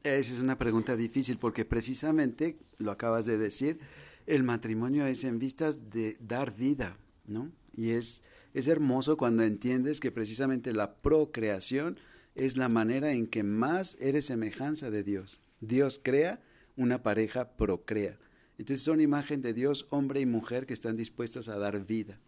Esa 0.05 0.33
es 0.33 0.39
una 0.39 0.59
pregunta 0.59 0.95
difícil 0.95 1.39
porque 1.39 1.65
precisamente, 1.65 2.57
lo 2.79 2.93
acabas 2.93 3.27
de 3.27 3.37
decir, 3.37 3.81
el 4.27 4.45
matrimonio 4.45 5.07
es 5.07 5.25
en 5.25 5.41
vistas 5.41 5.91
de 5.91 6.17
dar 6.21 6.55
vida, 6.55 6.97
¿no? 7.27 7.51
Y 7.75 7.91
es, 7.91 8.23
es 8.55 8.69
hermoso 8.69 9.17
cuando 9.17 9.43
entiendes 9.43 10.01
que 10.01 10.11
precisamente 10.11 10.73
la 10.73 10.97
procreación 10.97 11.99
es 12.35 12.57
la 12.57 12.69
manera 12.69 13.12
en 13.12 13.27
que 13.27 13.43
más 13.43 13.97
eres 14.01 14.27
semejanza 14.27 14.91
de 14.91 15.03
Dios. 15.03 15.41
Dios 15.61 16.01
crea, 16.03 16.43
una 16.77 17.03
pareja 17.03 17.57
procrea. 17.57 18.19
Entonces 18.59 18.85
son 18.85 19.01
imagen 19.01 19.43
de 19.43 19.55
Dios, 19.55 19.87
hombre 19.91 20.21
y 20.21 20.27
mujer, 20.27 20.67
que 20.67 20.75
están 20.75 20.97
dispuestos 20.97 21.49
a 21.49 21.59
dar 21.59 21.85
vida. 21.87 22.19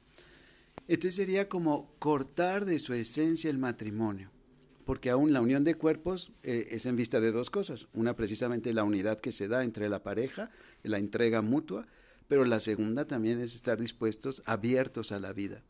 Entonces 0.89 1.15
sería 1.15 1.49
como 1.49 1.95
cortar 1.99 2.65
de 2.65 2.79
su 2.79 2.93
esencia 2.93 3.51
el 3.51 3.59
matrimonio, 3.59 4.31
porque 4.85 5.11
aún 5.11 5.33
la 5.33 5.41
unión 5.41 5.65
de 5.65 5.77
cuerpos 5.77 6.33
eh, 6.43 6.69
es 6.73 6.87
en 6.87 6.97
vista 6.97 7.21
de 7.21 7.33
dos 7.33 7.51
cosas. 7.51 7.89
Una 7.95 8.17
precisamente 8.17 8.75
la 8.75 8.85
unidad 8.85 9.21
que 9.21 9.33
se 9.33 9.49
da 9.49 9.65
entre 9.65 9.89
la 9.89 10.03
pareja, 10.03 10.51
la 10.83 10.99
entrega 10.99 11.41
mutua, 11.41 11.87
pero 12.29 12.45
la 12.45 12.61
segunda 12.61 13.07
también 13.07 13.41
es 13.41 13.55
estar 13.55 13.81
dispuestos, 13.81 14.43
abiertos 14.45 15.13
a 15.13 15.21
la 15.21 15.33
vida. 15.33 15.63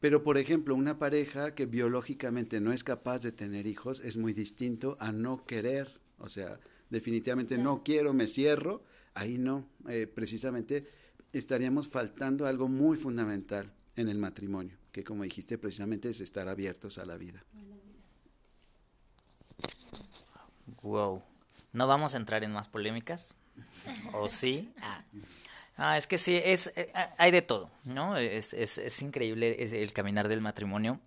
Pero, 0.00 0.22
por 0.22 0.38
ejemplo, 0.38 0.74
una 0.74 0.98
pareja 0.98 1.54
que 1.54 1.66
biológicamente 1.66 2.60
no 2.60 2.72
es 2.72 2.82
capaz 2.82 3.20
de 3.20 3.32
tener 3.32 3.66
hijos 3.66 4.00
es 4.00 4.16
muy 4.16 4.32
distinto 4.32 4.96
a 4.98 5.12
no 5.12 5.44
querer. 5.44 6.00
O 6.18 6.28
sea, 6.28 6.58
definitivamente 6.88 7.58
no 7.58 7.82
quiero, 7.82 8.14
me 8.14 8.26
cierro. 8.26 8.82
Ahí 9.12 9.36
no. 9.36 9.68
Eh, 9.88 10.06
precisamente 10.06 10.88
estaríamos 11.32 11.88
faltando 11.88 12.46
algo 12.46 12.66
muy 12.66 12.96
fundamental 12.96 13.72
en 13.96 14.08
el 14.08 14.16
matrimonio, 14.16 14.78
que 14.90 15.04
como 15.04 15.24
dijiste, 15.24 15.58
precisamente 15.58 16.08
es 16.08 16.20
estar 16.20 16.48
abiertos 16.48 16.96
a 16.98 17.04
la 17.04 17.18
vida. 17.18 17.44
Wow. 20.82 21.22
¿No 21.72 21.86
vamos 21.86 22.14
a 22.14 22.16
entrar 22.16 22.42
en 22.42 22.52
más 22.52 22.68
polémicas? 22.68 23.34
¿O 24.14 24.28
sí? 24.30 24.72
Ah. 24.80 25.04
Ah, 25.82 25.96
es 25.96 26.06
que 26.06 26.18
sí, 26.18 26.38
es, 26.44 26.72
eh, 26.76 26.92
hay 27.16 27.30
de 27.30 27.40
todo, 27.42 27.70
¿no? 27.84 28.16
Es, 28.18 28.52
es, 28.52 28.76
es 28.76 29.00
increíble 29.02 29.56
el 29.64 29.92
caminar 29.94 30.28
del 30.28 30.42
matrimonio. 30.42 31.00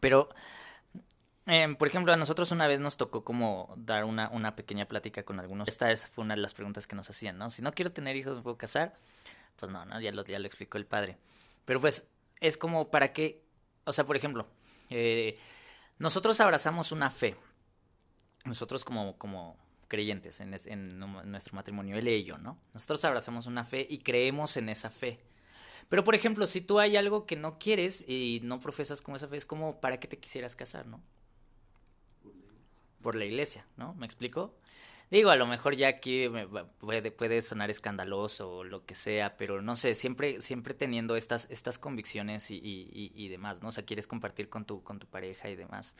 Pero, 0.00 0.28
eh, 1.46 1.74
por 1.78 1.88
ejemplo, 1.88 2.12
a 2.12 2.16
nosotros 2.16 2.52
una 2.52 2.66
vez 2.66 2.80
nos 2.80 2.96
tocó 2.96 3.24
como 3.24 3.72
dar 3.76 4.04
una, 4.04 4.28
una 4.30 4.54
pequeña 4.56 4.86
plática 4.86 5.22
con 5.24 5.40
algunos. 5.40 5.68
Esta 5.68 5.90
es- 5.90 6.06
fue 6.06 6.24
una 6.24 6.34
de 6.34 6.40
las 6.42 6.54
preguntas 6.54 6.86
que 6.86 6.96
nos 6.96 7.08
hacían, 7.10 7.38
¿no? 7.38 7.50
Si 7.50 7.62
no 7.62 7.72
quiero 7.72 7.92
tener 7.92 8.16
hijos, 8.16 8.36
¿me 8.36 8.42
puedo 8.42 8.56
casar? 8.58 8.96
Pues 9.56 9.70
no, 9.70 9.84
¿no? 9.86 10.00
Ya 10.00 10.12
lo, 10.12 10.24
ya 10.24 10.38
lo 10.38 10.46
explicó 10.46 10.78
el 10.78 10.86
padre. 10.86 11.18
Pero 11.64 11.80
pues, 11.80 12.10
es 12.40 12.56
como 12.56 12.90
para 12.90 13.12
qué, 13.12 13.42
o 13.84 13.92
sea, 13.92 14.04
por 14.04 14.16
ejemplo, 14.16 14.46
eh, 14.90 15.38
nosotros 15.98 16.40
abrazamos 16.40 16.92
una 16.92 17.10
fe, 17.10 17.36
nosotros 18.44 18.84
como, 18.84 19.16
como 19.18 19.56
creyentes 19.90 20.40
en, 20.40 20.54
es- 20.54 20.66
en 20.68 20.98
nu- 20.98 21.24
nuestro 21.26 21.56
matrimonio, 21.56 21.98
él 21.98 22.08
y 22.08 22.24
yo, 22.24 22.38
¿no? 22.38 22.58
Nosotros 22.74 23.04
abrazamos 23.04 23.46
una 23.48 23.64
fe 23.64 23.86
y 23.90 23.98
creemos 24.00 24.56
en 24.56 24.70
esa 24.70 24.90
fe. 24.90 25.20
Pero, 25.90 26.04
por 26.04 26.14
ejemplo, 26.16 26.46
si 26.46 26.62
tú 26.62 26.80
hay 26.80 26.96
algo 26.96 27.26
que 27.26 27.36
no 27.36 27.58
quieres 27.58 28.04
y 28.08 28.40
no 28.44 28.60
profesas 28.60 29.02
como 29.02 29.16
esa 29.18 29.28
fe, 29.28 29.36
es 29.38 29.46
como, 29.46 29.80
¿para 29.80 30.00
qué 30.00 30.08
te 30.08 30.18
quisieras 30.18 30.56
casar, 30.56 30.86
no? 30.88 31.02
por 33.02 33.14
la 33.16 33.24
iglesia, 33.24 33.64
¿no? 33.76 33.94
¿Me 33.94 34.06
explico? 34.06 34.54
Digo, 35.10 35.30
a 35.30 35.36
lo 35.36 35.46
mejor 35.46 35.74
ya 35.74 35.88
aquí 35.88 36.28
puede, 36.78 37.10
puede 37.10 37.42
sonar 37.42 37.68
escandaloso 37.70 38.58
o 38.58 38.64
lo 38.64 38.86
que 38.86 38.94
sea, 38.94 39.36
pero 39.36 39.60
no 39.60 39.74
sé, 39.74 39.94
siempre, 39.96 40.40
siempre 40.40 40.72
teniendo 40.74 41.16
estas, 41.16 41.48
estas 41.50 41.78
convicciones 41.78 42.50
y, 42.50 42.56
y, 42.56 43.12
y, 43.14 43.28
demás, 43.28 43.60
¿no? 43.60 43.68
O 43.68 43.72
sea, 43.72 43.84
quieres 43.84 44.06
compartir 44.06 44.48
con 44.48 44.64
tu, 44.66 44.84
con 44.84 45.00
tu 45.00 45.08
pareja 45.08 45.48
y 45.50 45.56
demás. 45.56 45.96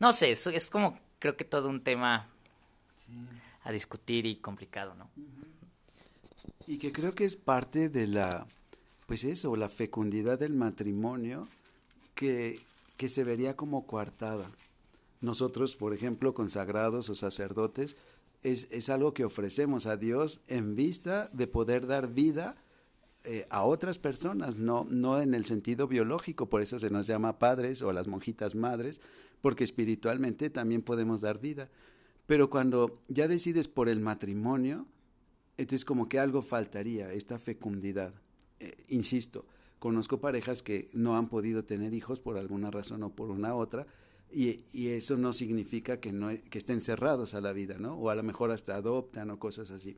No 0.00 0.12
sé, 0.12 0.32
es, 0.32 0.46
es 0.48 0.70
como, 0.70 0.98
creo 1.20 1.36
que 1.36 1.44
todo 1.44 1.68
un 1.70 1.82
tema 1.84 2.28
a 3.62 3.72
discutir 3.72 4.26
y 4.26 4.36
complicado, 4.36 4.94
¿no? 4.94 5.10
Y 6.66 6.78
que 6.78 6.92
creo 6.92 7.14
que 7.14 7.24
es 7.24 7.36
parte 7.36 7.88
de 7.88 8.06
la, 8.06 8.46
pues 9.06 9.24
eso, 9.24 9.54
la 9.56 9.68
fecundidad 9.68 10.38
del 10.38 10.54
matrimonio 10.54 11.46
que, 12.14 12.60
que 12.96 13.08
se 13.08 13.24
vería 13.24 13.56
como 13.56 13.86
coartada. 13.86 14.50
Nosotros, 15.20 15.76
por 15.76 15.92
ejemplo, 15.92 16.32
consagrados 16.32 17.10
o 17.10 17.14
sacerdotes, 17.14 17.96
es, 18.42 18.68
es, 18.70 18.88
algo 18.88 19.12
que 19.12 19.24
ofrecemos 19.24 19.86
a 19.86 19.96
Dios 19.96 20.40
en 20.48 20.74
vista 20.74 21.28
de 21.32 21.46
poder 21.46 21.86
dar 21.86 22.14
vida 22.14 22.56
eh, 23.24 23.44
a 23.50 23.64
otras 23.64 23.98
personas, 23.98 24.56
no, 24.56 24.86
no 24.88 25.20
en 25.20 25.34
el 25.34 25.44
sentido 25.44 25.86
biológico, 25.86 26.48
por 26.48 26.62
eso 26.62 26.78
se 26.78 26.88
nos 26.88 27.06
llama 27.06 27.38
padres 27.38 27.82
o 27.82 27.92
las 27.92 28.06
monjitas 28.06 28.54
madres, 28.54 29.02
porque 29.42 29.64
espiritualmente 29.64 30.48
también 30.48 30.80
podemos 30.80 31.20
dar 31.20 31.38
vida. 31.38 31.68
Pero 32.30 32.48
cuando 32.48 33.00
ya 33.08 33.26
decides 33.26 33.66
por 33.66 33.88
el 33.88 33.98
matrimonio, 33.98 34.86
entonces 35.56 35.84
como 35.84 36.08
que 36.08 36.20
algo 36.20 36.42
faltaría, 36.42 37.12
esta 37.12 37.38
fecundidad. 37.38 38.14
Eh, 38.60 38.70
insisto, 38.86 39.46
conozco 39.80 40.20
parejas 40.20 40.62
que 40.62 40.88
no 40.92 41.16
han 41.16 41.28
podido 41.28 41.64
tener 41.64 41.92
hijos 41.92 42.20
por 42.20 42.38
alguna 42.38 42.70
razón 42.70 43.02
o 43.02 43.16
por 43.16 43.30
una 43.30 43.56
otra, 43.56 43.88
y, 44.30 44.60
eso 44.90 45.16
no 45.16 45.32
significa 45.32 45.98
que, 45.98 46.12
no, 46.12 46.28
que 46.28 46.58
estén 46.58 46.80
cerrados 46.80 47.34
a 47.34 47.40
la 47.40 47.52
vida, 47.52 47.78
¿no? 47.80 47.94
O 47.94 48.10
a 48.10 48.14
lo 48.14 48.22
mejor 48.22 48.52
hasta 48.52 48.76
adoptan 48.76 49.28
o 49.30 49.40
cosas 49.40 49.72
así. 49.72 49.96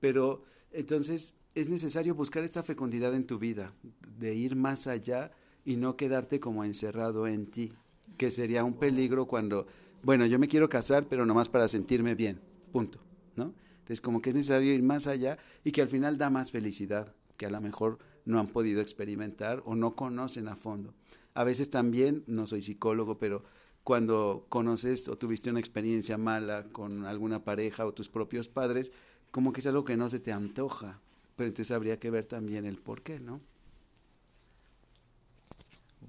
Pero 0.00 0.42
entonces 0.72 1.34
es 1.54 1.68
necesario 1.68 2.14
buscar 2.14 2.44
esta 2.44 2.62
fecundidad 2.62 3.12
en 3.12 3.26
tu 3.26 3.38
vida, 3.38 3.74
de 4.16 4.34
ir 4.34 4.56
más 4.56 4.86
allá 4.86 5.32
y 5.66 5.76
no 5.76 5.98
quedarte 5.98 6.40
como 6.40 6.64
encerrado 6.64 7.26
en 7.26 7.44
ti, 7.44 7.74
que 8.16 8.30
sería 8.30 8.64
un 8.64 8.78
peligro 8.78 9.26
cuando, 9.26 9.66
bueno, 10.04 10.26
yo 10.26 10.38
me 10.38 10.48
quiero 10.48 10.68
casar, 10.68 11.06
pero 11.08 11.24
nomás 11.26 11.48
para 11.48 11.66
sentirme 11.66 12.14
bien, 12.14 12.40
punto, 12.72 13.00
¿no? 13.36 13.54
Entonces 13.78 14.00
como 14.00 14.20
que 14.20 14.30
es 14.30 14.36
necesario 14.36 14.72
ir 14.72 14.82
más 14.82 15.06
allá 15.06 15.38
y 15.64 15.72
que 15.72 15.82
al 15.82 15.88
final 15.88 16.18
da 16.18 16.30
más 16.30 16.50
felicidad, 16.50 17.14
que 17.36 17.46
a 17.46 17.50
lo 17.50 17.60
mejor 17.60 17.98
no 18.24 18.38
han 18.38 18.48
podido 18.48 18.80
experimentar 18.80 19.62
o 19.64 19.74
no 19.74 19.94
conocen 19.94 20.48
a 20.48 20.56
fondo. 20.56 20.94
A 21.34 21.44
veces 21.44 21.70
también, 21.70 22.22
no 22.26 22.46
soy 22.46 22.62
psicólogo, 22.62 23.18
pero 23.18 23.44
cuando 23.82 24.46
conoces 24.48 25.08
o 25.08 25.18
tuviste 25.18 25.50
una 25.50 25.60
experiencia 25.60 26.16
mala 26.16 26.64
con 26.70 27.04
alguna 27.06 27.44
pareja 27.44 27.84
o 27.84 27.92
tus 27.92 28.08
propios 28.08 28.48
padres, 28.48 28.92
como 29.30 29.52
que 29.52 29.60
es 29.60 29.66
algo 29.66 29.84
que 29.84 29.96
no 29.96 30.08
se 30.08 30.20
te 30.20 30.32
antoja. 30.32 31.00
Pero 31.36 31.48
entonces 31.48 31.74
habría 31.74 31.98
que 31.98 32.10
ver 32.10 32.26
también 32.26 32.66
el 32.66 32.76
por 32.76 33.02
qué, 33.02 33.18
¿no? 33.20 33.40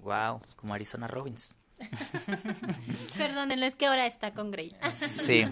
Wow, 0.03 0.41
como 0.55 0.73
Arizona 0.73 1.07
Robbins. 1.07 1.55
Perdónenlo, 3.17 3.65
es 3.65 3.75
que 3.75 3.85
ahora 3.87 4.05
está 4.05 4.33
con 4.33 4.51
Grey. 4.51 4.71
sí, 4.91 5.45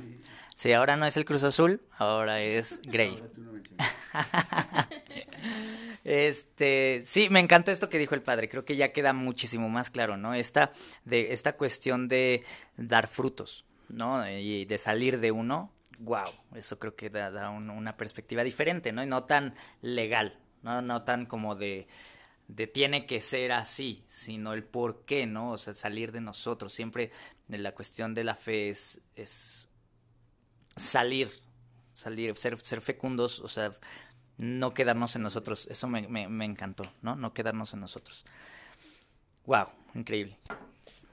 sí, 0.55 0.74
ahora 0.74 0.95
no 0.95 1.05
es 1.05 1.17
el 1.17 1.26
Cruz 1.26 1.43
Azul, 1.43 1.82
ahora 1.97 2.41
es 2.41 2.82
Grey. 2.84 3.19
Este, 6.03 7.01
sí, 7.05 7.30
me 7.30 7.39
encanta 7.39 7.71
esto 7.71 7.89
que 7.89 7.97
dijo 7.97 8.13
el 8.13 8.21
padre, 8.21 8.49
creo 8.49 8.65
que 8.65 8.76
ya 8.76 8.91
queda 8.91 9.13
muchísimo 9.13 9.69
más 9.69 9.89
claro, 9.89 10.17
¿no? 10.17 10.34
Esta, 10.34 10.71
de, 11.05 11.32
esta 11.32 11.53
cuestión 11.53 12.09
de 12.09 12.43
dar 12.76 13.07
frutos, 13.07 13.65
¿no? 13.88 14.30
Y 14.30 14.65
de 14.65 14.78
salir 14.78 15.21
de 15.21 15.32
uno, 15.32 15.71
wow, 15.99 16.30
eso 16.55 16.78
creo 16.78 16.95
que 16.95 17.09
da, 17.09 17.49
una 17.49 17.95
perspectiva 17.95 18.43
diferente, 18.43 18.91
¿no? 18.91 19.01
Y 19.01 19.07
no 19.07 19.24
tan 19.24 19.55
legal, 19.82 20.38
¿no? 20.61 20.82
No 20.82 21.03
tan 21.03 21.26
como 21.26 21.55
de, 21.55 21.88
de 22.56 22.68
tiene 22.68 23.08
que 23.08 23.20
ser 23.20 23.51
así, 23.51 24.04
sino 24.08 24.54
el 24.54 24.64
por 24.64 25.06
qué, 25.06 25.26
¿no? 25.26 25.51
O 25.51 25.58
sea, 25.58 25.74
salir 25.74 26.12
de 26.12 26.22
nosotros. 26.22 26.72
Siempre 26.72 27.12
la 27.47 27.72
cuestión 27.72 28.14
de 28.14 28.24
la 28.24 28.36
fe 28.36 28.70
es, 28.70 29.01
es 29.16 29.70
salir, 30.76 31.32
salir, 31.93 32.36
ser, 32.36 32.58
ser 32.60 32.82
fecundos, 32.82 33.39
o 33.39 33.47
sea, 33.47 33.72
no 34.38 34.74
quedarnos 34.74 35.16
en 35.16 35.24
nosotros. 35.24 35.68
Eso 35.70 35.88
me, 35.88 36.08
me, 36.08 36.45
encantó, 36.45 36.84
¿no? 37.01 37.16
No 37.16 37.34
quedarnos 37.34 37.74
en 37.74 37.80
nosotros. 37.80 38.24
Wow, 39.45 39.68
increíble. 39.95 40.38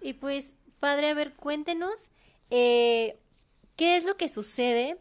Y 0.03 0.15
pues, 0.15 0.57
padre, 0.79 1.09
a 1.09 1.15
ver, 1.15 1.33
cuéntenos, 1.35 2.11
eh, 2.51 3.19
¿qué 3.77 3.97
es 3.97 4.05
lo 4.05 4.19
que 4.19 4.29
sucede 4.29 4.99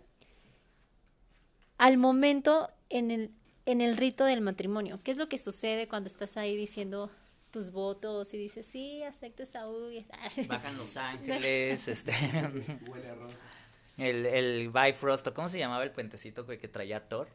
al 1.78 1.98
momento 1.98 2.70
en 2.90 3.12
el, 3.12 3.32
en 3.70 3.82
el 3.82 3.98
rito 3.98 4.26
del 4.26 4.42
matrimonio? 4.42 5.00
¿Qué 5.04 5.12
es 5.12 5.18
lo 5.18 5.30
que 5.30 5.38
sucede 5.38 5.88
cuando 5.88 6.08
estás 6.08 6.38
ahí 6.38 6.56
diciendo 6.56 7.12
tus 7.52 7.72
votos 7.72 8.34
y 8.34 8.38
dices, 8.38 8.66
sí, 8.66 9.04
acepto 9.04 9.44
esa 9.44 9.66
Bajan 10.48 10.78
los 10.78 10.98
ángeles, 10.98 11.88
este... 11.88 12.14
El, 13.98 14.26
el 14.26 14.70
Bifrost, 14.70 15.28
¿cómo 15.34 15.50
se 15.50 15.60
llamaba 15.60 15.84
el 15.84 15.92
puentecito 15.92 16.46
que, 16.46 16.58
que 16.58 16.70
traía 16.70 17.10
Thor? 17.10 17.28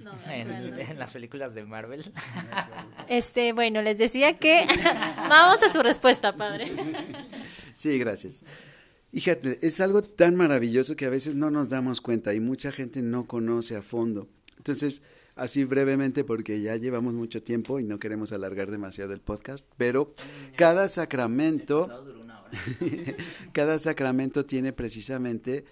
en, 0.28 0.98
las 0.98 1.14
películas 1.14 1.54
de 1.54 1.64
Marvel. 1.64 2.12
Este, 3.08 3.54
bueno, 3.54 3.80
les 3.80 3.96
decía 3.96 4.36
que 4.36 4.66
vamos 5.16 5.62
a 5.62 5.72
su 5.72 5.82
respuesta, 5.82 6.36
padre. 6.36 6.70
Sí, 7.72 7.98
gracias. 7.98 8.44
Fíjate, 9.08 9.66
es 9.66 9.80
algo 9.80 10.02
tan 10.02 10.36
maravilloso 10.36 10.96
que 10.96 11.06
a 11.06 11.10
veces 11.10 11.34
no 11.34 11.50
nos 11.50 11.70
damos 11.70 12.02
cuenta 12.02 12.34
y 12.34 12.40
mucha 12.40 12.72
gente 12.72 13.00
no 13.00 13.26
conoce 13.26 13.74
a 13.74 13.82
fondo. 13.82 14.28
Entonces, 14.58 15.00
así 15.34 15.64
brevemente, 15.64 16.24
porque 16.24 16.60
ya 16.60 16.76
llevamos 16.76 17.14
mucho 17.14 17.42
tiempo 17.42 17.80
y 17.80 17.84
no 17.84 17.98
queremos 17.98 18.32
alargar 18.32 18.70
demasiado 18.70 19.12
el 19.12 19.20
podcast, 19.20 19.66
pero 19.76 20.12
cada 20.56 20.88
sacramento, 20.88 21.88
cada 23.52 23.78
sacramento 23.78 24.44
tiene 24.44 24.72
precisamente 24.72 25.64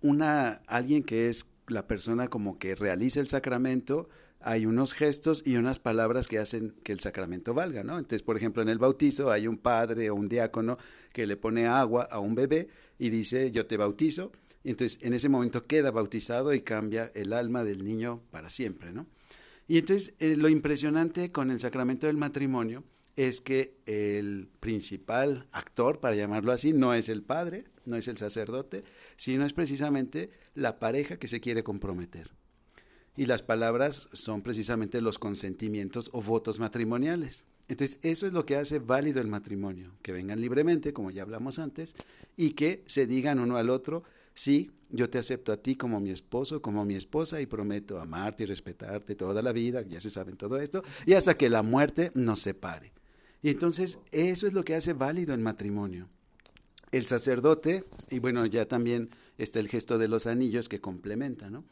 una 0.00 0.62
alguien 0.66 1.02
que 1.02 1.28
es 1.28 1.46
la 1.68 1.86
persona 1.86 2.28
como 2.28 2.58
que 2.58 2.74
realiza 2.74 3.20
el 3.20 3.28
sacramento, 3.28 4.08
hay 4.40 4.64
unos 4.64 4.94
gestos 4.94 5.42
y 5.44 5.56
unas 5.56 5.78
palabras 5.78 6.26
que 6.26 6.38
hacen 6.38 6.70
que 6.82 6.92
el 6.92 7.00
sacramento 7.00 7.52
valga, 7.52 7.82
¿no? 7.82 7.98
Entonces, 7.98 8.22
por 8.22 8.36
ejemplo, 8.36 8.62
en 8.62 8.70
el 8.70 8.78
bautizo 8.78 9.30
hay 9.30 9.46
un 9.46 9.58
padre 9.58 10.10
o 10.10 10.14
un 10.14 10.28
diácono 10.28 10.78
que 11.12 11.26
le 11.26 11.36
pone 11.36 11.66
agua 11.66 12.08
a 12.10 12.18
un 12.18 12.34
bebé 12.34 12.68
y 12.98 13.10
dice, 13.10 13.50
yo 13.50 13.66
te 13.66 13.76
bautizo, 13.76 14.32
entonces 14.64 14.98
en 15.02 15.14
ese 15.14 15.28
momento 15.28 15.66
queda 15.66 15.90
bautizado 15.90 16.52
y 16.52 16.60
cambia 16.60 17.10
el 17.14 17.32
alma 17.32 17.64
del 17.64 17.84
niño 17.84 18.22
para 18.30 18.50
siempre, 18.50 18.92
¿no? 18.92 19.06
Y 19.66 19.78
entonces 19.78 20.14
eh, 20.18 20.36
lo 20.36 20.48
impresionante 20.48 21.30
con 21.30 21.50
el 21.50 21.60
sacramento 21.60 22.06
del 22.06 22.16
matrimonio 22.16 22.84
es 23.16 23.40
que 23.40 23.76
el 23.86 24.48
principal 24.60 25.46
actor, 25.52 26.00
para 26.00 26.16
llamarlo 26.16 26.52
así, 26.52 26.72
no 26.72 26.94
es 26.94 27.08
el 27.08 27.22
padre, 27.22 27.64
no 27.84 27.96
es 27.96 28.08
el 28.08 28.16
sacerdote, 28.16 28.84
sino 29.16 29.44
es 29.44 29.52
precisamente 29.52 30.30
la 30.54 30.78
pareja 30.78 31.18
que 31.18 31.28
se 31.28 31.40
quiere 31.40 31.62
comprometer. 31.62 32.30
Y 33.16 33.26
las 33.26 33.42
palabras 33.42 34.08
son 34.12 34.42
precisamente 34.42 35.00
los 35.00 35.18
consentimientos 35.18 36.10
o 36.12 36.22
votos 36.22 36.58
matrimoniales. 36.58 37.44
Entonces, 37.68 37.98
eso 38.02 38.26
es 38.26 38.32
lo 38.32 38.46
que 38.46 38.56
hace 38.56 38.78
válido 38.78 39.20
el 39.20 39.28
matrimonio, 39.28 39.92
que 40.02 40.12
vengan 40.12 40.40
libremente, 40.40 40.92
como 40.92 41.10
ya 41.10 41.22
hablamos 41.22 41.58
antes, 41.58 41.94
y 42.36 42.52
que 42.52 42.82
se 42.86 43.06
digan 43.06 43.38
uno 43.38 43.56
al 43.56 43.70
otro, 43.70 44.02
sí, 44.40 44.70
yo 44.90 45.08
te 45.08 45.18
acepto 45.18 45.52
a 45.52 45.56
ti 45.56 45.76
como 45.76 46.00
mi 46.00 46.10
esposo, 46.10 46.62
como 46.62 46.84
mi 46.84 46.94
esposa, 46.94 47.40
y 47.40 47.46
prometo 47.46 48.00
amarte 48.00 48.42
y 48.42 48.46
respetarte 48.46 49.14
toda 49.14 49.42
la 49.42 49.52
vida, 49.52 49.82
ya 49.82 50.00
se 50.00 50.10
saben 50.10 50.36
todo 50.36 50.58
esto, 50.60 50.82
y 51.06 51.14
hasta 51.14 51.36
que 51.36 51.48
la 51.48 51.62
muerte 51.62 52.10
nos 52.14 52.40
separe. 52.40 52.92
Y 53.42 53.50
entonces, 53.50 53.98
eso 54.12 54.46
es 54.46 54.52
lo 54.52 54.64
que 54.64 54.74
hace 54.74 54.92
válido 54.92 55.34
el 55.34 55.40
matrimonio 55.40 56.08
el 56.92 57.06
sacerdote, 57.06 57.84
y 58.10 58.18
bueno, 58.18 58.44
ya 58.46 58.66
también 58.66 59.10
está 59.38 59.60
el 59.60 59.68
gesto 59.68 59.98
de 59.98 60.08
los 60.08 60.26
anillos 60.26 60.68
que 60.68 60.80
complementa, 60.80 61.50
¿no? 61.50 61.64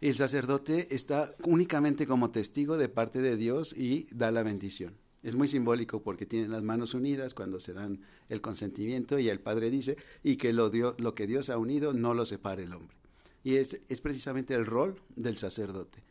El 0.00 0.14
sacerdote 0.14 0.94
está 0.94 1.34
únicamente 1.44 2.06
como 2.06 2.30
testigo 2.30 2.76
de 2.76 2.88
parte 2.88 3.22
de 3.22 3.36
Dios 3.36 3.72
y 3.76 4.06
da 4.12 4.32
la 4.32 4.42
bendición. 4.42 4.94
Es 5.22 5.34
muy 5.34 5.48
simbólico 5.48 6.02
porque 6.02 6.26
tienen 6.26 6.50
las 6.50 6.62
manos 6.62 6.94
unidas 6.94 7.34
cuando 7.34 7.60
se 7.60 7.72
dan 7.72 8.00
el 8.28 8.40
consentimiento 8.40 9.18
y 9.18 9.28
el 9.28 9.40
Padre 9.40 9.70
dice, 9.70 9.96
y 10.22 10.36
que 10.36 10.52
lo, 10.52 10.70
lo 10.98 11.14
que 11.14 11.26
Dios 11.26 11.50
ha 11.50 11.58
unido 11.58 11.92
no 11.92 12.14
lo 12.14 12.26
separe 12.26 12.64
el 12.64 12.72
hombre. 12.72 12.96
Y 13.44 13.56
es, 13.56 13.80
es 13.88 14.00
precisamente 14.00 14.54
el 14.54 14.66
rol 14.66 15.00
del 15.14 15.36
sacerdote. 15.36 16.02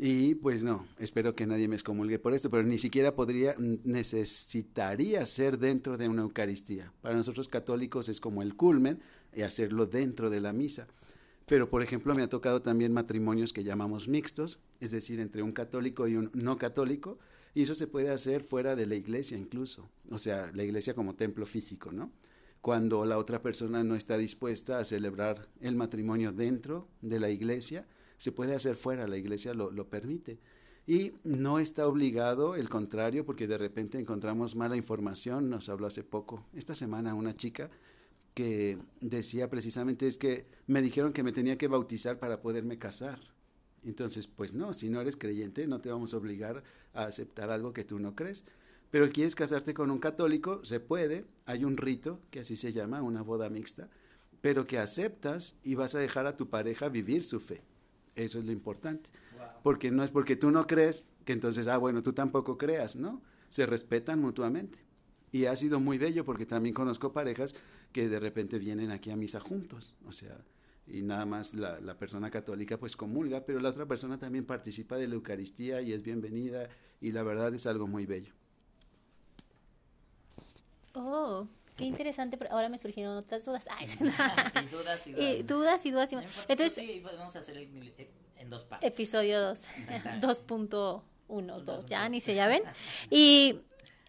Y 0.00 0.36
pues 0.36 0.62
no, 0.62 0.86
espero 0.98 1.34
que 1.34 1.46
nadie 1.46 1.66
me 1.66 1.74
excomulgue 1.74 2.20
por 2.20 2.32
esto, 2.32 2.48
pero 2.48 2.62
ni 2.62 2.78
siquiera 2.78 3.16
podría, 3.16 3.54
necesitaría 3.58 5.26
ser 5.26 5.58
dentro 5.58 5.96
de 5.98 6.08
una 6.08 6.22
Eucaristía. 6.22 6.92
Para 7.02 7.16
nosotros 7.16 7.48
católicos 7.48 8.08
es 8.08 8.20
como 8.20 8.42
el 8.42 8.54
culmen 8.54 9.00
y 9.34 9.42
hacerlo 9.42 9.86
dentro 9.86 10.30
de 10.30 10.40
la 10.40 10.52
misa. 10.52 10.86
Pero, 11.46 11.68
por 11.68 11.82
ejemplo, 11.82 12.14
me 12.14 12.22
ha 12.22 12.28
tocado 12.28 12.62
también 12.62 12.92
matrimonios 12.92 13.52
que 13.52 13.64
llamamos 13.64 14.06
mixtos, 14.06 14.60
es 14.78 14.92
decir, 14.92 15.18
entre 15.18 15.42
un 15.42 15.50
católico 15.50 16.06
y 16.06 16.14
un 16.14 16.30
no 16.32 16.58
católico, 16.58 17.18
y 17.58 17.62
eso 17.62 17.74
se 17.74 17.88
puede 17.88 18.10
hacer 18.10 18.40
fuera 18.40 18.76
de 18.76 18.86
la 18.86 18.94
iglesia 18.94 19.36
incluso, 19.36 19.90
o 20.12 20.18
sea, 20.20 20.52
la 20.54 20.62
iglesia 20.62 20.94
como 20.94 21.16
templo 21.16 21.44
físico, 21.44 21.90
¿no? 21.90 22.12
cuando 22.60 23.04
la 23.04 23.18
otra 23.18 23.42
persona 23.42 23.82
no 23.82 23.96
está 23.96 24.16
dispuesta 24.16 24.78
a 24.78 24.84
celebrar 24.84 25.48
el 25.60 25.74
matrimonio 25.74 26.30
dentro 26.30 26.86
de 27.02 27.18
la 27.18 27.30
iglesia, 27.30 27.84
se 28.16 28.30
puede 28.30 28.54
hacer 28.54 28.76
fuera, 28.76 29.08
la 29.08 29.16
iglesia 29.16 29.54
lo, 29.54 29.72
lo 29.72 29.88
permite. 29.88 30.38
Y 30.86 31.14
no 31.24 31.58
está 31.58 31.88
obligado, 31.88 32.54
el 32.54 32.68
contrario, 32.68 33.26
porque 33.26 33.48
de 33.48 33.58
repente 33.58 33.98
encontramos 33.98 34.54
mala 34.54 34.76
información, 34.76 35.50
nos 35.50 35.68
habló 35.68 35.88
hace 35.88 36.04
poco, 36.04 36.46
esta 36.54 36.76
semana 36.76 37.16
una 37.16 37.36
chica 37.36 37.70
que 38.34 38.78
decía 39.00 39.50
precisamente 39.50 40.06
es 40.06 40.16
que 40.16 40.46
me 40.68 40.80
dijeron 40.80 41.12
que 41.12 41.24
me 41.24 41.32
tenía 41.32 41.58
que 41.58 41.66
bautizar 41.66 42.20
para 42.20 42.40
poderme 42.40 42.78
casar. 42.78 43.18
Entonces, 43.84 44.26
pues 44.26 44.52
no, 44.52 44.72
si 44.72 44.88
no 44.88 45.00
eres 45.00 45.16
creyente, 45.16 45.66
no 45.66 45.80
te 45.80 45.90
vamos 45.90 46.14
a 46.14 46.16
obligar 46.16 46.62
a 46.94 47.04
aceptar 47.04 47.50
algo 47.50 47.72
que 47.72 47.84
tú 47.84 47.98
no 47.98 48.14
crees. 48.14 48.44
Pero 48.90 49.10
quieres 49.10 49.34
casarte 49.34 49.74
con 49.74 49.90
un 49.90 49.98
católico, 49.98 50.64
se 50.64 50.80
puede, 50.80 51.24
hay 51.46 51.64
un 51.64 51.76
rito 51.76 52.20
que 52.30 52.40
así 52.40 52.56
se 52.56 52.72
llama, 52.72 53.02
una 53.02 53.22
boda 53.22 53.50
mixta, 53.50 53.88
pero 54.40 54.66
que 54.66 54.78
aceptas 54.78 55.56
y 55.62 55.74
vas 55.74 55.94
a 55.94 55.98
dejar 55.98 56.26
a 56.26 56.36
tu 56.36 56.48
pareja 56.48 56.88
vivir 56.88 57.22
su 57.22 57.38
fe. 57.38 57.62
Eso 58.14 58.38
es 58.38 58.44
lo 58.46 58.52
importante 58.52 59.10
porque 59.62 59.90
no 59.90 60.02
es 60.02 60.10
porque 60.10 60.36
tú 60.36 60.50
no 60.50 60.66
crees 60.66 61.04
que 61.24 61.32
entonces, 61.32 61.66
ah, 61.66 61.76
bueno, 61.76 62.02
tú 62.02 62.12
tampoco 62.12 62.56
creas, 62.56 62.96
¿no? 62.96 63.20
Se 63.48 63.66
respetan 63.66 64.20
mutuamente. 64.20 64.78
Y 65.30 65.44
ha 65.44 65.56
sido 65.56 65.78
muy 65.78 65.98
bello 65.98 66.24
porque 66.24 66.46
también 66.46 66.74
conozco 66.74 67.12
parejas 67.12 67.54
que 67.92 68.08
de 68.08 68.18
repente 68.18 68.58
vienen 68.58 68.90
aquí 68.90 69.10
a 69.10 69.16
misa 69.16 69.40
juntos, 69.40 69.94
o 70.06 70.12
sea, 70.12 70.38
y 70.90 71.02
nada 71.02 71.26
más 71.26 71.54
la, 71.54 71.80
la, 71.80 71.96
persona 71.96 72.30
católica 72.30 72.78
pues 72.78 72.96
comulga, 72.96 73.44
pero 73.44 73.60
la 73.60 73.68
otra 73.68 73.86
persona 73.86 74.18
también 74.18 74.46
participa 74.46 74.96
de 74.96 75.08
la 75.08 75.14
Eucaristía 75.14 75.82
y 75.82 75.92
es 75.92 76.02
bienvenida 76.02 76.68
y 77.00 77.12
la 77.12 77.22
verdad 77.22 77.54
es 77.54 77.66
algo 77.66 77.86
muy 77.86 78.06
bello. 78.06 78.32
Oh, 80.94 81.46
qué 81.76 81.84
interesante, 81.84 82.36
pero 82.38 82.52
ahora 82.52 82.68
me 82.68 82.78
surgieron 82.78 83.16
otras 83.16 83.44
dudas. 83.44 83.66
y 84.00 84.04
dudas 84.66 85.06
y 85.06 85.12
dudas. 85.12 85.38
Y 85.38 85.42
dudas 85.90 86.12
y 86.12 86.16
dudas. 86.16 86.26
Entonces, 86.48 86.74
sí, 86.74 87.00
podemos 87.02 87.36
hacer 87.36 87.56
el, 87.56 87.94
en 88.36 88.50
dos 88.50 88.64
partes. 88.64 88.90
Episodio 88.90 89.40
2, 89.40 89.60
2.1, 90.20 91.62
2, 91.62 91.86
ya 91.86 92.08
ni 92.08 92.20
se 92.20 92.34
ya 92.34 92.48
ven. 92.48 92.62
Y 93.10 93.60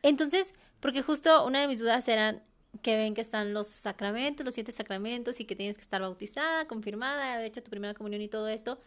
entonces, 0.01 0.53
porque 0.79 1.01
justo 1.03 1.45
una 1.45 1.61
de 1.61 1.67
mis 1.67 1.79
dudas 1.79 2.07
eran 2.07 2.41
que 2.81 2.97
ven 2.97 3.13
que 3.13 3.21
están 3.21 3.53
los 3.53 3.67
sacramentos, 3.67 4.45
los 4.45 4.55
siete 4.55 4.71
sacramentos 4.71 5.39
y 5.39 5.45
que 5.45 5.55
tienes 5.55 5.77
que 5.77 5.83
estar 5.83 6.01
bautizada, 6.01 6.67
confirmada, 6.67 7.33
haber 7.33 7.45
hecho 7.45 7.63
tu 7.63 7.69
primera 7.69 7.93
comunión 7.93 8.21
y 8.21 8.27
todo 8.27 8.47
esto. 8.47 8.79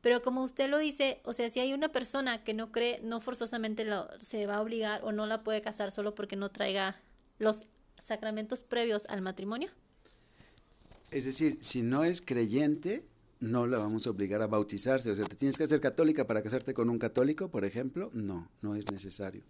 Pero 0.00 0.22
como 0.22 0.42
usted 0.42 0.68
lo 0.68 0.78
dice, 0.78 1.20
o 1.24 1.32
sea, 1.32 1.48
si 1.50 1.60
hay 1.60 1.72
una 1.72 1.90
persona 1.90 2.44
que 2.44 2.54
no 2.54 2.70
cree, 2.70 3.00
no 3.02 3.20
forzosamente 3.20 3.84
lo, 3.84 4.08
se 4.18 4.46
va 4.46 4.56
a 4.56 4.62
obligar 4.62 5.02
o 5.04 5.12
no 5.12 5.26
la 5.26 5.42
puede 5.42 5.62
casar 5.62 5.90
solo 5.92 6.14
porque 6.14 6.36
no 6.36 6.50
traiga 6.50 7.00
los 7.38 7.64
sacramentos 8.00 8.62
previos 8.62 9.06
al 9.06 9.22
matrimonio. 9.22 9.70
Es 11.10 11.24
decir, 11.24 11.58
si 11.60 11.82
no 11.82 12.04
es 12.04 12.20
creyente, 12.20 13.04
no 13.40 13.66
la 13.66 13.78
vamos 13.78 14.06
a 14.06 14.10
obligar 14.10 14.42
a 14.42 14.46
bautizarse. 14.46 15.10
O 15.10 15.16
sea, 15.16 15.24
¿te 15.26 15.36
tienes 15.36 15.56
que 15.56 15.64
hacer 15.64 15.80
católica 15.80 16.26
para 16.26 16.42
casarte 16.42 16.74
con 16.74 16.90
un 16.90 16.98
católico, 16.98 17.50
por 17.50 17.64
ejemplo? 17.64 18.10
No, 18.12 18.48
no 18.62 18.74
es 18.74 18.90
necesario. 18.90 19.42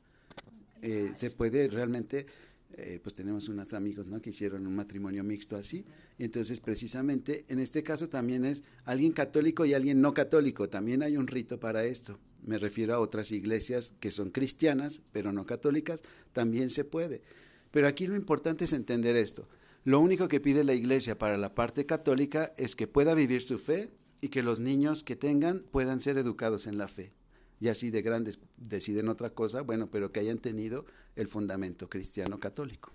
Eh, 0.82 1.12
se 1.16 1.30
puede 1.30 1.68
realmente, 1.68 2.26
eh, 2.74 3.00
pues 3.02 3.14
tenemos 3.14 3.48
unos 3.48 3.72
amigos 3.74 4.06
¿no? 4.06 4.20
que 4.20 4.30
hicieron 4.30 4.66
un 4.66 4.74
matrimonio 4.74 5.24
mixto 5.24 5.56
así, 5.56 5.84
y 6.18 6.24
entonces 6.24 6.60
precisamente 6.60 7.44
en 7.48 7.58
este 7.58 7.82
caso 7.82 8.08
también 8.08 8.44
es 8.44 8.62
alguien 8.84 9.12
católico 9.12 9.64
y 9.64 9.74
alguien 9.74 10.00
no 10.00 10.12
católico, 10.12 10.68
también 10.68 11.02
hay 11.02 11.16
un 11.16 11.26
rito 11.26 11.58
para 11.58 11.84
esto. 11.84 12.18
Me 12.44 12.58
refiero 12.58 12.94
a 12.94 13.00
otras 13.00 13.32
iglesias 13.32 13.94
que 13.98 14.10
son 14.10 14.30
cristianas, 14.30 15.02
pero 15.12 15.32
no 15.32 15.46
católicas, 15.46 16.02
también 16.32 16.70
se 16.70 16.84
puede. 16.84 17.22
Pero 17.70 17.88
aquí 17.88 18.06
lo 18.06 18.14
importante 18.14 18.64
es 18.64 18.72
entender 18.72 19.16
esto. 19.16 19.48
Lo 19.84 20.00
único 20.00 20.28
que 20.28 20.40
pide 20.40 20.64
la 20.64 20.74
Iglesia 20.74 21.16
para 21.18 21.38
la 21.38 21.54
parte 21.54 21.86
católica 21.86 22.52
es 22.56 22.74
que 22.74 22.86
pueda 22.86 23.14
vivir 23.14 23.42
su 23.42 23.58
fe 23.58 23.90
y 24.20 24.28
que 24.28 24.42
los 24.42 24.60
niños 24.60 25.04
que 25.04 25.16
tengan 25.16 25.60
puedan 25.70 26.00
ser 26.00 26.18
educados 26.18 26.66
en 26.66 26.78
la 26.78 26.88
fe. 26.88 27.12
Y 27.60 27.68
así 27.68 27.90
de 27.90 28.02
grandes 28.02 28.38
deciden 28.56 29.08
otra 29.08 29.30
cosa, 29.30 29.62
bueno, 29.62 29.88
pero 29.90 30.12
que 30.12 30.20
hayan 30.20 30.38
tenido 30.38 30.84
el 31.14 31.28
fundamento 31.28 31.88
cristiano 31.88 32.38
católico. 32.38 32.92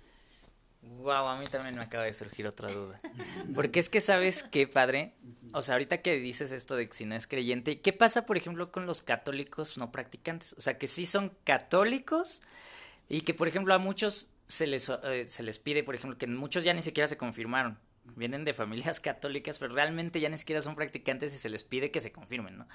Wow, 0.81 1.27
a 1.27 1.39
mí 1.39 1.45
también 1.45 1.75
me 1.75 1.81
acaba 1.81 2.05
de 2.05 2.13
surgir 2.13 2.47
otra 2.47 2.71
duda. 2.71 2.99
Porque 3.55 3.79
es 3.79 3.89
que 3.89 4.01
sabes 4.01 4.43
qué, 4.43 4.65
padre, 4.67 5.13
o 5.53 5.61
sea, 5.61 5.75
ahorita 5.75 6.01
que 6.01 6.17
dices 6.17 6.51
esto 6.51 6.75
de 6.75 6.87
que 6.87 6.95
si 6.95 7.05
no 7.05 7.15
es 7.15 7.27
creyente, 7.27 7.79
¿qué 7.81 7.93
pasa, 7.93 8.25
por 8.25 8.35
ejemplo, 8.35 8.71
con 8.71 8.87
los 8.87 9.03
católicos 9.03 9.77
no 9.77 9.91
practicantes? 9.91 10.55
O 10.57 10.61
sea, 10.61 10.77
que 10.79 10.87
sí 10.87 11.05
son 11.05 11.33
católicos 11.43 12.41
y 13.09 13.21
que, 13.21 13.35
por 13.35 13.47
ejemplo, 13.47 13.75
a 13.75 13.77
muchos 13.77 14.29
se 14.47 14.65
les, 14.65 14.89
eh, 15.03 15.25
se 15.27 15.43
les 15.43 15.59
pide, 15.59 15.83
por 15.83 15.93
ejemplo, 15.93 16.17
que 16.17 16.25
muchos 16.27 16.63
ya 16.63 16.73
ni 16.73 16.81
siquiera 16.81 17.07
se 17.07 17.17
confirmaron. 17.17 17.77
Vienen 18.15 18.43
de 18.43 18.53
familias 18.53 18.99
católicas, 19.01 19.59
pero 19.59 19.75
realmente 19.75 20.19
ya 20.19 20.29
ni 20.29 20.37
siquiera 20.37 20.61
son 20.61 20.75
practicantes 20.75 21.33
y 21.35 21.37
se 21.37 21.49
les 21.49 21.63
pide 21.63 21.91
que 21.91 21.99
se 21.99 22.11
confirmen, 22.11 22.57
¿no? 22.57 22.67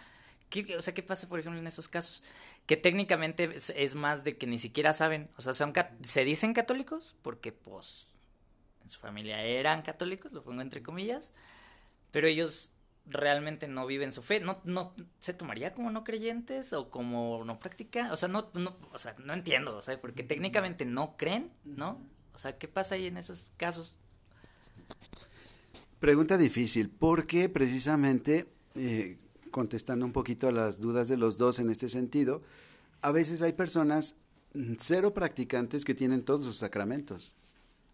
¿Qué, 0.49 0.77
o 0.77 0.81
sea, 0.81 0.95
¿qué 0.95 1.03
pasa, 1.03 1.29
por 1.29 1.41
ejemplo, 1.41 1.61
en 1.61 1.67
esos 1.67 1.89
casos? 1.89 2.23
Que 2.67 2.77
técnicamente 2.77 3.51
es, 3.55 3.95
más 3.95 4.25
de 4.25 4.37
que 4.37 4.47
ni 4.47 4.59
siquiera 4.59 4.93
saben, 4.93 5.29
o 5.37 5.41
sea, 5.41 5.53
son, 5.53 5.73
se 6.03 6.25
dicen 6.25 6.55
católicos 6.55 7.17
porque, 7.23 7.53
pues, 7.53 8.07
en 8.83 8.91
su 8.91 9.01
familia 9.01 9.43
eran 9.43 9.83
católicos, 9.83 10.33
lo 10.33 10.43
pongo 10.43 10.63
entre 10.63 10.83
comillas, 10.83 11.33
pero 12.13 12.29
ellos 12.29 12.73
realmente 13.07 13.69
no 13.69 13.87
viven 13.87 14.13
su 14.13 14.23
fe, 14.23 14.41
no, 14.41 14.61
no 14.65 14.95
se 15.19 15.33
tomaría 15.33 15.75
como 15.75 15.91
no 15.91 16.05
creyentes 16.05 16.73
o 16.73 16.91
como 16.91 17.45
no 17.45 17.59
practica, 17.59 18.13
o 18.13 18.17
sea, 18.17 18.29
no, 18.29 18.51
no, 18.55 18.77
o 18.93 18.99
sea, 18.99 19.15
no 19.25 19.33
entiendo, 19.33 19.77
o 19.77 19.83
sea, 19.83 20.01
porque 20.01 20.23
técnicamente 20.23 20.85
no 20.85 21.17
creen, 21.17 21.53
¿no? 21.65 22.01
O 22.35 22.39
sea, 22.39 22.59
¿qué 22.59 22.69
pasa 22.69 22.97
ahí 22.97 23.07
en 23.07 23.17
esos 23.17 23.53
casos? 23.57 23.97
Pregunta 25.99 26.37
difícil, 26.37 26.91
porque 26.91 27.49
precisamente, 27.49 28.47
eh, 28.75 29.17
contestando 29.57 30.05
un 30.05 30.13
poquito 30.13 30.49
a 30.49 30.53
las 30.53 30.81
dudas 30.81 31.09
de 31.09 31.17
los 31.17 31.39
dos 31.39 31.61
en 31.61 31.71
este 31.71 31.89
sentido, 31.89 32.43
a 33.01 33.11
veces 33.11 33.41
hay 33.41 33.55
personas 33.55 34.15
mm, 34.53 34.75
cero 34.79 35.15
practicantes 35.15 35.87
que 35.87 35.95
tienen 35.95 36.27
todos 36.27 36.45
sus 36.45 36.59
sacramentos. 36.59 37.33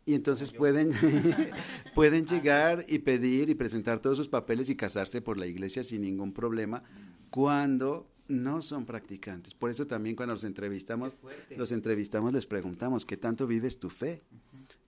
Y 0.04 0.14
entonces 0.14 0.50
pueden, 0.50 0.90
pueden 1.94 2.26
llegar 2.26 2.84
y 2.88 2.98
pedir 2.98 3.48
y 3.48 3.54
presentar 3.54 4.00
todos 4.00 4.16
sus 4.16 4.26
papeles 4.26 4.70
y 4.70 4.74
casarse 4.74 5.22
por 5.22 5.38
la 5.38 5.46
iglesia 5.46 5.84
sin 5.84 6.02
ningún 6.02 6.32
problema 6.32 6.82
cuando 7.30 8.10
no 8.26 8.60
son 8.60 8.84
practicantes. 8.84 9.54
Por 9.54 9.70
eso 9.70 9.86
también 9.86 10.16
cuando 10.16 10.34
los 10.34 10.42
entrevistamos, 10.42 11.14
los 11.56 11.70
entrevistamos 11.70 12.32
les 12.32 12.46
preguntamos, 12.46 13.06
¿qué 13.06 13.16
tanto 13.16 13.46
vives 13.46 13.78
tu 13.78 13.88
fe? 13.88 14.24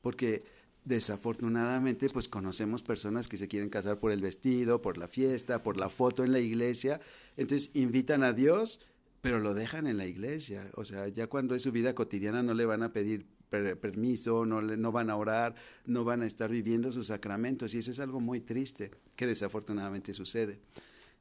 Porque 0.03 0.43
desafortunadamente 0.85 2.11
pues 2.11 2.29
conocemos 2.29 2.83
personas 2.83 3.29
que 3.29 3.37
se 3.37 3.49
quieren 3.49 3.71
casar 3.71 3.99
por 3.99 4.13
el 4.13 4.21
vestido, 4.21 4.83
por 4.83 4.99
la 4.99 5.09
fiesta, 5.09 5.63
por 5.63 5.77
la 5.77 5.89
foto 5.89 6.25
en 6.25 6.33
la 6.33 6.41
iglesia, 6.41 7.01
entonces 7.37 7.71
invitan 7.75 8.23
a 8.23 8.33
Dios, 8.33 8.81
pero 9.21 9.41
lo 9.41 9.55
dejan 9.55 9.87
en 9.87 9.97
la 9.97 10.07
iglesia, 10.07 10.71
o 10.75 10.85
sea, 10.85 11.09
ya 11.09 11.27
cuando 11.27 11.55
es 11.55 11.63
su 11.63 11.73
vida 11.73 11.95
cotidiana 11.95 12.43
no 12.43 12.55
le 12.55 12.67
van 12.67 12.83
a 12.83 12.93
pedir 12.93 13.27
permiso, 13.49 14.45
no, 14.45 14.61
no 14.63 14.93
van 14.93 15.11
a 15.11 15.17
orar, 15.17 15.55
no 15.87 16.05
van 16.05 16.23
a 16.23 16.27
estar 16.27 16.51
viviendo 16.51 16.91
sus 16.93 17.09
sacramentos. 17.09 17.75
Y 17.75 17.79
eso 17.79 17.91
es 17.91 18.01
algo 18.01 18.21
muy 18.21 18.41
triste 18.41 18.91
que 19.17 19.27
desafortunadamente 19.27 20.13
sucede. 20.13 20.59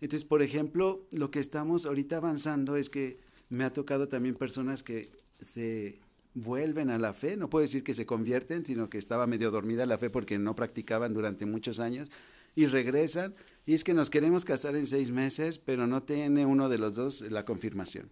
Entonces, 0.01 0.27
por 0.27 0.41
ejemplo, 0.41 1.05
lo 1.11 1.31
que 1.31 1.39
estamos 1.39 1.85
ahorita 1.85 2.17
avanzando 2.17 2.75
es 2.75 2.89
que 2.89 3.19
me 3.49 3.63
ha 3.63 3.71
tocado 3.71 4.07
también 4.07 4.35
personas 4.35 4.83
que 4.83 5.09
se 5.39 5.99
vuelven 6.33 6.89
a 6.89 6.97
la 6.97 7.13
fe, 7.13 7.37
no 7.37 7.49
puedo 7.49 7.63
decir 7.63 7.83
que 7.83 7.93
se 7.93 8.05
convierten, 8.05 8.65
sino 8.65 8.89
que 8.89 8.97
estaba 8.97 9.27
medio 9.27 9.51
dormida 9.51 9.85
la 9.85 9.97
fe 9.97 10.09
porque 10.09 10.39
no 10.39 10.55
practicaban 10.55 11.13
durante 11.13 11.45
muchos 11.45 11.79
años 11.79 12.09
y 12.55 12.67
regresan 12.67 13.35
y 13.65 13.73
es 13.73 13.83
que 13.83 13.93
nos 13.93 14.09
queremos 14.09 14.45
casar 14.45 14.75
en 14.75 14.85
seis 14.85 15.11
meses, 15.11 15.57
pero 15.59 15.87
no 15.87 16.03
tiene 16.03 16.45
uno 16.45 16.69
de 16.69 16.77
los 16.77 16.95
dos 16.95 17.21
la 17.21 17.45
confirmación. 17.45 18.09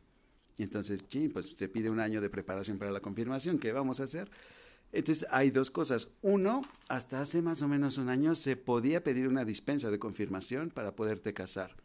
Y 0.58 0.64
entonces, 0.64 1.06
sí, 1.08 1.28
pues 1.28 1.48
se 1.48 1.68
pide 1.68 1.90
un 1.90 2.00
año 2.00 2.22
de 2.22 2.30
preparación 2.30 2.78
para 2.78 2.92
la 2.92 3.00
confirmación. 3.00 3.58
¿Qué 3.58 3.72
vamos 3.72 4.00
a 4.00 4.04
hacer? 4.04 4.30
Entonces, 4.92 5.28
hay 5.32 5.50
dos 5.50 5.72
cosas. 5.72 6.10
Uno, 6.22 6.62
hasta 6.88 7.22
hace 7.22 7.42
más 7.42 7.62
o 7.62 7.68
menos 7.68 7.98
un 7.98 8.10
año 8.10 8.36
se 8.36 8.56
podía 8.56 9.04
pedir 9.04 9.28
una 9.28 9.46
dispensa 9.46 9.90
de 9.90 10.00
confirmación 10.00 10.70
para 10.70 10.96
poderte 10.96 11.34
casar, 11.34 11.76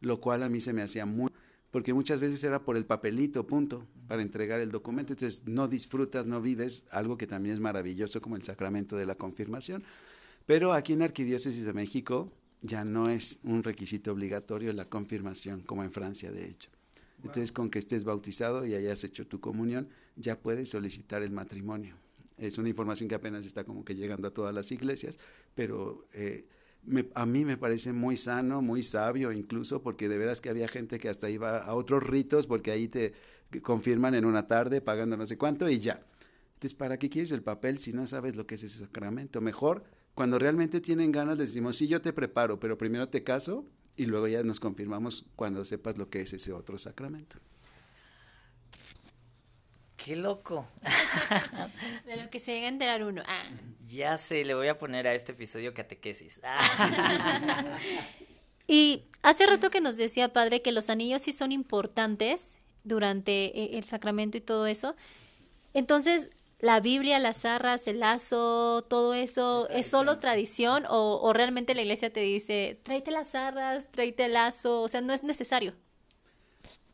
lo 0.00 0.20
cual 0.20 0.42
a 0.42 0.48
mí 0.48 0.60
se 0.60 0.72
me 0.72 0.82
hacía 0.82 1.06
muy 1.06 1.30
porque 1.72 1.94
muchas 1.94 2.20
veces 2.20 2.44
era 2.44 2.62
por 2.62 2.76
el 2.76 2.84
papelito, 2.84 3.46
punto, 3.46 3.88
para 4.06 4.20
entregar 4.20 4.60
el 4.60 4.70
documento. 4.70 5.14
Entonces, 5.14 5.48
no 5.48 5.68
disfrutas, 5.68 6.26
no 6.26 6.42
vives 6.42 6.84
algo 6.90 7.16
que 7.16 7.26
también 7.26 7.54
es 7.54 7.60
maravilloso 7.60 8.20
como 8.20 8.36
el 8.36 8.42
sacramento 8.42 8.94
de 8.94 9.06
la 9.06 9.14
confirmación. 9.14 9.82
Pero 10.44 10.74
aquí 10.74 10.92
en 10.92 10.98
la 10.98 11.06
Arquidiócesis 11.06 11.64
de 11.64 11.72
México 11.72 12.30
ya 12.60 12.84
no 12.84 13.08
es 13.08 13.38
un 13.42 13.62
requisito 13.62 14.12
obligatorio 14.12 14.70
la 14.74 14.84
confirmación, 14.84 15.62
como 15.62 15.82
en 15.82 15.90
Francia, 15.90 16.30
de 16.30 16.46
hecho. 16.46 16.70
Entonces, 17.24 17.52
con 17.52 17.70
que 17.70 17.78
estés 17.78 18.04
bautizado 18.04 18.66
y 18.66 18.74
hayas 18.74 19.02
hecho 19.02 19.26
tu 19.26 19.40
comunión, 19.40 19.88
ya 20.16 20.38
puedes 20.38 20.68
solicitar 20.68 21.22
el 21.22 21.30
matrimonio. 21.30 21.96
Es 22.36 22.58
una 22.58 22.68
información 22.68 23.08
que 23.08 23.14
apenas 23.14 23.46
está 23.46 23.64
como 23.64 23.82
que 23.82 23.94
llegando 23.94 24.28
a 24.28 24.30
todas 24.30 24.54
las 24.54 24.70
iglesias, 24.72 25.18
pero 25.54 26.04
eh, 26.12 26.44
a 27.14 27.26
mí 27.26 27.44
me 27.44 27.56
parece 27.56 27.92
muy 27.92 28.16
sano, 28.16 28.62
muy 28.62 28.82
sabio 28.82 29.32
incluso, 29.32 29.82
porque 29.82 30.08
de 30.08 30.18
veras 30.18 30.40
que 30.40 30.50
había 30.50 30.68
gente 30.68 30.98
que 30.98 31.08
hasta 31.08 31.30
iba 31.30 31.58
a 31.58 31.74
otros 31.74 32.02
ritos, 32.02 32.46
porque 32.46 32.70
ahí 32.70 32.88
te 32.88 33.14
confirman 33.62 34.14
en 34.14 34.24
una 34.24 34.46
tarde 34.46 34.80
pagando 34.80 35.16
no 35.16 35.26
sé 35.26 35.36
cuánto 35.36 35.68
y 35.68 35.80
ya. 35.80 36.04
Entonces, 36.54 36.74
¿para 36.74 36.98
qué 36.98 37.08
quieres 37.08 37.32
el 37.32 37.42
papel 37.42 37.78
si 37.78 37.92
no 37.92 38.06
sabes 38.06 38.36
lo 38.36 38.46
que 38.46 38.54
es 38.54 38.62
ese 38.62 38.78
sacramento? 38.78 39.40
Mejor, 39.40 39.84
cuando 40.14 40.38
realmente 40.38 40.80
tienen 40.80 41.12
ganas, 41.12 41.38
les 41.38 41.50
decimos, 41.50 41.76
sí, 41.76 41.88
yo 41.88 42.00
te 42.00 42.12
preparo, 42.12 42.60
pero 42.60 42.78
primero 42.78 43.08
te 43.08 43.24
caso 43.24 43.66
y 43.96 44.06
luego 44.06 44.28
ya 44.28 44.42
nos 44.42 44.60
confirmamos 44.60 45.26
cuando 45.36 45.64
sepas 45.64 45.98
lo 45.98 46.08
que 46.08 46.22
es 46.22 46.32
ese 46.32 46.52
otro 46.52 46.78
sacramento. 46.78 47.36
Qué 50.04 50.16
loco. 50.16 50.66
De 52.06 52.16
lo 52.16 52.30
que 52.30 52.40
se 52.40 52.52
llega 52.52 52.66
a 52.66 52.70
enterar 52.70 53.04
uno. 53.04 53.22
Ah. 53.26 53.44
Ya 53.86 54.16
sé, 54.16 54.44
le 54.44 54.54
voy 54.54 54.68
a 54.68 54.78
poner 54.78 55.06
a 55.06 55.14
este 55.14 55.32
episodio 55.32 55.74
catequesis. 55.74 56.40
y 58.66 59.04
hace 59.22 59.46
rato 59.46 59.70
que 59.70 59.80
nos 59.80 59.96
decía, 59.96 60.32
padre, 60.32 60.62
que 60.62 60.72
los 60.72 60.90
anillos 60.90 61.22
sí 61.22 61.32
son 61.32 61.52
importantes 61.52 62.56
durante 62.84 63.58
eh, 63.58 63.78
el 63.78 63.84
sacramento 63.84 64.38
y 64.38 64.40
todo 64.40 64.66
eso. 64.66 64.96
Entonces, 65.74 66.30
la 66.58 66.80
Biblia, 66.80 67.18
las 67.18 67.44
arras, 67.44 67.86
el 67.86 68.00
lazo, 68.00 68.84
todo 68.88 69.14
eso, 69.14 69.68
¿es 69.68 69.86
solo 69.86 70.18
tradición 70.18 70.84
o, 70.88 71.32
realmente 71.32 71.74
la 71.74 71.82
iglesia 71.82 72.12
te 72.12 72.20
dice, 72.20 72.78
tráete 72.82 73.10
las 73.10 73.34
arras, 73.34 73.88
tráete 73.90 74.26
el 74.26 74.34
lazo? 74.34 74.82
O 74.82 74.88
sea, 74.88 75.00
no 75.00 75.12
es 75.12 75.24
necesario. 75.24 75.74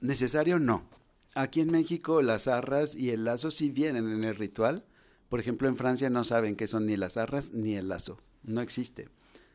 Necesario 0.00 0.58
no. 0.58 0.97
Aquí 1.38 1.60
en 1.60 1.70
México 1.70 2.20
las 2.20 2.48
arras 2.48 2.96
y 2.96 3.10
el 3.10 3.24
lazo 3.24 3.52
sí 3.52 3.70
vienen 3.70 4.10
en 4.10 4.24
el 4.24 4.34
ritual. 4.34 4.84
Por 5.28 5.38
ejemplo, 5.38 5.68
en 5.68 5.76
Francia 5.76 6.10
no 6.10 6.24
saben 6.24 6.56
qué 6.56 6.66
son 6.66 6.84
ni 6.84 6.96
las 6.96 7.16
arras 7.16 7.52
ni 7.52 7.76
el 7.76 7.88
lazo. 7.88 8.18
No 8.42 8.60
existe. 8.60 9.08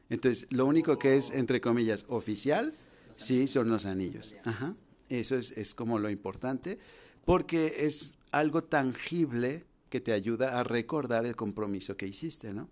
Entonces, 0.10 0.48
lo 0.50 0.66
único 0.66 0.98
que 0.98 1.18
es, 1.18 1.30
entre 1.32 1.60
comillas, 1.60 2.06
oficial, 2.08 2.74
sí 3.12 3.50
son 3.50 3.70
los 3.70 3.86
anillos. 3.86 4.34
Ajá. 4.46 4.76
Eso 5.10 5.36
es, 5.36 5.58
es 5.58 5.76
como 5.76 6.00
lo 6.00 6.10
importante, 6.10 6.80
porque 7.26 7.86
es 7.86 8.18
algo 8.32 8.64
tangible 8.64 9.66
que 9.90 10.00
te 10.00 10.14
ayuda 10.14 10.62
a 10.62 10.64
recordar 10.64 11.26
el 11.26 11.36
compromiso 11.36 11.98
que 11.98 12.08
hiciste, 12.08 12.54
¿no? 12.54 12.70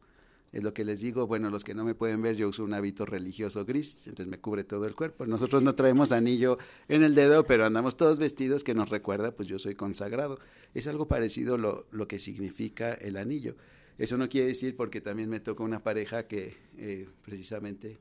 Es 0.52 0.64
lo 0.64 0.74
que 0.74 0.84
les 0.84 1.00
digo, 1.00 1.28
bueno, 1.28 1.50
los 1.50 1.64
que 1.64 1.74
no 1.74 1.86
me 1.86 1.96
pueden 1.96 2.22
ver, 2.22 2.36
yo 2.36 2.50
uso 2.50 2.64
un 2.64 2.74
hábito 2.74 3.06
religioso 3.06 3.64
gris, 3.64 4.08
entonces 4.08 4.28
me 4.28 4.40
cubre 4.40 4.66
todo 4.66 4.86
el 4.86 4.96
cuerpo. 4.96 5.26
Nosotros 5.26 5.64
no 5.64 5.76
traemos 5.76 6.12
anillo 6.12 6.58
en 6.90 7.04
el 7.04 7.16
dedo, 7.16 7.46
pero 7.46 7.66
andamos 7.66 7.96
todos 7.96 8.20
vestidos 8.20 8.64
que 8.64 8.74
nos 8.74 8.90
recuerda, 8.90 9.32
pues 9.32 9.48
yo 9.48 9.60
soy 9.60 9.76
consagrado. 9.76 10.38
Es 10.74 10.88
algo 10.88 11.08
parecido 11.08 11.58
lo, 11.58 11.86
lo 11.92 12.08
que 12.08 12.20
significa 12.20 12.94
el 12.94 13.16
anillo. 13.16 13.56
Eso 13.98 14.18
no 14.18 14.28
quiere 14.28 14.48
decir 14.48 14.76
porque 14.76 15.00
también 15.00 15.30
me 15.30 15.40
tocó 15.40 15.64
una 15.64 15.80
pareja 15.80 16.28
que 16.28 16.58
eh, 16.78 17.08
precisamente 17.22 18.00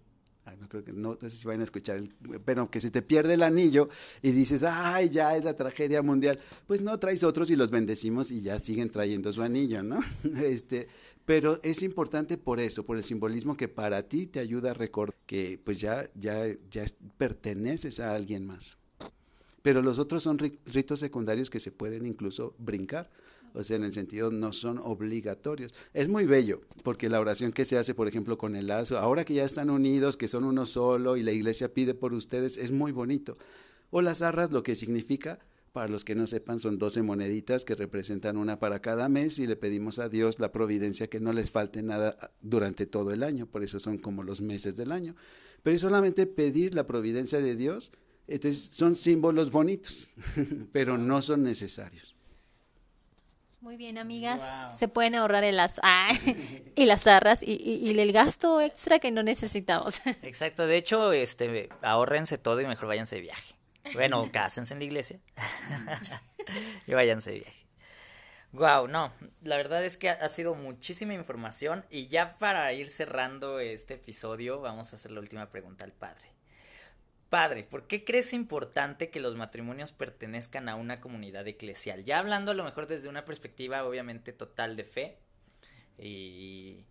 no 0.59 0.69
creo 0.69 0.85
que 0.85 0.93
no, 0.93 1.17
sé 1.21 1.31
si 1.31 1.47
van 1.47 1.61
a 1.61 1.65
escuchar, 1.65 2.03
pero 2.45 2.71
que 2.71 2.81
se 2.81 2.91
te 2.91 3.03
pierde 3.03 3.35
el 3.35 3.43
anillo 3.43 3.89
y 4.23 4.33
dices, 4.33 4.63
ay, 4.63 5.11
ya 5.11 5.37
es 5.37 5.45
la 5.45 5.55
tragedia 5.55 6.03
mundial. 6.03 6.39
Pues 6.67 6.83
no, 6.83 6.99
traes 6.99 7.23
otros 7.25 7.51
y 7.51 7.57
los 7.57 7.71
bendecimos 7.71 8.31
y 8.31 8.41
ya 8.41 8.59
siguen 8.59 8.91
trayendo 8.91 9.33
su 9.33 9.43
anillo, 9.43 9.83
¿no? 9.83 10.01
Este, 10.43 10.89
pero 11.31 11.61
es 11.63 11.83
importante 11.83 12.37
por 12.39 12.59
eso, 12.59 12.83
por 12.83 12.97
el 12.97 13.05
simbolismo 13.05 13.57
que 13.57 13.69
para 13.69 14.03
ti 14.03 14.27
te 14.27 14.41
ayuda 14.41 14.73
a 14.73 14.75
recordar 14.75 15.15
que 15.27 15.61
pues 15.63 15.79
ya, 15.79 16.11
ya, 16.17 16.45
ya 16.73 16.85
perteneces 17.19 18.01
a 18.01 18.17
alguien 18.17 18.45
más. 18.45 18.79
Pero 19.63 19.81
los 19.81 20.01
otros 20.01 20.25
son 20.25 20.39
ritos 20.39 20.99
secundarios 20.99 21.49
que 21.49 21.61
se 21.61 21.71
pueden 21.71 22.05
incluso 22.05 22.57
brincar 22.59 23.13
o 23.55 23.63
sea, 23.63 23.77
en 23.77 23.85
el 23.85 23.93
sentido 23.93 24.33
no 24.33 24.53
son 24.53 24.79
obligatorios. 24.79 25.73
Es 25.95 26.09
muy 26.09 26.27
bello, 26.27 26.63
porque 26.83 27.09
la 27.09 27.21
oración 27.21 27.53
que 27.53 27.65
se 27.65 27.79
hace, 27.79 27.95
por 27.95 28.09
ejemplo, 28.09 28.37
con 28.37 28.57
el 28.57 28.67
lazo, 28.67 28.99
ahora 28.99 29.25
que 29.25 29.35
ya 29.35 29.45
están 29.45 29.71
unidos, 29.71 30.17
que 30.17 30.27
son 30.27 30.43
uno 30.43 30.67
solo 30.67 31.17
y 31.17 31.23
la 31.23 31.31
iglesia 31.31 31.73
pide 31.73 31.95
por 31.95 32.13
ustedes, 32.13 32.57
es 32.57 32.73
muy 32.73 32.91
bonito. 32.91 33.37
O 33.91 34.03
las 34.03 34.23
arras, 34.23 34.51
lo 34.51 34.65
que 34.65 34.75
significa, 34.75 35.39
para 35.73 35.89
los 35.89 36.05
que 36.05 36.15
no 36.15 36.27
sepan, 36.27 36.59
son 36.59 36.79
12 36.79 37.03
moneditas 37.03 37.65
que 37.65 37.75
representan 37.75 38.37
una 38.37 38.59
para 38.59 38.81
cada 38.81 39.09
mes 39.09 39.39
y 39.39 39.47
le 39.47 39.57
pedimos 39.57 39.99
a 39.99 40.09
Dios 40.09 40.39
la 40.39 40.53
providencia 40.53 41.09
que 41.09 41.21
no 41.21 41.33
les 41.33 41.51
falte 41.51 41.83
nada 41.83 42.17
durante 42.41 42.87
todo 42.87 43.13
el 43.13 43.23
año, 43.23 43.47
por 43.47 43.63
eso 43.63 43.79
son 43.79 43.99
como 43.99 44.23
los 44.23 44.41
meses 44.41 44.77
del 44.77 44.93
año. 44.93 45.15
Pero 45.63 45.75
es 45.75 45.81
solamente 45.81 46.27
pedir 46.27 46.75
la 46.75 46.87
providencia 46.87 47.41
de 47.41 47.57
Dios, 47.57 47.93
entonces 48.27 48.71
son 48.73 48.97
símbolos 48.97 49.51
bonitos, 49.51 50.11
pero 50.73 50.99
no 50.99 51.23
son 51.23 51.43
necesarios. 51.43 52.15
Muy 53.61 53.77
bien, 53.77 53.99
amigas. 53.99 54.79
Se 54.79 54.89
pueden 54.89 55.15
ahorrar 55.15 55.45
el 55.45 55.57
las, 55.57 55.81
y 56.77 56.87
las 56.87 57.07
arras 57.07 57.43
y, 57.43 57.91
el 57.91 58.13
gasto 58.13 58.61
extra 58.63 58.99
que 58.99 59.11
no 59.11 59.23
necesitamos. 59.23 60.01
Exacto. 60.23 60.67
De 60.67 60.79
hecho, 60.79 61.13
este, 61.13 61.69
ahórrense 61.83 62.39
todo 62.39 62.61
y 62.63 62.67
mejor 62.67 62.89
váyanse 62.89 63.17
de 63.17 63.23
viaje. 63.23 63.55
Bueno, 63.95 64.29
cásense 64.33 64.75
en 64.75 64.81
la 64.81 64.85
iglesia 64.85 65.21
y 66.87 66.93
váyanse 66.93 67.31
de 67.33 67.39
viaje. 67.41 67.67
Wow, 68.53 68.89
no, 68.89 69.13
la 69.43 69.57
verdad 69.57 69.85
es 69.85 69.97
que 69.97 70.11
ha 70.11 70.29
sido 70.29 70.57
muchísima 70.57 71.15
información 71.15 71.85
y 71.89 72.09
ya 72.09 72.37
para 72.37 72.73
ir 72.73 72.89
cerrando 72.89 73.61
este 73.61 73.95
episodio 73.95 74.61
vamos 74.61 74.93
a 74.93 74.97
hacer 74.97 75.13
la 75.13 75.21
última 75.21 75.49
pregunta 75.51 75.85
al 75.85 75.93
padre. 75.93 76.33
Padre, 77.29 77.63
¿por 77.63 77.87
qué 77.87 78.05
crees 78.05 78.33
importante 78.33 79.09
que 79.09 79.21
los 79.21 79.37
matrimonios 79.37 79.93
pertenezcan 79.93 80.69
a 80.69 80.75
una 80.75 81.01
comunidad 81.01 81.47
eclesial? 81.47 82.03
Ya 82.03 82.19
hablando 82.19 82.51
a 82.51 82.55
lo 82.55 82.65
mejor 82.65 82.89
desde 82.89 83.09
una 83.09 83.25
perspectiva 83.25 83.85
obviamente 83.85 84.33
total 84.33 84.75
de 84.75 84.85
fe 84.85 85.19
y 85.97 86.85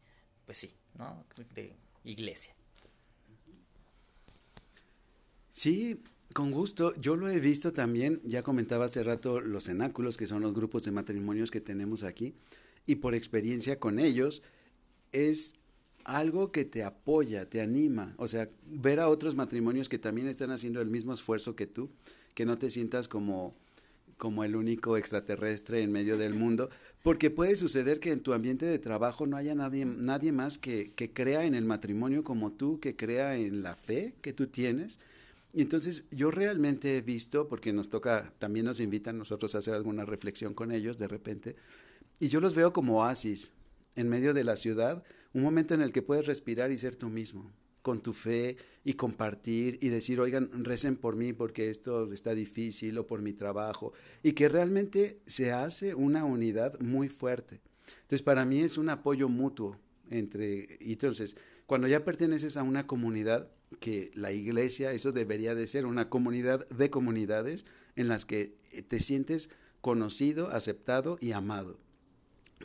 pues 0.45 0.59
sí, 0.59 0.73
¿no? 0.93 1.25
De 1.53 1.75
iglesia. 2.05 2.55
Sí, 5.51 6.01
con 6.33 6.51
gusto. 6.51 6.93
Yo 6.95 7.15
lo 7.15 7.29
he 7.29 7.39
visto 7.39 7.71
también, 7.71 8.19
ya 8.23 8.43
comentaba 8.43 8.85
hace 8.85 9.03
rato 9.03 9.41
los 9.41 9.65
cenáculos, 9.65 10.17
que 10.17 10.27
son 10.27 10.41
los 10.41 10.53
grupos 10.53 10.83
de 10.83 10.91
matrimonios 10.91 11.51
que 11.51 11.61
tenemos 11.61 12.03
aquí, 12.03 12.33
y 12.85 12.95
por 12.95 13.15
experiencia 13.15 13.79
con 13.79 13.99
ellos, 13.99 14.41
es 15.11 15.55
algo 16.05 16.51
que 16.51 16.65
te 16.65 16.83
apoya, 16.83 17.49
te 17.49 17.61
anima, 17.61 18.13
o 18.17 18.27
sea, 18.27 18.47
ver 18.65 18.99
a 18.99 19.09
otros 19.09 19.35
matrimonios 19.35 19.89
que 19.89 19.99
también 19.99 20.27
están 20.27 20.51
haciendo 20.51 20.81
el 20.81 20.89
mismo 20.89 21.13
esfuerzo 21.13 21.55
que 21.55 21.67
tú, 21.67 21.89
que 22.33 22.45
no 22.45 22.57
te 22.57 22.69
sientas 22.69 23.07
como 23.07 23.55
como 24.19 24.43
el 24.43 24.57
único 24.57 24.97
extraterrestre 24.97 25.81
en 25.81 25.93
medio 25.93 26.17
del 26.17 26.33
mundo, 26.33 26.69
porque 27.01 27.31
puede 27.31 27.55
suceder 27.55 28.01
que 28.01 28.11
en 28.11 28.19
tu 28.19 28.33
ambiente 28.33 28.65
de 28.65 28.77
trabajo 28.77 29.25
no 29.25 29.37
haya 29.37 29.55
nadie, 29.55 29.85
nadie 29.85 30.33
más 30.33 30.57
que, 30.57 30.91
que 30.91 31.11
crea 31.11 31.45
en 31.45 31.55
el 31.55 31.63
matrimonio 31.63 32.21
como 32.21 32.51
tú, 32.51 32.81
que 32.81 32.97
crea 32.97 33.37
en 33.37 33.63
la 33.63 33.75
fe 33.75 34.13
que 34.21 34.33
tú 34.33 34.47
tienes. 34.47 34.99
Y 35.53 35.61
entonces 35.61 36.05
yo 36.11 36.29
realmente 36.29 36.97
he 36.97 37.01
visto, 37.01 37.47
porque 37.47 37.73
nos 37.73 37.89
toca, 37.89 38.33
también 38.37 38.65
nos 38.65 38.79
invitan 38.79 39.17
nosotros 39.17 39.55
a 39.55 39.59
hacer 39.59 39.73
alguna 39.73 40.05
reflexión 40.05 40.53
con 40.53 40.71
ellos 40.71 40.97
de 40.97 41.07
repente, 41.07 41.55
y 42.19 42.27
yo 42.27 42.39
los 42.39 42.53
veo 42.53 42.73
como 42.73 42.99
oasis 42.99 43.53
en 43.95 44.09
medio 44.09 44.33
de 44.33 44.43
la 44.43 44.55
ciudad, 44.55 45.03
un 45.33 45.41
momento 45.41 45.73
en 45.73 45.81
el 45.81 45.91
que 45.91 46.01
puedes 46.01 46.27
respirar 46.27 46.71
y 46.71 46.77
ser 46.77 46.95
tú 46.95 47.09
mismo, 47.09 47.51
con 47.81 48.01
tu 48.01 48.13
fe 48.13 48.57
y 48.83 48.93
compartir 48.93 49.79
y 49.81 49.89
decir, 49.89 50.19
oigan, 50.19 50.49
recen 50.63 50.95
por 50.97 51.15
mí 51.15 51.33
porque 51.33 51.69
esto 51.69 52.11
está 52.11 52.35
difícil 52.35 52.97
o 52.97 53.07
por 53.07 53.21
mi 53.21 53.33
trabajo, 53.33 53.93
y 54.21 54.33
que 54.33 54.49
realmente 54.49 55.21
se 55.25 55.51
hace 55.51 55.95
una 55.95 56.25
unidad 56.25 56.79
muy 56.79 57.09
fuerte. 57.09 57.61
Entonces, 58.01 58.21
para 58.21 58.45
mí 58.45 58.61
es 58.61 58.77
un 58.77 58.89
apoyo 58.89 59.29
mutuo 59.29 59.79
entre, 60.11 60.77
y 60.79 60.91
entonces, 60.91 61.35
cuando 61.65 61.87
ya 61.87 62.05
perteneces 62.05 62.57
a 62.57 62.63
una 62.63 62.85
comunidad, 62.85 63.51
que 63.79 64.11
la 64.15 64.31
iglesia, 64.31 64.91
eso 64.93 65.11
debería 65.11 65.55
de 65.55 65.67
ser 65.67 65.85
una 65.85 66.09
comunidad 66.09 66.67
de 66.69 66.89
comunidades 66.89 67.65
en 67.95 68.07
las 68.07 68.25
que 68.25 68.55
te 68.87 68.99
sientes 68.99 69.49
conocido, 69.81 70.49
aceptado 70.49 71.17
y 71.21 71.31
amado. 71.31 71.77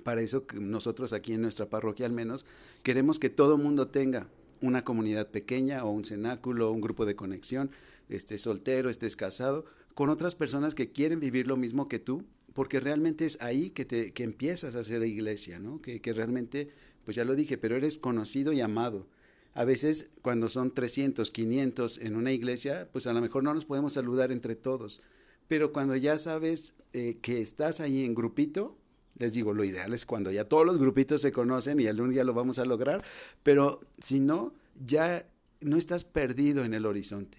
Para 0.02 0.22
eso 0.22 0.44
nosotros 0.54 1.12
aquí 1.12 1.34
en 1.34 1.42
nuestra 1.42 1.70
parroquia 1.70 2.06
al 2.06 2.12
menos 2.12 2.44
queremos 2.82 3.18
que 3.18 3.30
todo 3.30 3.58
mundo 3.58 3.88
tenga 3.88 4.28
una 4.60 4.82
comunidad 4.82 5.30
pequeña 5.30 5.84
o 5.84 5.90
un 5.90 6.04
cenáculo, 6.04 6.72
un 6.72 6.80
grupo 6.80 7.06
de 7.06 7.16
conexión, 7.16 7.70
estés 8.08 8.42
soltero, 8.42 8.90
estés 8.90 9.16
casado, 9.16 9.66
con 9.94 10.08
otras 10.08 10.34
personas 10.34 10.74
que 10.74 10.90
quieren 10.90 11.20
vivir 11.20 11.46
lo 11.46 11.56
mismo 11.56 11.88
que 11.88 11.98
tú, 11.98 12.24
porque 12.52 12.80
realmente 12.80 13.26
es 13.26 13.40
ahí 13.40 13.70
que, 13.70 13.84
te, 13.84 14.12
que 14.12 14.22
empiezas 14.22 14.74
a 14.74 14.80
hacer 14.80 15.04
iglesia, 15.04 15.58
¿no? 15.58 15.80
Que, 15.80 16.00
que 16.00 16.12
realmente, 16.12 16.70
pues 17.04 17.16
ya 17.16 17.24
lo 17.24 17.34
dije, 17.34 17.58
pero 17.58 17.76
eres 17.76 17.98
conocido 17.98 18.52
y 18.52 18.60
amado. 18.60 19.06
A 19.54 19.64
veces 19.64 20.10
cuando 20.20 20.48
son 20.48 20.74
300, 20.74 21.30
500 21.30 21.98
en 21.98 22.16
una 22.16 22.32
iglesia, 22.32 22.88
pues 22.92 23.06
a 23.06 23.12
lo 23.12 23.20
mejor 23.20 23.44
no 23.44 23.54
nos 23.54 23.64
podemos 23.64 23.92
saludar 23.92 24.32
entre 24.32 24.56
todos, 24.56 25.00
pero 25.46 25.72
cuando 25.72 25.94
ya 25.96 26.18
sabes 26.18 26.74
eh, 26.92 27.16
que 27.22 27.40
estás 27.40 27.80
ahí 27.80 28.04
en 28.04 28.14
grupito, 28.14 28.76
les 29.18 29.32
digo, 29.32 29.54
lo 29.54 29.62
ideal 29.64 29.92
es 29.94 30.06
cuando 30.06 30.32
ya 30.32 30.44
todos 30.44 30.66
los 30.66 30.78
grupitos 30.78 31.20
se 31.20 31.30
conocen 31.30 31.78
y 31.78 31.86
algún 31.86 32.10
día 32.10 32.24
lo 32.24 32.34
vamos 32.34 32.58
a 32.58 32.64
lograr, 32.64 33.04
pero 33.42 33.80
si 34.00 34.18
no, 34.18 34.52
ya 34.84 35.26
no 35.60 35.76
estás 35.76 36.04
perdido 36.04 36.64
en 36.64 36.74
el 36.74 36.84
horizonte, 36.84 37.38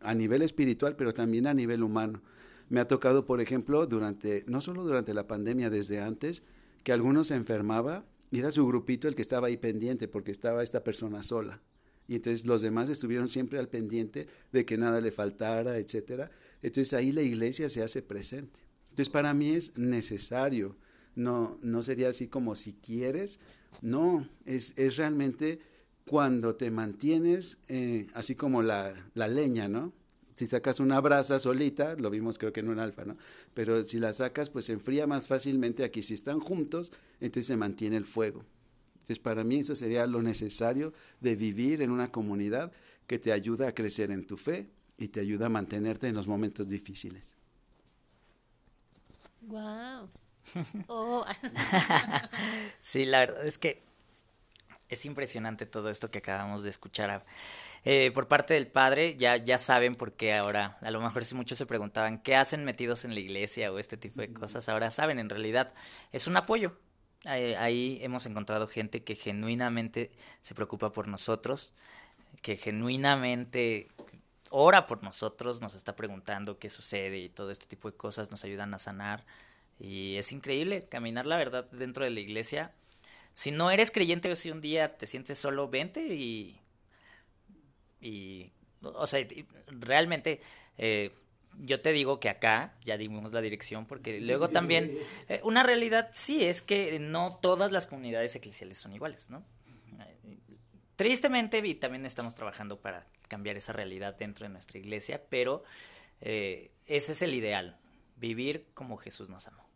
a 0.00 0.14
nivel 0.14 0.42
espiritual, 0.42 0.94
pero 0.96 1.12
también 1.12 1.46
a 1.46 1.54
nivel 1.54 1.82
humano. 1.82 2.22
Me 2.68 2.78
ha 2.78 2.86
tocado, 2.86 3.26
por 3.26 3.40
ejemplo, 3.40 3.86
durante, 3.86 4.44
no 4.46 4.60
solo 4.60 4.84
durante 4.84 5.14
la 5.14 5.26
pandemia, 5.26 5.70
desde 5.70 6.00
antes, 6.00 6.44
que 6.84 6.92
alguno 6.92 7.24
se 7.24 7.34
enfermaba 7.34 8.04
y 8.30 8.38
era 8.38 8.50
su 8.50 8.66
grupito 8.66 9.08
el 9.08 9.14
que 9.14 9.22
estaba 9.22 9.48
ahí 9.48 9.56
pendiente 9.56 10.08
porque 10.08 10.30
estaba 10.30 10.62
esta 10.62 10.84
persona 10.84 11.22
sola. 11.22 11.60
Y 12.06 12.16
entonces 12.16 12.46
los 12.46 12.62
demás 12.62 12.88
estuvieron 12.88 13.28
siempre 13.28 13.58
al 13.58 13.68
pendiente 13.68 14.26
de 14.52 14.64
que 14.64 14.76
nada 14.76 15.00
le 15.00 15.12
faltara, 15.12 15.78
etcétera. 15.78 16.30
Entonces 16.62 16.92
ahí 16.92 17.12
la 17.12 17.22
iglesia 17.22 17.68
se 17.68 17.82
hace 17.82 18.02
presente. 18.02 18.60
Entonces 18.90 19.08
para 19.08 19.32
mí 19.34 19.50
es 19.50 19.78
necesario 19.78 20.76
no, 21.14 21.58
no 21.62 21.82
sería 21.82 22.08
así 22.08 22.28
como 22.28 22.54
si 22.56 22.74
quieres, 22.74 23.38
no, 23.82 24.28
es, 24.44 24.74
es 24.76 24.96
realmente 24.96 25.60
cuando 26.06 26.56
te 26.56 26.70
mantienes, 26.70 27.58
eh, 27.68 28.06
así 28.14 28.34
como 28.34 28.62
la, 28.62 28.94
la 29.14 29.28
leña, 29.28 29.68
¿no? 29.68 29.92
Si 30.40 30.46
sacas 30.46 30.80
una 30.80 30.98
brasa 31.02 31.38
solita, 31.38 31.96
lo 31.96 32.08
vimos 32.08 32.38
creo 32.38 32.50
que 32.50 32.60
en 32.60 32.70
un 32.70 32.78
alfa, 32.78 33.04
¿no? 33.04 33.14
Pero 33.52 33.84
si 33.84 33.98
la 33.98 34.10
sacas, 34.14 34.48
pues 34.48 34.64
se 34.64 34.72
enfría 34.72 35.06
más 35.06 35.28
fácilmente 35.28 35.84
aquí. 35.84 36.02
Si 36.02 36.14
están 36.14 36.40
juntos, 36.40 36.92
entonces 37.20 37.46
se 37.46 37.58
mantiene 37.58 37.98
el 37.98 38.06
fuego. 38.06 38.46
Entonces, 38.94 39.18
para 39.18 39.44
mí 39.44 39.56
eso 39.56 39.74
sería 39.74 40.06
lo 40.06 40.22
necesario 40.22 40.94
de 41.20 41.36
vivir 41.36 41.82
en 41.82 41.90
una 41.90 42.08
comunidad 42.08 42.72
que 43.06 43.18
te 43.18 43.32
ayuda 43.32 43.68
a 43.68 43.74
crecer 43.74 44.10
en 44.10 44.26
tu 44.26 44.38
fe 44.38 44.70
y 44.96 45.08
te 45.08 45.20
ayuda 45.20 45.44
a 45.44 45.50
mantenerte 45.50 46.08
en 46.08 46.14
los 46.14 46.26
momentos 46.26 46.70
difíciles. 46.70 47.36
Wow. 49.42 50.08
Oh. 50.88 51.26
sí, 52.80 53.04
la 53.04 53.18
verdad 53.18 53.46
es 53.46 53.58
que 53.58 53.82
es 54.88 55.04
impresionante 55.04 55.66
todo 55.66 55.90
esto 55.90 56.10
que 56.10 56.16
acabamos 56.16 56.62
de 56.62 56.70
escuchar. 56.70 57.26
Eh, 57.84 58.10
por 58.12 58.28
parte 58.28 58.54
del 58.54 58.66
padre, 58.66 59.16
ya, 59.16 59.36
ya 59.36 59.58
saben 59.58 59.94
por 59.94 60.12
qué 60.12 60.34
ahora, 60.34 60.78
a 60.82 60.90
lo 60.90 61.00
mejor 61.00 61.24
si 61.24 61.34
muchos 61.34 61.56
se 61.56 61.66
preguntaban 61.66 62.18
qué 62.22 62.36
hacen 62.36 62.64
metidos 62.64 63.04
en 63.04 63.14
la 63.14 63.20
iglesia 63.20 63.72
o 63.72 63.78
este 63.78 63.96
tipo 63.96 64.20
de 64.20 64.32
cosas, 64.32 64.68
ahora 64.68 64.90
saben, 64.90 65.18
en 65.18 65.30
realidad 65.30 65.72
es 66.12 66.26
un 66.26 66.36
apoyo. 66.36 66.76
ahí 67.24 67.98
hemos 68.02 68.26
encontrado 68.26 68.66
gente 68.66 69.02
que 69.02 69.14
genuinamente 69.14 70.10
se 70.42 70.54
preocupa 70.54 70.92
por 70.92 71.08
nosotros, 71.08 71.74
que 72.42 72.56
genuinamente 72.56 73.88
ora 74.50 74.86
por 74.86 75.02
nosotros, 75.02 75.60
nos 75.60 75.74
está 75.74 75.96
preguntando 75.96 76.58
qué 76.58 76.68
sucede 76.68 77.18
y 77.18 77.28
todo 77.28 77.50
este 77.50 77.66
tipo 77.66 77.90
de 77.90 77.96
cosas 77.96 78.30
nos 78.30 78.44
ayudan 78.44 78.74
a 78.74 78.78
sanar. 78.78 79.24
Y 79.78 80.16
es 80.16 80.32
increíble 80.32 80.86
caminar 80.88 81.24
la 81.26 81.38
verdad 81.38 81.64
dentro 81.72 82.04
de 82.04 82.10
la 82.10 82.20
iglesia. 82.20 82.72
Si 83.32 83.52
no 83.52 83.70
eres 83.70 83.90
creyente 83.90 84.30
o 84.30 84.36
si 84.36 84.50
un 84.50 84.60
día 84.60 84.96
te 84.98 85.06
sientes 85.06 85.38
solo, 85.38 85.68
vente 85.68 86.14
y... 86.14 86.60
Y... 88.00 88.52
O 88.82 89.06
sea, 89.06 89.26
realmente... 89.68 90.40
Eh, 90.78 91.10
yo 91.58 91.80
te 91.80 91.92
digo 91.92 92.20
que 92.20 92.28
acá 92.28 92.74
ya 92.84 92.96
dimos 92.96 93.32
la 93.32 93.40
dirección 93.40 93.84
porque 93.84 94.20
luego 94.20 94.48
también 94.48 94.96
eh, 95.28 95.40
una 95.42 95.62
realidad 95.62 96.08
sí 96.12 96.44
es 96.44 96.62
que 96.62 96.98
no 96.98 97.38
todas 97.42 97.72
las 97.72 97.86
comunidades 97.86 98.34
eclesiales 98.36 98.78
son 98.78 98.94
iguales, 98.94 99.30
¿no? 99.30 99.44
Tristemente, 100.96 101.62
y 101.64 101.74
también 101.76 102.04
estamos 102.04 102.34
trabajando 102.34 102.78
para 102.78 103.06
cambiar 103.26 103.56
esa 103.56 103.72
realidad 103.72 104.16
dentro 104.18 104.44
de 104.44 104.50
nuestra 104.52 104.78
iglesia, 104.78 105.22
pero 105.30 105.64
eh, 106.20 106.72
ese 106.84 107.12
es 107.12 107.22
el 107.22 107.32
ideal, 107.32 107.78
vivir 108.16 108.66
como 108.74 108.98
Jesús 108.98 109.30
nos 109.30 109.46
amó. 109.48 109.69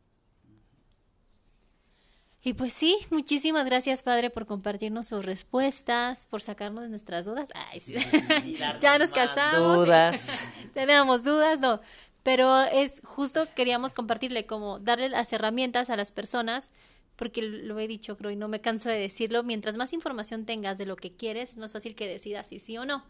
Y 2.47 2.53
pues 2.53 2.74
sí, 2.74 2.99
muchísimas 3.09 3.64
gracias, 3.64 4.03
Padre, 4.03 4.28
por 4.28 4.45
compartirnos 4.45 5.09
sus 5.09 5.24
respuestas, 5.24 6.26
por 6.26 6.42
sacarnos 6.42 6.84
de 6.84 6.90
nuestras 6.90 7.24
dudas. 7.24 7.49
Ay, 7.55 7.80
sí. 7.80 7.97
ya 8.80 8.99
nos 8.99 9.11
casamos. 9.11 9.86
Dudas. 9.86 10.47
Tenemos 10.74 11.24
dudas, 11.24 11.59
no. 11.59 11.80
Pero 12.22 12.62
es 12.64 13.01
justo 13.03 13.47
queríamos 13.57 13.95
compartirle 13.95 14.45
como 14.45 14.78
darle 14.78 15.09
las 15.09 15.32
herramientas 15.32 15.88
a 15.88 15.97
las 15.97 16.12
personas 16.12 16.70
porque 17.16 17.42
lo 17.42 17.78
he 17.78 17.88
dicho, 17.88 18.16
creo, 18.16 18.30
y 18.30 18.36
no 18.36 18.49
me 18.49 18.61
canso 18.61 18.88
de 18.88 18.99
decirlo, 18.99 19.42
mientras 19.42 19.76
más 19.76 19.92
información 19.92 20.45
tengas 20.45 20.78
de 20.78 20.86
lo 20.86 20.97
que 20.97 21.12
quieres, 21.12 21.51
es 21.51 21.59
más 21.59 21.72
fácil 21.72 21.95
que 21.95 22.09
decidas 22.09 22.49
si 22.49 22.59
sí 22.59 22.76
o 22.76 22.84
no. 22.84 23.05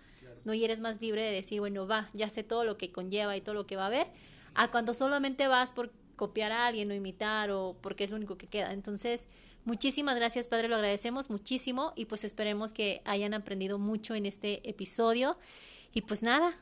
No, 0.45 0.53
y 0.53 0.62
eres 0.62 0.80
más 0.80 1.01
libre 1.01 1.22
de 1.22 1.32
decir, 1.32 1.61
bueno, 1.61 1.87
va, 1.87 2.11
ya 2.12 2.28
sé 2.28 2.43
todo 2.43 2.64
lo 2.64 2.76
que 2.76 2.93
conlleva 2.93 3.35
y 3.35 3.41
todo 3.41 3.55
lo 3.55 3.66
que 3.66 3.76
va 3.76 3.85
a 3.85 3.87
haber, 3.87 4.09
a 4.55 4.70
cuando 4.70 4.93
solamente 4.93 5.49
vas 5.49 5.72
por 5.72 5.91
copiar 6.16 6.52
a 6.52 6.66
alguien 6.66 6.90
o 6.90 6.94
imitar 6.94 7.50
o 7.50 7.76
porque 7.80 8.04
es 8.04 8.10
lo 8.10 8.16
único 8.16 8.36
que 8.36 8.46
queda. 8.46 8.72
Entonces, 8.72 9.28
muchísimas 9.64 10.16
gracias, 10.16 10.48
Padre, 10.48 10.68
lo 10.68 10.76
agradecemos 10.76 11.30
muchísimo 11.30 11.92
y 11.96 12.06
pues 12.06 12.24
esperemos 12.24 12.72
que 12.72 13.02
hayan 13.04 13.34
aprendido 13.34 13.78
mucho 13.78 14.14
en 14.14 14.26
este 14.26 14.68
episodio. 14.68 15.36
Y 15.92 16.02
pues 16.02 16.22
nada, 16.22 16.58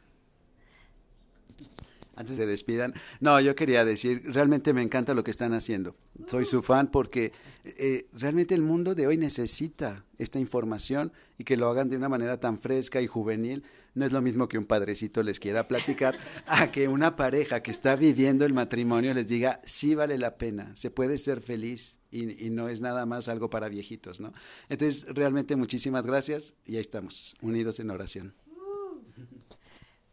antes 2.14 2.36
se 2.36 2.46
despidan. 2.46 2.92
No, 3.20 3.40
yo 3.40 3.55
quería 3.55 3.84
decir, 3.84 4.22
realmente 4.26 4.72
me 4.72 4.82
encanta 4.82 5.14
lo 5.14 5.24
que 5.24 5.30
están 5.30 5.55
haciendo. 5.55 5.96
Soy 6.26 6.44
su 6.44 6.62
fan 6.62 6.88
porque 6.90 7.32
eh, 7.64 8.07
realmente 8.12 8.55
el 8.55 8.62
mundo 8.62 8.94
de 8.94 9.07
hoy 9.07 9.16
necesita 9.16 10.05
esta 10.18 10.38
información 10.38 11.12
y 11.38 11.44
que 11.44 11.57
lo 11.57 11.68
hagan 11.68 11.88
de 11.88 11.96
una 11.96 12.09
manera 12.09 12.38
tan 12.38 12.59
fresca 12.59 13.00
y 13.00 13.07
juvenil. 13.07 13.64
No 13.95 14.07
es 14.07 14.12
lo 14.12 14.22
mismo 14.22 14.49
que 14.49 14.59
un 14.59 14.64
padrecito 14.64 15.22
les 15.22 15.38
quiera 15.38 15.68
platicar 15.68 16.18
a 16.47 16.70
que 16.70 16.88
una 16.88 17.16
pareja 17.16 17.62
que 17.62 17.70
está 17.70 17.97
viviendo 17.97 18.45
el 18.45 18.55
matrimonio 18.55 19.12
les 19.14 19.28
diga, 19.28 19.61
sí 19.64 19.95
vale 19.95 20.18
la 20.18 20.36
pena, 20.36 20.74
se 20.76 20.90
puede 20.90 21.18
ser 21.18 21.40
feliz 21.40 21.99
y, 22.11 22.47
y 22.47 22.51
no 22.51 22.68
es 22.68 22.80
nada 22.80 23.07
más 23.07 23.28
algo 23.28 23.51
para 23.51 23.68
viejitos, 23.68 24.20
¿no? 24.20 24.32
Entonces, 24.68 25.07
realmente 25.14 25.57
muchísimas 25.57 26.07
gracias 26.07 26.55
y 26.64 26.76
ahí 26.76 26.80
estamos, 26.80 27.34
unidos 27.40 27.80
en 27.80 27.90
oración. 27.90 28.34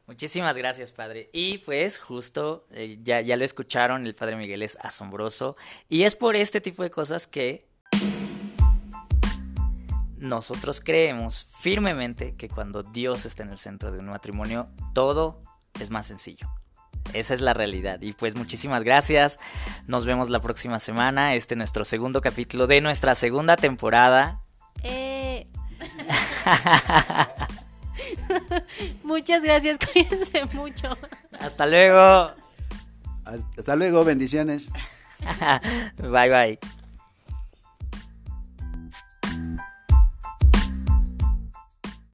Muchísimas 0.10 0.58
gracias, 0.58 0.92
padre. 0.92 1.30
Y 1.34 1.60
pues 1.60 2.00
justo, 2.00 2.66
eh, 2.72 2.98
ya, 3.04 3.22
ya 3.22 3.38
lo 3.38 3.46
escucharon, 3.46 4.08
el 4.08 4.16
padre 4.16 4.38
Miguel 4.38 4.64
es 4.64 4.76
asombroso. 4.82 5.56
Y 5.88 6.02
es 6.02 6.16
por 6.16 6.36
este 6.36 6.62
tipo 6.62 6.82
de 6.82 6.90
cosas 6.90 7.28
que 7.28 7.68
nosotros 10.20 10.82
creemos 10.82 11.48
firmemente 11.60 12.34
que 12.34 12.50
cuando 12.50 12.84
Dios 12.84 13.26
está 13.26 13.44
en 13.44 13.50
el 13.50 13.58
centro 13.58 13.92
de 13.92 14.00
un 14.00 14.08
matrimonio, 14.08 14.70
todo 14.94 15.42
es 15.80 15.90
más 15.90 16.08
sencillo. 16.08 16.50
Esa 17.14 17.34
es 17.34 17.42
la 17.42 17.54
realidad. 17.54 18.02
Y 18.02 18.14
pues 18.14 18.36
muchísimas 18.36 18.84
gracias. 18.84 19.40
Nos 19.88 20.06
vemos 20.06 20.30
la 20.30 20.42
próxima 20.42 20.80
semana. 20.80 21.36
Este 21.36 21.56
es 21.56 21.58
nuestro 21.58 21.84
segundo 21.84 22.22
capítulo 22.22 22.68
de 22.68 22.82
nuestra 22.82 23.16
segunda 23.16 23.56
temporada. 23.56 24.42
Eh. 24.84 25.48
Muchas 29.04 29.44
gracias, 29.44 29.80
cuídense 29.80 30.46
mucho. 30.54 30.96
Hasta 31.40 31.66
luego. 31.66 32.32
Hasta 33.58 33.76
luego, 33.76 34.04
bendiciones. 34.04 34.72
bye 35.98 36.30
bye. 36.30 36.60